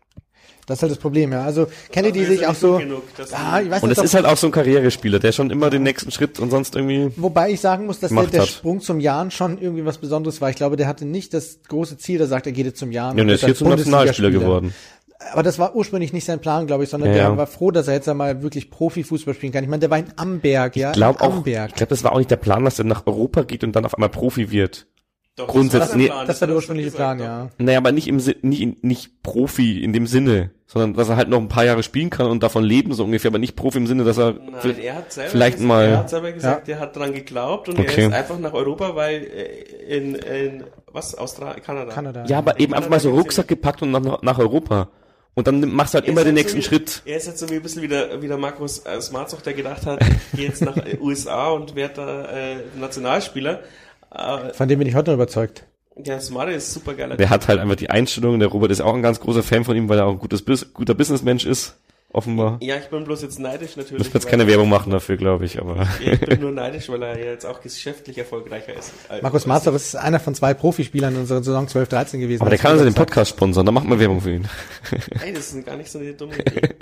[0.67, 1.43] Das ist halt das Problem, ja.
[1.43, 2.77] Also Kennedy sehe ich auch so.
[2.77, 3.01] genug,
[3.33, 5.81] ah, ich weiß Und ob- ist halt auch so ein Karrierespieler, der schon immer den
[5.81, 8.45] nächsten Schritt und sonst irgendwie Wobei ich sagen muss, dass der, der.
[8.45, 10.51] Sprung zum Jahren schon irgendwie was Besonderes war.
[10.51, 13.17] Ich glaube, der hatte nicht das große Ziel, der sagt, er geht jetzt zum Jahren.
[13.17, 14.73] Ja, und er wird ist hier zum Nationalspieler geworden.
[15.33, 17.37] Aber das war ursprünglich nicht sein Plan, glaube ich, sondern Ja, der ja.
[17.37, 19.63] war froh, dass er jetzt einmal wirklich Profifußball spielen kann.
[19.63, 20.89] Ich meine, der war in Amberg, ja.
[20.91, 21.69] Ich glaube in auch, Amberg.
[21.69, 23.85] ich glaube, das war auch nicht der Plan, dass er nach Europa geht und dann
[23.85, 24.87] auf einmal Profi wird.
[25.37, 27.49] Doch, Grundsätzlich- das war, nee, sein Plan, das war der er ursprüngliche Plan, ja.
[27.57, 31.39] Naja, aber nicht im nicht, nicht Profi in dem Sinne, sondern dass er halt noch
[31.39, 34.03] ein paar Jahre spielen kann und davon leben so ungefähr, aber nicht Profi im Sinne,
[34.03, 34.33] dass er.
[34.33, 37.69] Nein, er hat selber vielleicht gesagt, mal- er hat selber gesagt, er hat dran geglaubt
[37.69, 38.01] und Okay.
[38.01, 41.93] er ist einfach nach Europa, weil äh, in, in was Australien, Kanada.
[41.93, 42.25] Kanada.
[42.27, 44.89] ja, aber eben einfach mal so Rucksack gepackt und nach, nach Europa.
[45.33, 47.01] Und dann machst du halt Er immer den nächsten so wie, Schritt.
[47.05, 49.53] Er ist jetzt so wie ein bisschen wie der, wie der Markus äh, Smarzoch, der
[49.53, 53.61] gedacht hat, ich gehe jetzt nach USA und werde da äh, Nationalspieler.
[54.13, 55.65] Äh, Von dem bin ich heute noch überzeugt.
[56.03, 57.17] Ja, Smart ist super geiler.
[57.17, 58.39] Der hat halt einfach die Einstellung.
[58.39, 60.43] Der Robert ist auch ein ganz großer Fan von ihm, weil er auch ein gutes,
[60.73, 61.77] guter Businessmensch ist.
[62.13, 62.57] Offenbar.
[62.61, 63.99] Ja, ich bin bloß jetzt neidisch natürlich.
[64.05, 65.87] Muss jetzt weil- keine Werbung machen dafür, glaube ich, aber.
[66.01, 68.91] Ich bin nur neidisch, weil er jetzt auch geschäftlich erfolgreicher ist.
[69.21, 72.41] Markus Marzer ist einer von zwei Profispielern in unserer Saison 12-13 gewesen.
[72.41, 74.47] Aber der kann also den Podcast sponsern, da machen wir Werbung für ihn.
[75.23, 76.75] Ey, das ist gar nicht so eine dumme Idee.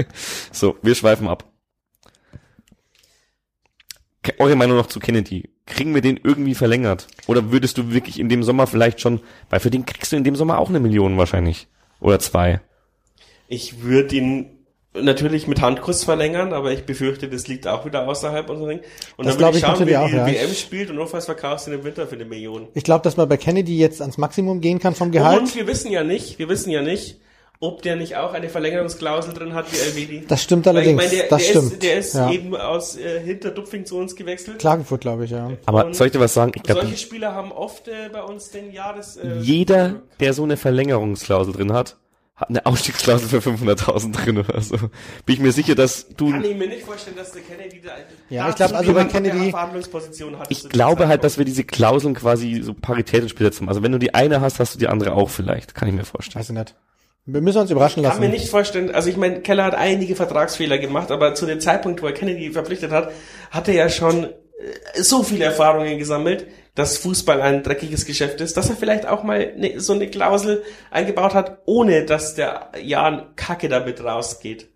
[0.51, 1.43] So, wir schweifen ab.
[4.37, 5.49] Eure Meinung noch zu Kennedy.
[5.65, 7.07] Kriegen wir den irgendwie verlängert?
[7.27, 10.23] Oder würdest du wirklich in dem Sommer vielleicht schon, weil für den kriegst du in
[10.23, 11.67] dem Sommer auch eine Million wahrscheinlich.
[11.99, 12.61] Oder zwei.
[13.47, 14.58] Ich würde ihn
[14.93, 18.79] natürlich mit Handkuss verlängern, aber ich befürchte, das liegt auch wieder außerhalb unserer Ring.
[19.17, 20.47] Und Das dann glaub würde ich ich schauen, wie natürlich die auch, ja.
[20.47, 22.67] WM spielt und notfalls verkaufst du den im Winter für eine Million.
[22.73, 25.39] Ich glaube, dass man bei Kennedy jetzt ans Maximum gehen kann vom Gehalt.
[25.41, 27.19] Und wir wissen ja nicht, wir wissen ja nicht,
[27.61, 30.25] ob der nicht auch eine Verlängerungsklausel drin hat wie Elvedi.
[30.27, 31.03] Das stimmt Weil allerdings.
[31.03, 31.73] Ich meine, der, das der stimmt.
[31.73, 32.31] ist, der ist ja.
[32.31, 34.59] eben aus äh, Hinterdupfing zu uns gewechselt.
[34.59, 35.51] Klagenfurt, glaube ich, ja.
[35.65, 36.53] Aber Und soll ich dir was sagen?
[36.55, 39.17] Ich glaube, Solche Spieler haben oft äh, bei uns den Jahres...
[39.17, 41.97] Äh, jeder, der so eine Verlängerungsklausel drin hat,
[42.39, 44.77] hat eine Ausstiegsklausel für 500.000 drin oder so.
[44.77, 44.89] Bin
[45.27, 47.91] ich mir sicher, dass du, Kann ich mir nicht vorstellen, dass der Kennedy da...
[48.29, 51.65] Ja, ich glaub, so also bei Kennedy- Verhandlungsposition hat ich glaube halt, dass wir diese
[51.65, 53.67] Klauseln quasi so paritätisch besetzen.
[53.67, 55.75] Also wenn du die eine hast, hast du die andere auch vielleicht.
[55.75, 56.39] Kann ich mir vorstellen.
[56.39, 56.75] Weiß ich nicht.
[57.25, 58.31] Wir müssen uns überraschen kann mir lassen.
[58.31, 62.07] nicht vorstellen, also ich meine, Keller hat einige Vertragsfehler gemacht, aber zu dem Zeitpunkt, wo
[62.07, 63.11] er Kennedy verpflichtet hat,
[63.51, 64.29] hat er ja schon äh,
[65.01, 69.53] so viele Erfahrungen gesammelt, dass Fußball ein dreckiges Geschäft ist, dass er vielleicht auch mal
[69.57, 74.69] ne, so eine Klausel eingebaut hat, ohne dass der Jan Kacke damit rausgeht.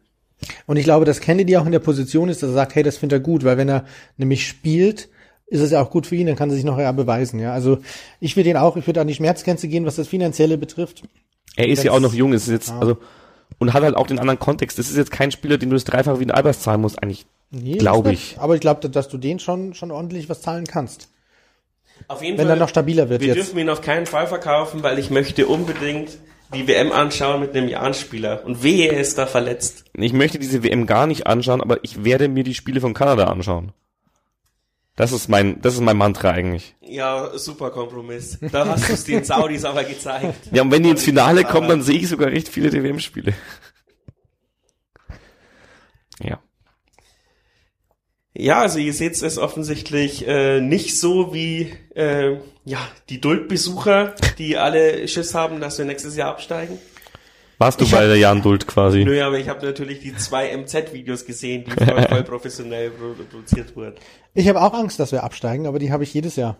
[0.65, 2.97] Und ich glaube, dass Kennedy auch in der Position ist, dass er sagt, hey, das
[2.97, 3.85] findet er gut, weil wenn er
[4.17, 5.09] nämlich spielt,
[5.47, 7.53] ist es ja auch gut für ihn, dann kann er sich noch eher beweisen, ja.
[7.53, 7.77] Also
[8.19, 11.03] ich würde ihn auch, ich würde an die Schmerzgrenze gehen, was das Finanzielle betrifft.
[11.55, 12.97] Er ist ja Wenn's- auch noch jung, ist jetzt, also,
[13.59, 14.79] und hat halt auch den anderen Kontext.
[14.79, 17.25] Das ist jetzt kein Spieler, den du das Dreifache wie ein Albers zahlen musst, eigentlich.
[17.51, 18.39] Nee, Glaube das nicht.
[18.39, 21.09] Aber ich glaube, dass du den schon, schon ordentlich was zahlen kannst.
[22.07, 23.37] Auf jeden Wenn er noch stabiler wird wir jetzt.
[23.37, 26.17] dürfen ihn auf keinen Fall verkaufen, weil ich möchte unbedingt
[26.53, 28.43] die WM anschauen mit einem Jan-Spieler.
[28.45, 29.85] Und wehe, er ist da verletzt.
[29.93, 33.25] Ich möchte diese WM gar nicht anschauen, aber ich werde mir die Spiele von Kanada
[33.25, 33.71] anschauen.
[34.95, 36.75] Das ist mein, das ist mein Mantra eigentlich.
[36.81, 38.37] Ja, super Kompromiss.
[38.51, 40.49] Da hast du es den Saudis aber gezeigt.
[40.51, 43.33] Ja, und wenn die ins Finale kommen, dann sehe ich sogar recht viele der WM-Spiele.
[46.21, 46.39] Ja.
[48.35, 52.79] Ja, also ihr seht es offensichtlich äh, nicht so wie äh, ja
[53.09, 56.79] die Duldbesucher, die alle Schiss haben, dass wir nächstes Jahr absteigen.
[57.59, 59.05] Warst du Ich bei hab- der Jan Duld quasi?
[59.05, 63.75] Nö, aber ich habe natürlich die zwei MZ-Videos gesehen, die voll, voll professionell produ- produziert
[63.75, 63.95] wurden.
[64.33, 66.57] Ich habe auch Angst, dass wir absteigen, aber die habe ich jedes Jahr.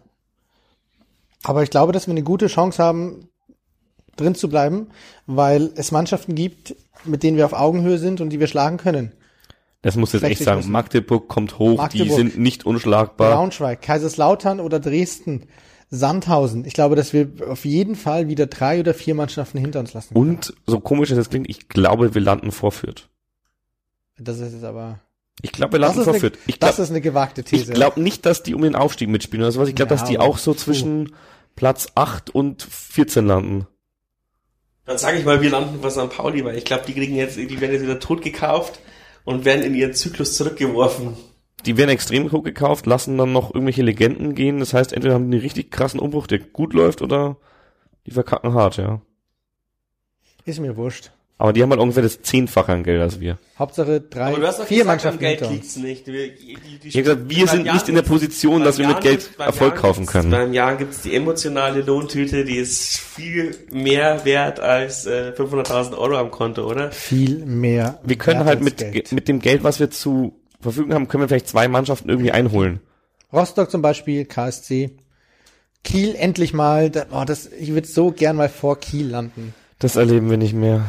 [1.43, 3.27] Aber ich glaube, dass wir eine gute Chance haben,
[4.15, 4.87] drin zu bleiben,
[5.25, 9.11] weil es Mannschaften gibt, mit denen wir auf Augenhöhe sind und die wir schlagen können.
[9.83, 10.59] Das muss jetzt echt sagen.
[10.61, 10.71] wissen.
[10.71, 12.07] Magdeburg kommt hoch, Magdeburg.
[12.07, 13.31] die sind nicht unschlagbar.
[13.35, 15.43] Braunschweig, Kaiserslautern oder Dresden,
[15.89, 16.65] Sandhausen.
[16.65, 20.15] Ich glaube, dass wir auf jeden Fall wieder drei oder vier Mannschaften hinter uns lassen.
[20.15, 23.09] Und so komisch es jetzt klingt, ich glaube, wir landen vorführt.
[24.17, 24.99] Das ist jetzt aber,
[25.41, 26.39] Ich glaube, wir das landen ist, eine, vorführt.
[26.47, 27.63] Ich das glaube ist eine gewagte These.
[27.63, 29.67] ich glaub nicht, dass die um den Aufstieg mitspielen oder sowas.
[29.69, 31.13] Ich glaube, Ja, dass die auch so zwischen
[31.57, 33.67] Platz 8 und 14 landen.
[34.85, 36.09] Dann sage ich mal, wir landen bei St.
[36.09, 38.79] Pauli, weil ich glaube, die kriegen jetzt, die werden jetzt wieder tot gekauft
[39.25, 41.15] und werden in ihren Zyklus zurückgeworfen.
[41.65, 44.59] Die werden extrem hoch gekauft, lassen dann noch irgendwelche Legenden gehen.
[44.59, 47.37] Das heißt, entweder haben die einen richtig krassen Umbruch, der gut läuft, oder
[48.05, 49.01] die verkacken hart, ja.
[50.45, 51.11] ist mir wurscht.
[51.37, 53.37] Aber die haben halt ungefähr das Zehnfache an Geld als wir.
[53.57, 55.75] Hauptsache drei, Aber du hast doch vier gesagt, Mannschaften Geld hinter uns.
[55.77, 56.07] nicht.
[56.07, 58.87] Wir, die, die Ich hab gesagt, wir sind Jahren nicht in der Position, dass wir
[58.87, 60.31] mit Geld Erfolg Jahren kaufen können.
[60.31, 66.17] Beim Jahren gibt's die emotionale Lohntüte, die ist viel mehr wert als äh, 500.000 Euro
[66.17, 66.91] am Konto, oder?
[66.91, 67.99] Viel mehr.
[68.03, 69.11] Wir können wert halt mit, Geld.
[69.11, 72.79] mit dem Geld, was wir zu Verfügung haben, können wir vielleicht zwei Mannschaften irgendwie einholen.
[73.33, 74.91] Rostock zum Beispiel, KSC.
[75.83, 76.89] Kiel endlich mal.
[76.89, 79.53] Da, oh, das, ich würde so gern mal vor Kiel landen.
[79.79, 80.85] Das erleben wir nicht mehr.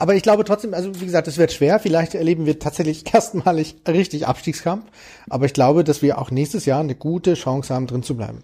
[0.00, 1.78] Aber ich glaube trotzdem, also wie gesagt, es wird schwer.
[1.78, 4.86] Vielleicht erleben wir tatsächlich erstmalig richtig Abstiegskampf.
[5.28, 8.42] Aber ich glaube, dass wir auch nächstes Jahr eine gute Chance haben, drin zu bleiben.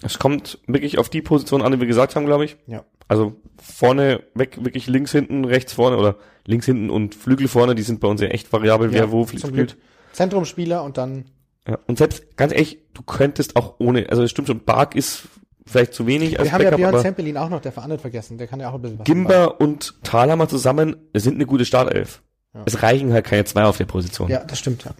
[0.00, 2.56] Es kommt wirklich auf die Position an, die wir gesagt haben, glaube ich.
[2.66, 2.82] Ja.
[3.08, 6.16] Also vorne weg, wirklich links hinten, rechts vorne oder
[6.46, 9.26] links hinten und Flügel vorne, die sind bei uns ja echt variabel, wer ja, wo
[9.26, 9.54] zum spielt.
[9.54, 9.76] Glück.
[10.12, 11.26] Zentrumspieler und dann
[11.68, 11.78] Ja.
[11.86, 15.28] Und selbst, ganz ehrlich, du könntest auch ohne, also es stimmt schon, Bark ist
[15.66, 18.38] vielleicht zu wenig als wir haben ja Björn Zempelin auch noch, der Verein vergessen.
[18.38, 22.22] Der kann ja auch ein bisschen was Gimber und Thalhammer zusammen sind eine gute Startelf.
[22.64, 24.30] Es reichen halt keine zwei auf der Position.
[24.30, 24.92] Ja, das stimmt, ja.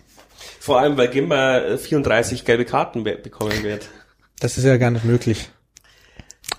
[0.60, 3.88] Vor allem, weil Gimba äh, 34 gelbe Karten be bekommen wird.
[4.38, 5.48] Das ist ja gar nicht möglich.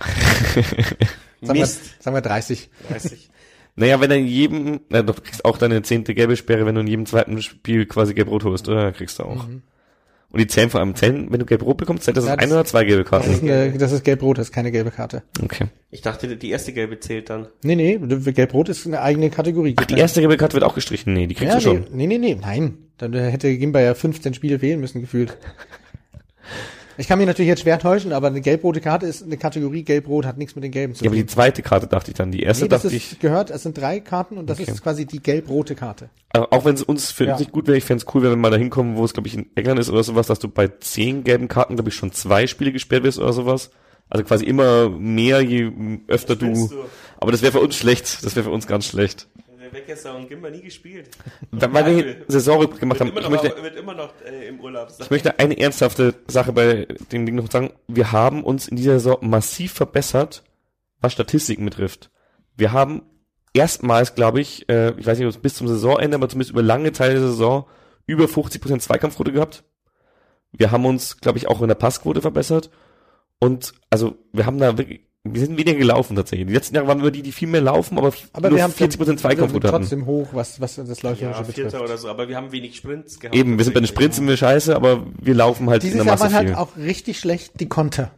[1.40, 2.70] Sagen wir, sagen wir 30.
[2.90, 3.30] 30.
[3.76, 6.80] Naja, wenn er in jedem, na, du kriegst auch deine zehnte gelbe Sperre, wenn du
[6.80, 8.90] in jedem zweiten Spiel quasi gelb-rot holst, oder?
[8.90, 9.46] Kriegst du auch.
[9.46, 9.62] Mhm.
[10.30, 12.50] Und die zählen vor allem zählen, wenn du gelb-rot bekommst, zählt das Ja, als das-
[12.50, 13.30] ein oder zwei gelbe Das Karten.
[13.32, 15.22] ist, eine, das ist gelb-rot, das ist keine gelbe Karte.
[15.42, 15.68] Okay.
[15.90, 17.48] Ich dachte, die erste gelbe zählt dann.
[17.62, 19.74] Nee, nee, gelb-rot ist eine eigene Kategorie.
[19.78, 21.14] Ach, die erste gelbe Karte wird auch gestrichen.
[21.14, 21.86] Nee, die kriegst ja, du schon.
[21.92, 22.76] Nee, nee, nee, nee, nein.
[22.98, 25.38] Dann hätte Gimba ja 15 Spiele fehlen müssen, gefühlt.
[26.98, 30.26] Ich kann mich natürlich jetzt schwer täuschen, aber eine gelb-rote Karte ist eine Kategorie, gelb-rot
[30.26, 31.26] hat nichts mit den gelben zu Ja, aber tun.
[31.26, 32.32] die zweite Karte dachte ich dann.
[32.32, 34.70] Die erste nee, das dachte ist ich, gehört, es sind drei Karten und das Okay.
[34.70, 36.10] ist quasi die gelb-rote Karte.
[36.30, 37.32] also auch wenn es uns für Ja.
[37.32, 39.12] uns nicht gut wäre, ich fände es cool, wenn wir mal da hinkommen, wo es,
[39.14, 41.94] glaube ich, in England ist oder sowas, dass du bei zehn gelben Karten, glaube ich,
[41.94, 43.70] schon zwei Spiele gesperrt wirst oder sowas.
[44.10, 45.70] Also quasi immer mehr, je
[46.08, 46.52] öfter du.
[46.68, 46.70] Du?
[47.18, 48.24] Aber das wäre für uns schlecht.
[48.24, 49.28] Das wäre für uns ganz schlecht.
[49.72, 51.10] Der Weckesser und Gimba nie gespielt.
[51.50, 53.12] Weil weil wir Saisonrückblick gemacht haben.
[53.16, 55.04] Ich möchte, wird immer noch äh, im Urlaub sein.
[55.04, 57.72] ich möchte eine ernsthafte Sache bei dem Ding noch sagen.
[57.86, 60.42] Wir haben uns in dieser Saison massiv verbessert,
[61.00, 62.10] was Statistiken betrifft.
[62.56, 63.02] Wir haben
[63.52, 66.62] erstmals, glaube ich, äh, ich weiß nicht, ob es bis zum Saisonende, aber zumindest über
[66.62, 67.66] lange Teile der Saison
[68.06, 69.64] über 50% Zweikampfquote gehabt.
[70.52, 72.70] Wir haben uns, glaube ich, auch in der Passquote verbessert.
[73.38, 76.48] Und also wir haben da wirklich, wir sind weniger gelaufen tatsächlich.
[76.48, 78.72] Die letzten Jahre waren wir die, die viel mehr laufen, aber, Aber nur wir haben
[78.72, 79.78] 40% wir sind Zweikampfquote hatten.
[79.78, 81.54] trotzdem hoch, was, was das ja, Läuferische betrifft.
[81.70, 83.36] Vierter oder so, aber wir haben wenig Sprints gehabt.
[83.36, 86.04] Eben, wir sind bei den Sprints sind wir scheiße, aber wir laufen halt Dieses in
[86.04, 86.56] der Jahr Masse waren viel.
[86.56, 88.10] halt auch richtig schlecht die Konter.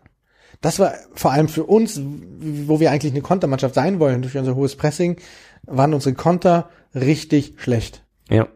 [0.61, 4.55] Das war vor allem für uns, wo wir eigentlich eine Kontermannschaft sein wollen, durch unser
[4.55, 5.17] hohes Pressing,
[5.65, 8.03] waren unsere Konter richtig schlecht.
[8.29, 8.49] ja.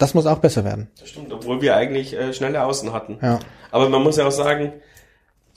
[0.00, 0.86] Das muss auch besser werden.
[1.00, 3.18] Das stimmt, obwohl wir eigentlich äh, schnelle Außen hatten.
[3.20, 3.40] Ja.
[3.72, 4.72] Aber man muss ja auch sagen,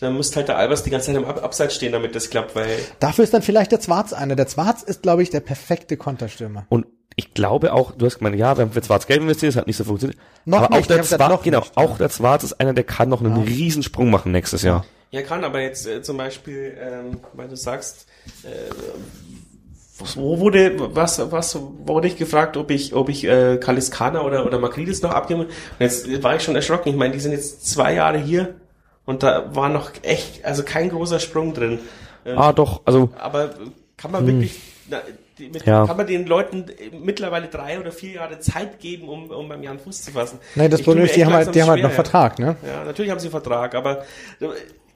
[0.02, 2.56] da muss halt der Albers die ganze Zeit im Ab Abseits stehen, damit das klappt,
[2.56, 2.68] weil
[3.00, 4.36] Dafür ist dann vielleicht der Zwarz einer.
[4.36, 6.66] Der Zwarz ist, glaube ich, der perfekte Konterstürmer.
[6.70, 9.68] Und ich glaube auch, du hast gemeint, ja, wir haben für Schwarz-Gelb investiert, das hat
[9.68, 10.20] nicht so funktioniert.
[10.46, 11.78] Noch aber nicht, auch der Schwarz, noch genau, nicht.
[11.78, 14.86] auch der Schwarz ist einer, der kann noch einen Riesensprung machen nächstes Jahr.
[15.12, 18.08] ja kann, aber jetzt äh, zum Beispiel, ähm, weil du sagst,
[18.44, 18.48] äh,
[20.16, 24.58] wo wurde was was wurde ich gefragt, ob ich ob ich äh, Kaliskana oder oder
[24.58, 25.42] Makridis noch abgebe?
[25.42, 26.90] Und jetzt war ich schon erschrocken.
[26.90, 28.56] Ich meine, die sind jetzt zwei Jahre hier
[29.12, 31.80] und da war noch echt also kein großer Sprung drin.
[32.26, 33.52] Äh, Ah, doch, also, Aber
[33.98, 34.60] kann man wirklich,
[34.90, 35.02] na,
[35.38, 35.86] mit, Ja.
[35.86, 36.66] kann man den Leuten
[37.04, 40.40] mittlerweile drei oder vier Jahre Zeit geben, um, um beim Jan Fuß zu fassen?
[40.56, 41.92] Nein, das Problem ist, die haben halt, die haben halt noch.
[41.92, 42.56] Vertrag, ne?
[42.66, 44.04] Ja, natürlich haben sie Vertrag, aber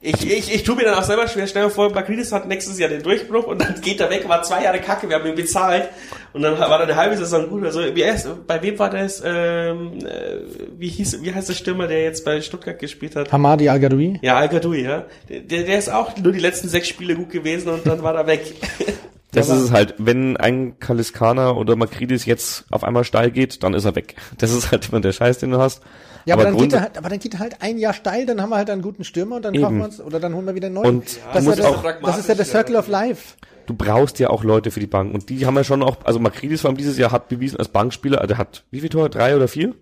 [0.06, 1.48] ich, ich, ich tue mir dann auch selber schwer.
[1.48, 4.42] Stell dir vor, Makridis hat nächstes Jahr den Durchbruch und dann geht er weg, war
[4.44, 5.88] zwei Jahre kacke, wir haben ihn bezahlt
[6.32, 7.64] und dann war er eine halbe Saison gut.
[7.64, 10.38] Also, wie erst, bei wem war das, ähm, äh,
[10.78, 13.32] wie hieß, wie heißt der Stürmer, der jetzt bei Stuttgart gespielt hat?
[13.32, 14.20] Hamadi Al-Gadoui.
[14.22, 15.06] Ja, Al-Gadoui, ja.
[15.28, 18.28] Der, der ist auch nur die letzten sechs Spiele gut gewesen und dann war er
[18.28, 18.54] weg.
[19.32, 23.74] das ist es halt, wenn ein Kaliskana oder Makridis jetzt auf einmal steil geht, dann
[23.74, 24.14] ist er weg.
[24.38, 25.82] Das ist halt immer der Scheiß, den du hast.
[26.26, 28.26] Ja, aber, dann Grund- geht er halt, aber dann geht er halt ein Jahr steil,
[28.26, 29.62] dann haben wir halt einen guten Stürmer und dann Eben.
[29.64, 30.88] kaufen wir uns, oder dann holen wir wieder einen neuen.
[30.98, 33.34] Und das, ja das, auch- das ist ja der Circle of Life.
[33.66, 35.14] du brauchst ja auch Leute für die Bank.
[35.14, 37.68] Und die haben ja schon auch, also Makridis vor allem dieses Jahr hat bewiesen als
[37.68, 39.08] Bankspieler, also der hat, wie viel Tore?
[39.08, 39.74] Drei oder vier?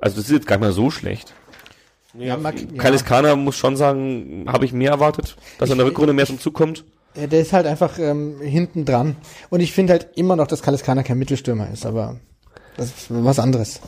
[0.00, 1.32] Also das ist jetzt gar nicht mal so schlecht.
[2.18, 2.66] Ja, Mark, ja.
[2.76, 6.38] Kaliskana muss schon sagen, habe ich mehr erwartet, dass er in der Rückrunde mehr zum
[6.40, 6.84] Zug kommt.
[7.14, 9.16] Ja, der ist halt einfach ähm, hinten dran.
[9.48, 12.16] Und ich finde halt immer noch, dass Kaliskana kein Mittelstürmer ist, aber
[12.76, 13.80] das ist was anderes.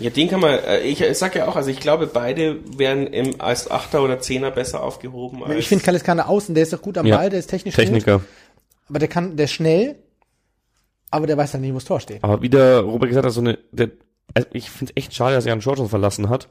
[0.00, 3.40] Ja, den kann man, äh, ich sag ja auch, also ich glaube, beide wären im,
[3.40, 5.44] als Achter oder Zehner besser aufgehoben.
[5.44, 7.16] Als, Ich finde Kaliskana außen, der ist doch gut am Ja.
[7.18, 8.20] Ball, der ist technisch gut, Techniker.
[8.88, 9.96] aber der kann, der ist schnell,
[11.10, 12.22] aber der weiß dann nicht, wo das Tor steht.
[12.24, 13.90] Aber wie der Robert gesagt hat, so eine, der,
[14.32, 16.48] also ich finde es echt schade, dass er Jan George verlassen hat,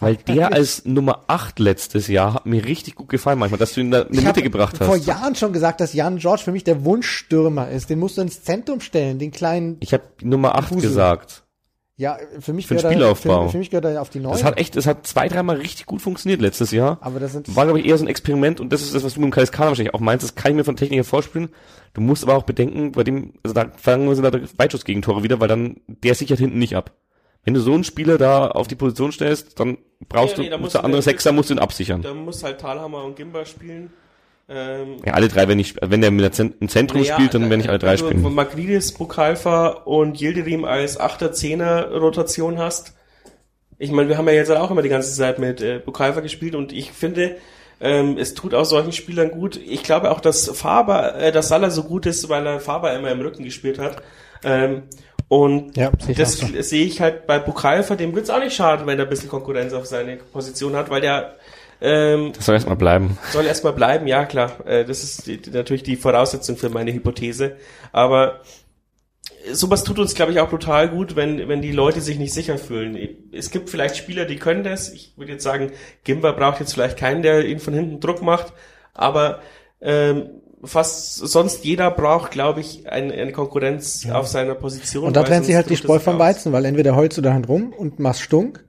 [0.00, 3.80] weil der als Nummer 8 letztes Jahr hat mir richtig gut gefallen manchmal, dass du
[3.80, 5.06] ihn da in die Ich Mitte hab gebracht vor hast.
[5.06, 7.88] Jahren schon gesagt, dass Jan George für mich der Wunschstürmer ist.
[7.88, 10.82] Den musst du ins Zentrum stellen, den kleinen, Ich habe Nummer 8 Fusel.
[10.90, 11.42] gesagt.
[12.02, 13.44] Ja, für mich Für den gehört er- Spielaufbau.
[13.46, 14.32] Für, für mich gehört er auf die neun.
[14.32, 16.98] Das hat echt, das hat zwei, dreimal richtig gut funktioniert letztes Jahr.
[17.00, 19.14] aber das sind, War, glaube ich, eher so ein Experiment und das ist das, was
[19.14, 20.22] du mit dem Kaliskana wahrscheinlich auch meinst.
[20.24, 21.48] Das kann ich mir von Techniker vorspielen.
[21.94, 25.48] Du musst aber auch bedenken, bei dem, also da fangen wir da Weitschussgegentore wieder, weil
[25.48, 26.92] dann der sichert hinten nicht ab.
[27.44, 29.76] Wenn du so einen Spieler da auf die Position stellst, dann
[30.08, 32.00] brauchst Ja, nee, da du, musst der du- andere Sechser musst du ihn absichern.
[32.02, 33.90] Da muss halt Talhammer und Gimba spielen.
[34.48, 37.34] Ähm, Ja, alle drei, wenn ich, wenn der mit der Zent im Zentrum naja, spielt,
[37.34, 38.34] dann werden nicht alle drei wenn du spielen.
[38.34, 42.94] Magridis, Bukalfa und Yildirim als Achter, Zehner Rotation hast.
[43.78, 46.54] Ich meine, wir haben ja jetzt auch immer die ganze Zeit mit äh, Bukalfa gespielt
[46.54, 47.36] und ich finde,
[47.80, 49.56] ähm, es tut auch solchen Spielern gut.
[49.56, 53.10] Ich glaube auch, dass Faber, äh, dass Salah so gut ist, weil er Faber immer
[53.10, 54.02] im Rücken gespielt hat.
[54.44, 54.82] Ähm,
[55.28, 58.98] und Ja, ich das sehe ich halt bei Bukalfa, dem wird's auch nicht schaden, wenn
[58.98, 61.36] er ein bisschen Konkurrenz auf seine Position hat, weil der
[61.82, 63.18] ähm, Das soll erstmal bleiben.
[63.32, 64.66] soll erstmal bleiben, ja klar.
[64.66, 67.56] Äh, das ist die, die, natürlich die Voraussetzung für meine Hypothese.
[67.92, 68.40] Aber
[69.52, 72.58] sowas tut uns, glaube ich, auch brutal gut, wenn, wenn die Leute sich nicht sicher
[72.58, 72.96] fühlen.
[73.32, 74.92] Es gibt vielleicht Spieler, die können das.
[74.92, 75.72] Ich würde jetzt sagen,
[76.04, 78.52] Gimba braucht jetzt vielleicht keinen, der ihn von hinten Druck macht.
[78.94, 79.40] Aber
[79.80, 80.30] ähm,
[80.64, 85.04] fast sonst jeder braucht, glaube ich, eine, eine Konkurrenz auf seiner Position.
[85.04, 86.18] und da trennt sich halt die Spreu nicht vom.
[86.18, 88.64] Weizen, weil entweder holst du da rum und machst stunk,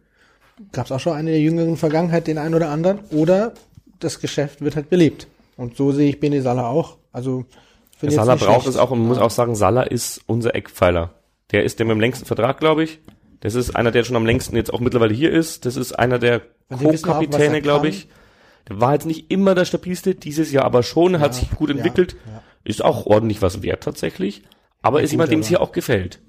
[0.72, 3.00] gab es auch schon eine der jüngeren Vergangenheit den einen oder anderen.
[3.12, 3.54] Oder
[4.00, 5.28] das Geschäft wird halt belebt.
[5.58, 6.98] Und so sehe ich Bene Salah auch.
[7.12, 7.46] Also
[8.02, 11.14] Der Salah braucht es auch und man muss auch sagen, Salah ist unser Eckpfeiler.
[11.52, 13.00] Der ist der mit dem längsten Vertrag, glaube ich.
[13.42, 15.66] Das ist einer, der schon am längsten jetzt auch mittlerweile hier ist.
[15.66, 18.08] Das ist einer der er Co-Kapitäne, glaube ich.
[18.70, 21.76] Der war jetzt nicht immer der stabilste, dieses Jahr aber schon, hat sich gut ja,
[21.76, 22.16] entwickelt.
[22.26, 22.42] ja.
[22.64, 24.44] Ist auch ordentlich was wert tatsächlich.
[24.82, 26.22] Aber ist jemand, dem es hier auch gefällt.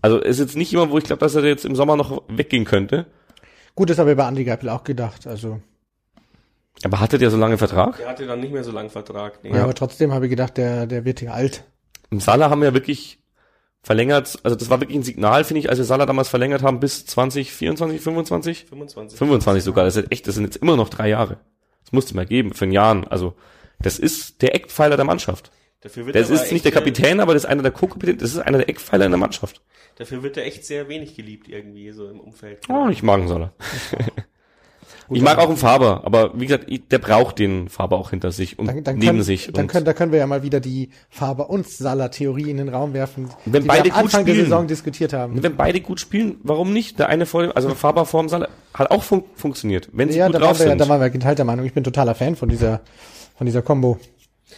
[0.00, 2.64] Also ist jetzt nicht jemand, wo ich glaube, dass er jetzt im Sommer noch weggehen
[2.64, 3.06] könnte.
[3.74, 5.26] Gut, das habe ich bei Andy Geipel auch gedacht.
[5.26, 5.60] Also,
[6.84, 7.96] Aber hatte der so lange Vertrag?
[7.98, 9.42] Der hatte dann nicht mehr so langen Vertrag.
[9.42, 9.54] Nee.
[9.54, 9.62] ja.
[9.62, 11.64] aber trotzdem habe ich gedacht, der, der wird hier alt.
[12.10, 13.18] Im Salah haben wir ja wirklich
[13.82, 16.78] verlängert, also das war wirklich ein Signal, finde ich, als wir Salah damals verlängert haben
[16.78, 18.66] bis 2024, 25?
[18.66, 19.18] 25.
[19.18, 21.38] 25 sogar, das ist echt, das sind jetzt immer noch drei Jahre.
[21.82, 23.04] Das musste mal geben, für ein Jahr.
[23.10, 23.34] Also,
[23.80, 25.50] das ist der Eckpfeiler der Mannschaft.
[25.82, 28.30] Dafür wird Das er ist nicht der Kapitän, aber das ist einer der Co-Kapitäne, das
[28.32, 29.60] ist einer der Eckpfeiler in der Mannschaft.
[29.96, 32.60] Dafür wird er echt sehr wenig geliebt irgendwie so im Umfeld.
[32.68, 33.52] Oh, ich mag einen Salah.
[35.10, 38.58] ich mag auch einen Faber, aber wie gesagt, der braucht den Faber auch hinter sich
[38.58, 39.50] und Dann, dann, neben können, sich.
[39.52, 42.94] dann, können, da können wir ja mal wieder die Faber- und Salah-Theorie in den Raum
[42.94, 44.46] werfen, Wenn die beide wir am gut Anfang der spielen.
[44.46, 45.42] Saison diskutiert haben.
[45.42, 46.98] wenn beide gut spielen, warum nicht?
[47.00, 50.18] Der eine vor dem, also Faber vor dem Salah hat auch fun funktioniert, wenn sie
[50.18, 50.80] Ja, gut da waren, drauf wir, ja- sind.
[50.80, 51.66] da waren wir geteilter Meinung.
[51.66, 52.80] Ich bin totaler Fan von dieser,
[53.36, 53.98] von dieser Combo.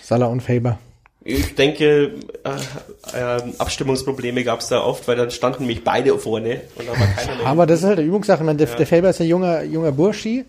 [0.02, 0.78] Salah und Faber.
[1.26, 6.60] Ich denke, äh, äh, Abstimmungsprobleme gab es da oft, weil dann standen nämlich beide vorne
[6.76, 7.46] und da war keiner mehr.
[7.46, 8.42] Aber das ist halt eine Übungssache.
[8.42, 10.44] Ich meine, der, der Faber ist ein junger, junger Burschi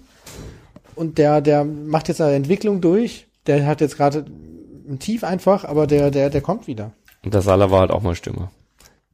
[0.96, 3.26] und der, der macht jetzt eine Entwicklung durch.
[3.48, 4.26] Der hat jetzt gerade
[4.88, 6.92] ein Tief einfach, aber der, der, der kommt wieder.
[7.24, 8.52] Und der Salah war halt auch mal Stürmer.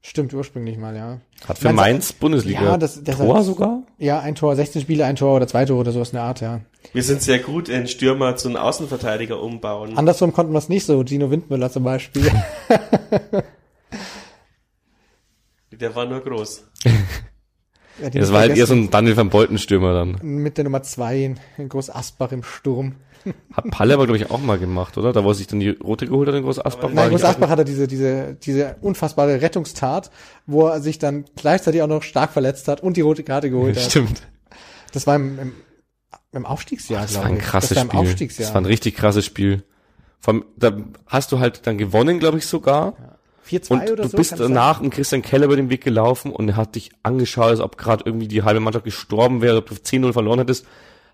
[0.04, 1.20] Stimmt ursprünglich mal, ja.
[1.48, 3.84] Hat für Meinst du- Mainz Bundesliga Ja, das- das- Tor sogar?
[4.00, 6.42] Ja, ein Tor, 16 Spiele, ein Tor oder zwei Tore oder sowas in der Art,
[6.42, 6.62] ja.
[6.94, 9.98] Wir sind sehr gut in Stürmer zu einem Außenverteidiger umbauen.
[10.00, 11.04] Andersrum konnten wir es nicht so.
[11.06, 12.32] Gino Windmüller zum Beispiel.
[15.72, 16.66] Der war nur groß.
[18.02, 20.18] Ja, Das war halt eher so ein Daniel van Bolten Stürmer dann.
[20.22, 22.96] mit der Nummer zwei in, in Groß Asbach im Sturm.
[23.54, 25.14] Hat Palle aber, glaube ich, auch mal gemacht, oder?
[25.14, 26.90] Da wo er sich dann die rote geholt hat in Groß Asbach.
[26.94, 30.12] Nein, Groß Asbach hatte diese, diese, diese unfassbare Rettungstat,
[30.48, 33.76] wo er sich dann gleichzeitig auch noch stark verletzt hat und die rote Karte geholt
[33.78, 33.84] hat.
[33.84, 34.22] Stimmt.
[34.94, 35.54] Das war im, im,
[36.34, 37.44] im Aufstiegsjahr, Das glaube war ein ich.
[37.44, 38.00] krasses das war im Spiel.
[38.00, 38.46] Aufstiegsjahr.
[38.48, 39.64] Das war ein richtig krasses Spiel.
[40.26, 40.78] Allem, da
[41.08, 42.94] hast du halt dann gewonnen, glaube ich, sogar.
[43.50, 44.18] 4-2 Und oder du so.
[44.18, 47.50] bist das danach und Christian Keller über den Weg gelaufen und er hat dich angeschaut,
[47.50, 50.66] als ob gerade irgendwie die halbe Mannschaft gestorben wäre, ob du 10-0 verloren hättest.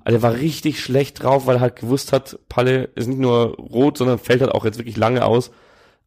[0.07, 3.57] Also er war richtig schlecht drauf, weil er halt gewusst hat, Palle ist nicht nur
[3.57, 5.51] rot, sondern fällt halt auch jetzt wirklich lange aus.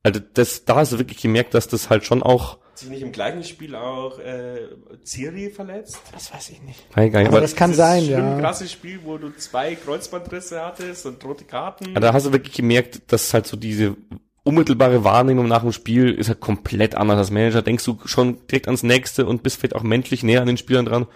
[0.02, 3.02] Also das, da hast du wirklich gemerkt, dass das halt schon auch, Hat sich nicht
[3.02, 4.68] im gleichen Spiel auch äh,
[5.02, 6.00] Ziri verletzt?
[6.14, 6.82] Das weiß ich nicht.
[6.96, 8.40] Weiß ich gar nicht, Aber aber das kann sein, schlimm ja.
[8.40, 11.92] krasses Spiel, wo du zwei Kreuzbandrisse hattest und rote Karten.
[11.92, 13.98] da hast du wirklich gemerkt, dass halt so diese
[14.44, 17.60] unmittelbare Wahrnehmung nach dem Spiel ist halt komplett anders als Manager.
[17.60, 20.86] Denkst du schon direkt ans nächste und bist vielleicht auch menschlich näher an den Spielern
[20.86, 21.06] dran.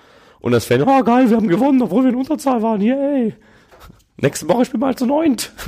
[0.45, 3.33] Und als Fan, oh geil, wir haben gewonnen, obwohl wir in Unterzahl waren, yay.
[4.19, 5.53] Nächste Woche spielen wir halt zu neunt.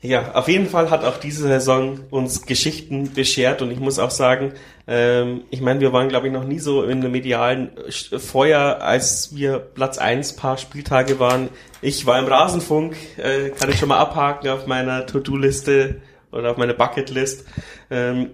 [0.00, 4.10] Ja, auf jeden Fall hat auch diese Saison uns Geschichten beschert und ich muss auch
[4.10, 4.52] sagen,
[4.86, 9.34] ähm, ich meine, wir waren glaube ich noch nie so in der medialen Feuer, als
[9.34, 11.48] wir Platz eins paar Spieltage waren.
[11.80, 16.02] Ich war im Rasenfunk, äh, kann ich schon mal abhaken auf meiner To-Do-Liste
[16.32, 17.46] oder auf meiner Bucketlist.
[17.90, 18.28] Ähm,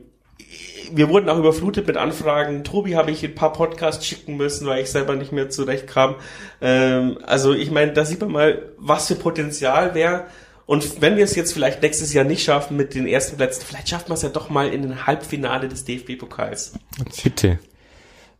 [0.92, 2.64] wir wurden auch überflutet mit Anfragen.
[2.64, 6.16] Tobi habe ich ein paar Podcasts schicken müssen, weil ich selber nicht mehr zurechtkam.
[6.60, 10.26] Ähm, also ich meine, da sieht man mal, was für Potenzial wäre.
[10.66, 13.88] Und wenn wir es jetzt vielleicht nächstes Jahr nicht schaffen mit den ersten Plätzen, vielleicht
[13.88, 16.74] schaffen wir es ja doch mal in den Halbfinale des DFB-Pokals.
[17.24, 17.58] Bitte.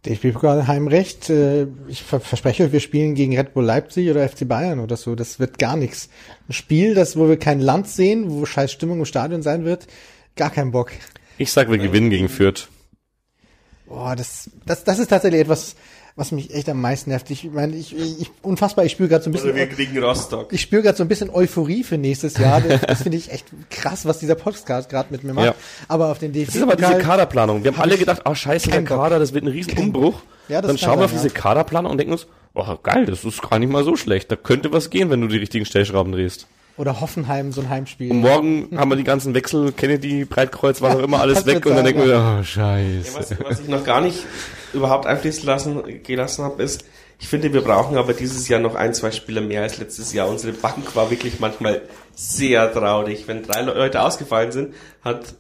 [0.07, 1.29] DFB-Pokal Heimrecht.
[1.29, 4.97] Äh, ich ver verspreche euch, wir spielen gegen Red Bull Leipzig oder FC Bayern oder
[4.97, 5.15] so.
[5.15, 6.09] Das wird gar nichts.
[6.49, 9.87] Ein Spiel, das, wo wir kein Land sehen, wo scheiß Stimmung im Stadion sein wird.
[10.37, 10.93] Gar kein Bock.
[11.41, 12.69] Ich sag, wir gewinnen gegen Fürth.
[13.87, 15.75] Boah, das, das, das ist tatsächlich etwas,
[16.15, 17.31] was mich echt am meisten nervt.
[17.31, 20.53] Ich meine, ich, ich unfassbar, ich spüre gerade so ein bisschen, Oder wir kriegen Rostock.
[20.53, 22.61] ich spüre gerade so ein bisschen Euphorie für nächstes Jahr.
[22.69, 25.47] Das, das finde ich echt krass, was dieser Podcast gerade mit mir macht.
[25.47, 25.55] Ja.
[25.89, 27.65] Aber auf den Das ist aber diese Kaderplanung.
[27.65, 28.85] Wir haben Hab alle gedacht, oh scheiße, der.
[28.85, 30.21] Kader, das wird ein Riesenumbruch.
[30.49, 33.41] Ja, das Dann schauen wir auf diese Kaderplanung und denken uns, oh geil, das ist
[33.41, 34.31] gar nicht mal so schlecht.
[34.31, 36.49] Da könnte was gehen, wenn du die richtigen Stellschrauben drehst.
[36.81, 38.11] Oder Hoffenheim, so ein Heimspiel.
[38.11, 41.77] Und morgen haben wir die ganzen Wechsel, Kennedy, Breitkreuz, was auch immer, alles weg und
[41.77, 43.19] dann denken wir, oh Ja, scheiße.
[43.19, 44.25] was, was ich noch gar nicht
[44.73, 46.85] überhaupt einfließen lassen, gelassen habe, ist,
[47.19, 50.27] ich finde, wir brauchen aber dieses Jahr noch ein, zwei Spieler mehr als letztes Jahr.
[50.29, 51.83] Unsere Bank war wirklich manchmal
[52.15, 53.25] sehr traurig.
[53.29, 54.75] Wenn drei Le- Leute ausgefallen sind,
[55.05, 55.35] hat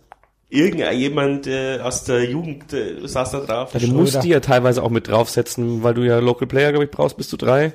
[0.50, 3.70] irgendjemand äh, aus der Jugend äh, saß da drauf.
[3.72, 6.90] Du musst die ja teilweise auch mit draufsetzen, weil du ja Local Player, glaube ich,
[6.90, 7.72] brauchst bis zu drei.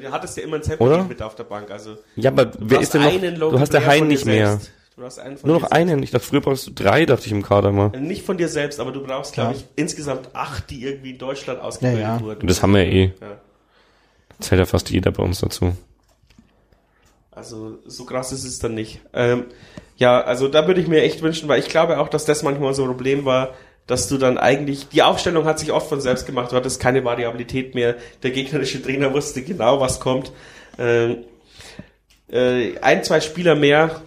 [0.00, 0.70] Ja, aber du hattest ja immer ein Oder?
[0.70, 1.70] Zeppelin mit auf der Bank.
[1.70, 3.12] Also Ja, aber wer hast ist denn noch?
[3.12, 4.60] einen Du hast der Hein nicht mehr.
[4.96, 6.02] Du brauchst einen von Nur dir noch einen.
[6.02, 7.90] Ich dachte, früher brauchst du drei, dachte ich im Kader mal.
[7.90, 8.06] selbst.
[8.08, 9.56] Nicht von dir selbst, aber du brauchst, glaube Ja.
[9.58, 12.20] ich, insgesamt acht, die irgendwie in Deutschland ausgebildet Ja, ja.
[12.20, 12.40] wurden.
[12.42, 13.04] Und das haben wir ja eh.
[13.20, 13.36] Ja.
[14.40, 15.72] Zählt ja fast jeder bei uns dazu.
[17.30, 19.00] Also so krass ist es dann nicht.
[19.12, 19.44] Ähm,
[19.96, 22.74] ja, also da würde ich mir echt wünschen, weil ich glaube auch, dass das manchmal
[22.74, 23.54] so ein Problem war,
[23.88, 27.04] dass du dann eigentlich, die Aufstellung hat sich oft von selbst gemacht, du hattest keine
[27.04, 30.30] Variabilität mehr, der gegnerische Trainer wusste genau, was kommt.
[30.78, 31.24] Ähm,
[32.30, 34.02] äh, ein, zwei Spieler mehr,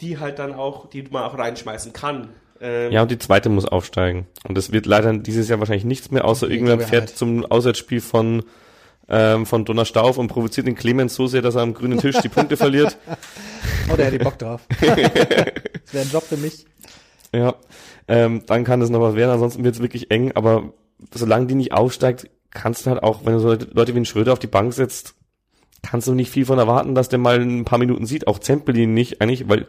[0.00, 2.28] die halt dann auch, die man auch reinschmeißen kann.
[2.60, 4.26] Ähm, Ja, und die zweite muss aufsteigen.
[4.46, 7.18] Und das wird leider dieses Jahr wahrscheinlich nichts mehr, außer irgendwer fährt nicht.
[7.18, 8.44] zum Auswärtsspiel von,
[9.08, 12.28] ähm, von Donnerstauf und provoziert den Clemens so sehr, dass er am grünen Tisch die
[12.28, 12.98] Punkte verliert.
[13.90, 14.60] Oh, der hätte Bock drauf.
[14.80, 16.66] das wäre ein Job für mich.
[17.34, 17.54] Ja,
[18.08, 20.72] ähm, dann kann das noch was werden, ansonsten wird es wirklich eng, aber
[21.14, 24.32] solange die nicht aufsteigt, kannst du halt auch, wenn du so Leute wie ein Schröder
[24.32, 25.14] auf die Bank setzt,
[25.82, 28.94] kannst du nicht viel von erwarten, dass der mal ein paar Minuten sieht, auch Zempelin
[28.94, 29.66] nicht eigentlich, weil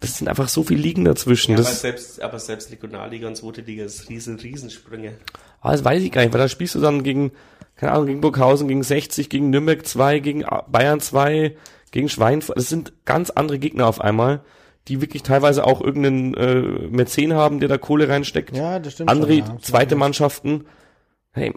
[0.00, 1.52] das sind einfach so viele Ligen dazwischen.
[1.52, 5.14] ja, aber selbst, aber selbst Regionalliga und zweite Liga ist riesen, Riesensprünge.
[5.60, 7.32] ah, das weiß ich gar nicht, weil da spielst du dann gegen,
[7.76, 11.56] keine Ahnung, gegen Burghausen, gegen 60, gegen Nürnberg 2, gegen Bayern 2,
[11.90, 12.58] gegen Schweinfurt.
[12.58, 14.44] Das sind ganz andere Gegner auf einmal,
[14.88, 18.56] die wirklich teilweise auch irgendeinen äh, Mäzen haben, der da Kohle reinsteckt.
[18.56, 19.10] Ja, das stimmt.
[19.10, 19.58] andere schon, ja.
[19.60, 20.64] zweite Mannschaften.
[21.32, 21.54] Hey,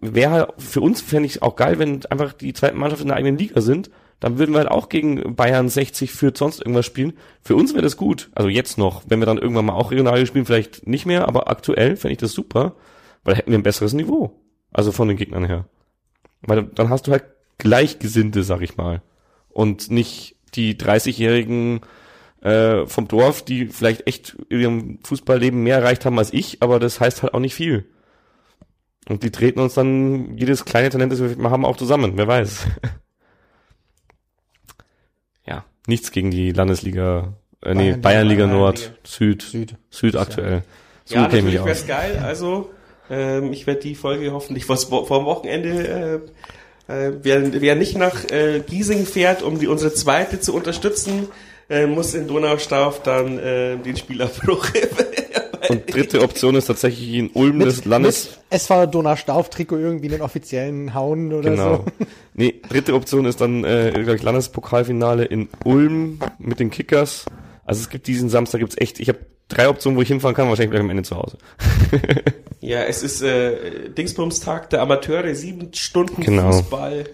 [0.00, 3.16] wäre halt für uns fände ich auch geil, wenn einfach die zweiten Mannschaften in der
[3.16, 3.90] eigenen Liga sind.
[4.18, 7.12] Dann würden wir halt auch gegen Bayern 60 für sonst irgendwas spielen.
[7.42, 8.30] Für uns wäre das gut.
[8.34, 9.02] Also jetzt noch.
[9.06, 12.18] Wenn wir dann irgendwann mal auch regional spielen, vielleicht nicht mehr, aber aktuell fände ich
[12.18, 12.74] das super,
[13.24, 14.40] weil da hätten wir ein besseres Niveau.
[14.72, 15.66] Also von den Gegnern her.
[16.42, 17.24] Weil dann hast du halt
[17.58, 19.02] Gleichgesinnte, sag ich mal.
[19.50, 21.80] Und nicht die 30-jährigen
[22.46, 26.78] äh, vom Dorf, die vielleicht echt in ihrem Fußballleben mehr erreicht haben als ich, aber
[26.78, 27.86] das heißt halt auch nicht viel.
[29.08, 32.66] Und die treten uns dann jedes kleine Talent, das wir haben, auch zusammen, wer weiß.
[35.46, 39.00] ja, nichts gegen die Landesliga, äh, nee, Bayernliga, Bayernliga Nord, Bayernliga.
[39.04, 39.74] Süd, Süd.
[39.90, 40.62] Süd aktuell.
[41.04, 42.22] So ja, käme natürlich ich wäre es geil.
[42.24, 42.70] Also,
[43.10, 46.22] ähm, ich werde die Folge hoffentlich vor, vor dem Wochenende,
[46.88, 51.28] äh, äh, wer, wer nicht nach äh, Giesing fährt, um die unsere zweite zu unterstützen,
[51.68, 54.66] äh, muss in Donaustauf dann äh, den Spielabbruch.
[55.68, 58.26] Und dritte Option ist tatsächlich in Ulm des Landes.
[58.50, 61.76] mit SV Donaustauf-Trikot irgendwie einen offiziellen hauen oder Genau.
[61.78, 61.84] so.
[62.34, 67.24] Nee, dritte Option ist dann äh, ich, Landespokalfinale in Ulm mit den Kickers.
[67.64, 69.18] Also es gibt diesen Samstag gibt's echt, ich habe
[69.48, 71.38] drei Optionen, wo ich hinfahren kann, wahrscheinlich gleich am Ende zu Hause.
[72.60, 76.52] ja, es ist äh, Dingsbums-Tag der Amateure, sieben Stunden Genau.
[76.52, 77.06] Fußball.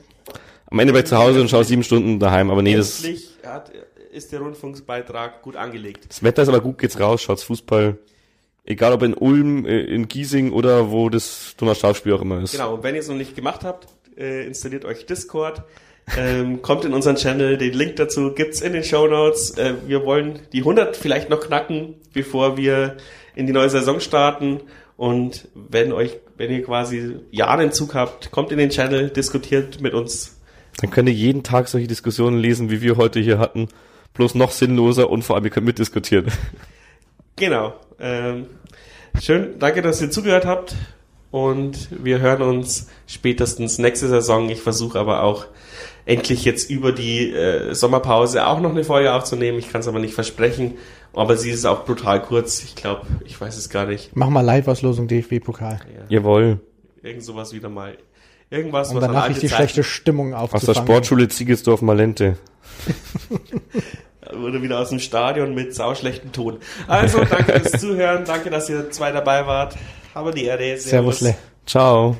[0.70, 3.28] Am Ende bin ich zu Hause und schaue sieben Stunden daheim, aber nee, das, Endlich
[3.46, 3.70] hat,
[4.12, 6.06] ist der Rundfunksbeitrag gut angelegt.
[6.08, 7.98] das Wetter ist aber gut, geht's raus, schaut's Fußball.
[8.64, 12.52] Egal ob in Ulm, äh, in Giesing oder wo das Donnerstaufspiel auch immer ist.
[12.52, 15.64] Genau, und wenn ihr es noch nicht gemacht habt, äh, installiert euch Discord,
[16.16, 19.52] ähm, kommt in unseren Channel, den Link dazu gibt's in den Show Notes.
[19.52, 22.98] Äh, wir wollen die 100 vielleicht noch knacken, bevor wir
[23.34, 24.60] in die neue Saison starten.
[24.96, 29.80] Und wenn euch, wenn ihr quasi ja einen Zug habt, kommt in den Channel, diskutiert
[29.80, 30.38] mit uns.
[30.80, 33.68] Dann könnt ihr jeden Tag solche Diskussionen lesen, wie wir heute hier hatten.
[34.14, 36.26] Bloß noch sinnloser und vor allem ihr könnt mitdiskutieren.
[37.36, 37.74] Genau.
[37.98, 38.46] Ähm,
[39.20, 40.74] schön, danke, dass ihr zugehört habt.
[41.30, 44.50] Und wir hören uns spätestens nächste Saison.
[44.50, 45.46] Ich versuche aber auch
[46.04, 49.58] endlich jetzt über die äh, Sommerpause auch noch eine Folge aufzunehmen.
[49.58, 50.74] Ich kann es aber nicht versprechen.
[51.14, 52.62] Aber sie ist auch brutal kurz.
[52.62, 54.10] Ich glaube, ich weiß es gar nicht.
[54.14, 55.80] Mach mal Live-Auslosung DFB-Pokal.
[56.10, 56.60] Jawohl.
[57.02, 57.96] Irgend sowas wieder mal.
[58.50, 60.86] Irgendwas, Um was an danach Zeiten- schlechte Stimmung Aus der aufzufangen.
[60.86, 61.80] Sportschule Ziegesdorf
[64.44, 66.58] Oder wieder aus dem Stadion mit sauschlechtem Ton.
[66.86, 68.24] Also, danke fürs Zuhören.
[68.24, 69.76] Danke, dass ihr zwei dabei wart.
[70.14, 70.76] Aber die Erde.
[70.78, 71.34] Servus, Le.
[71.66, 72.16] Ciao.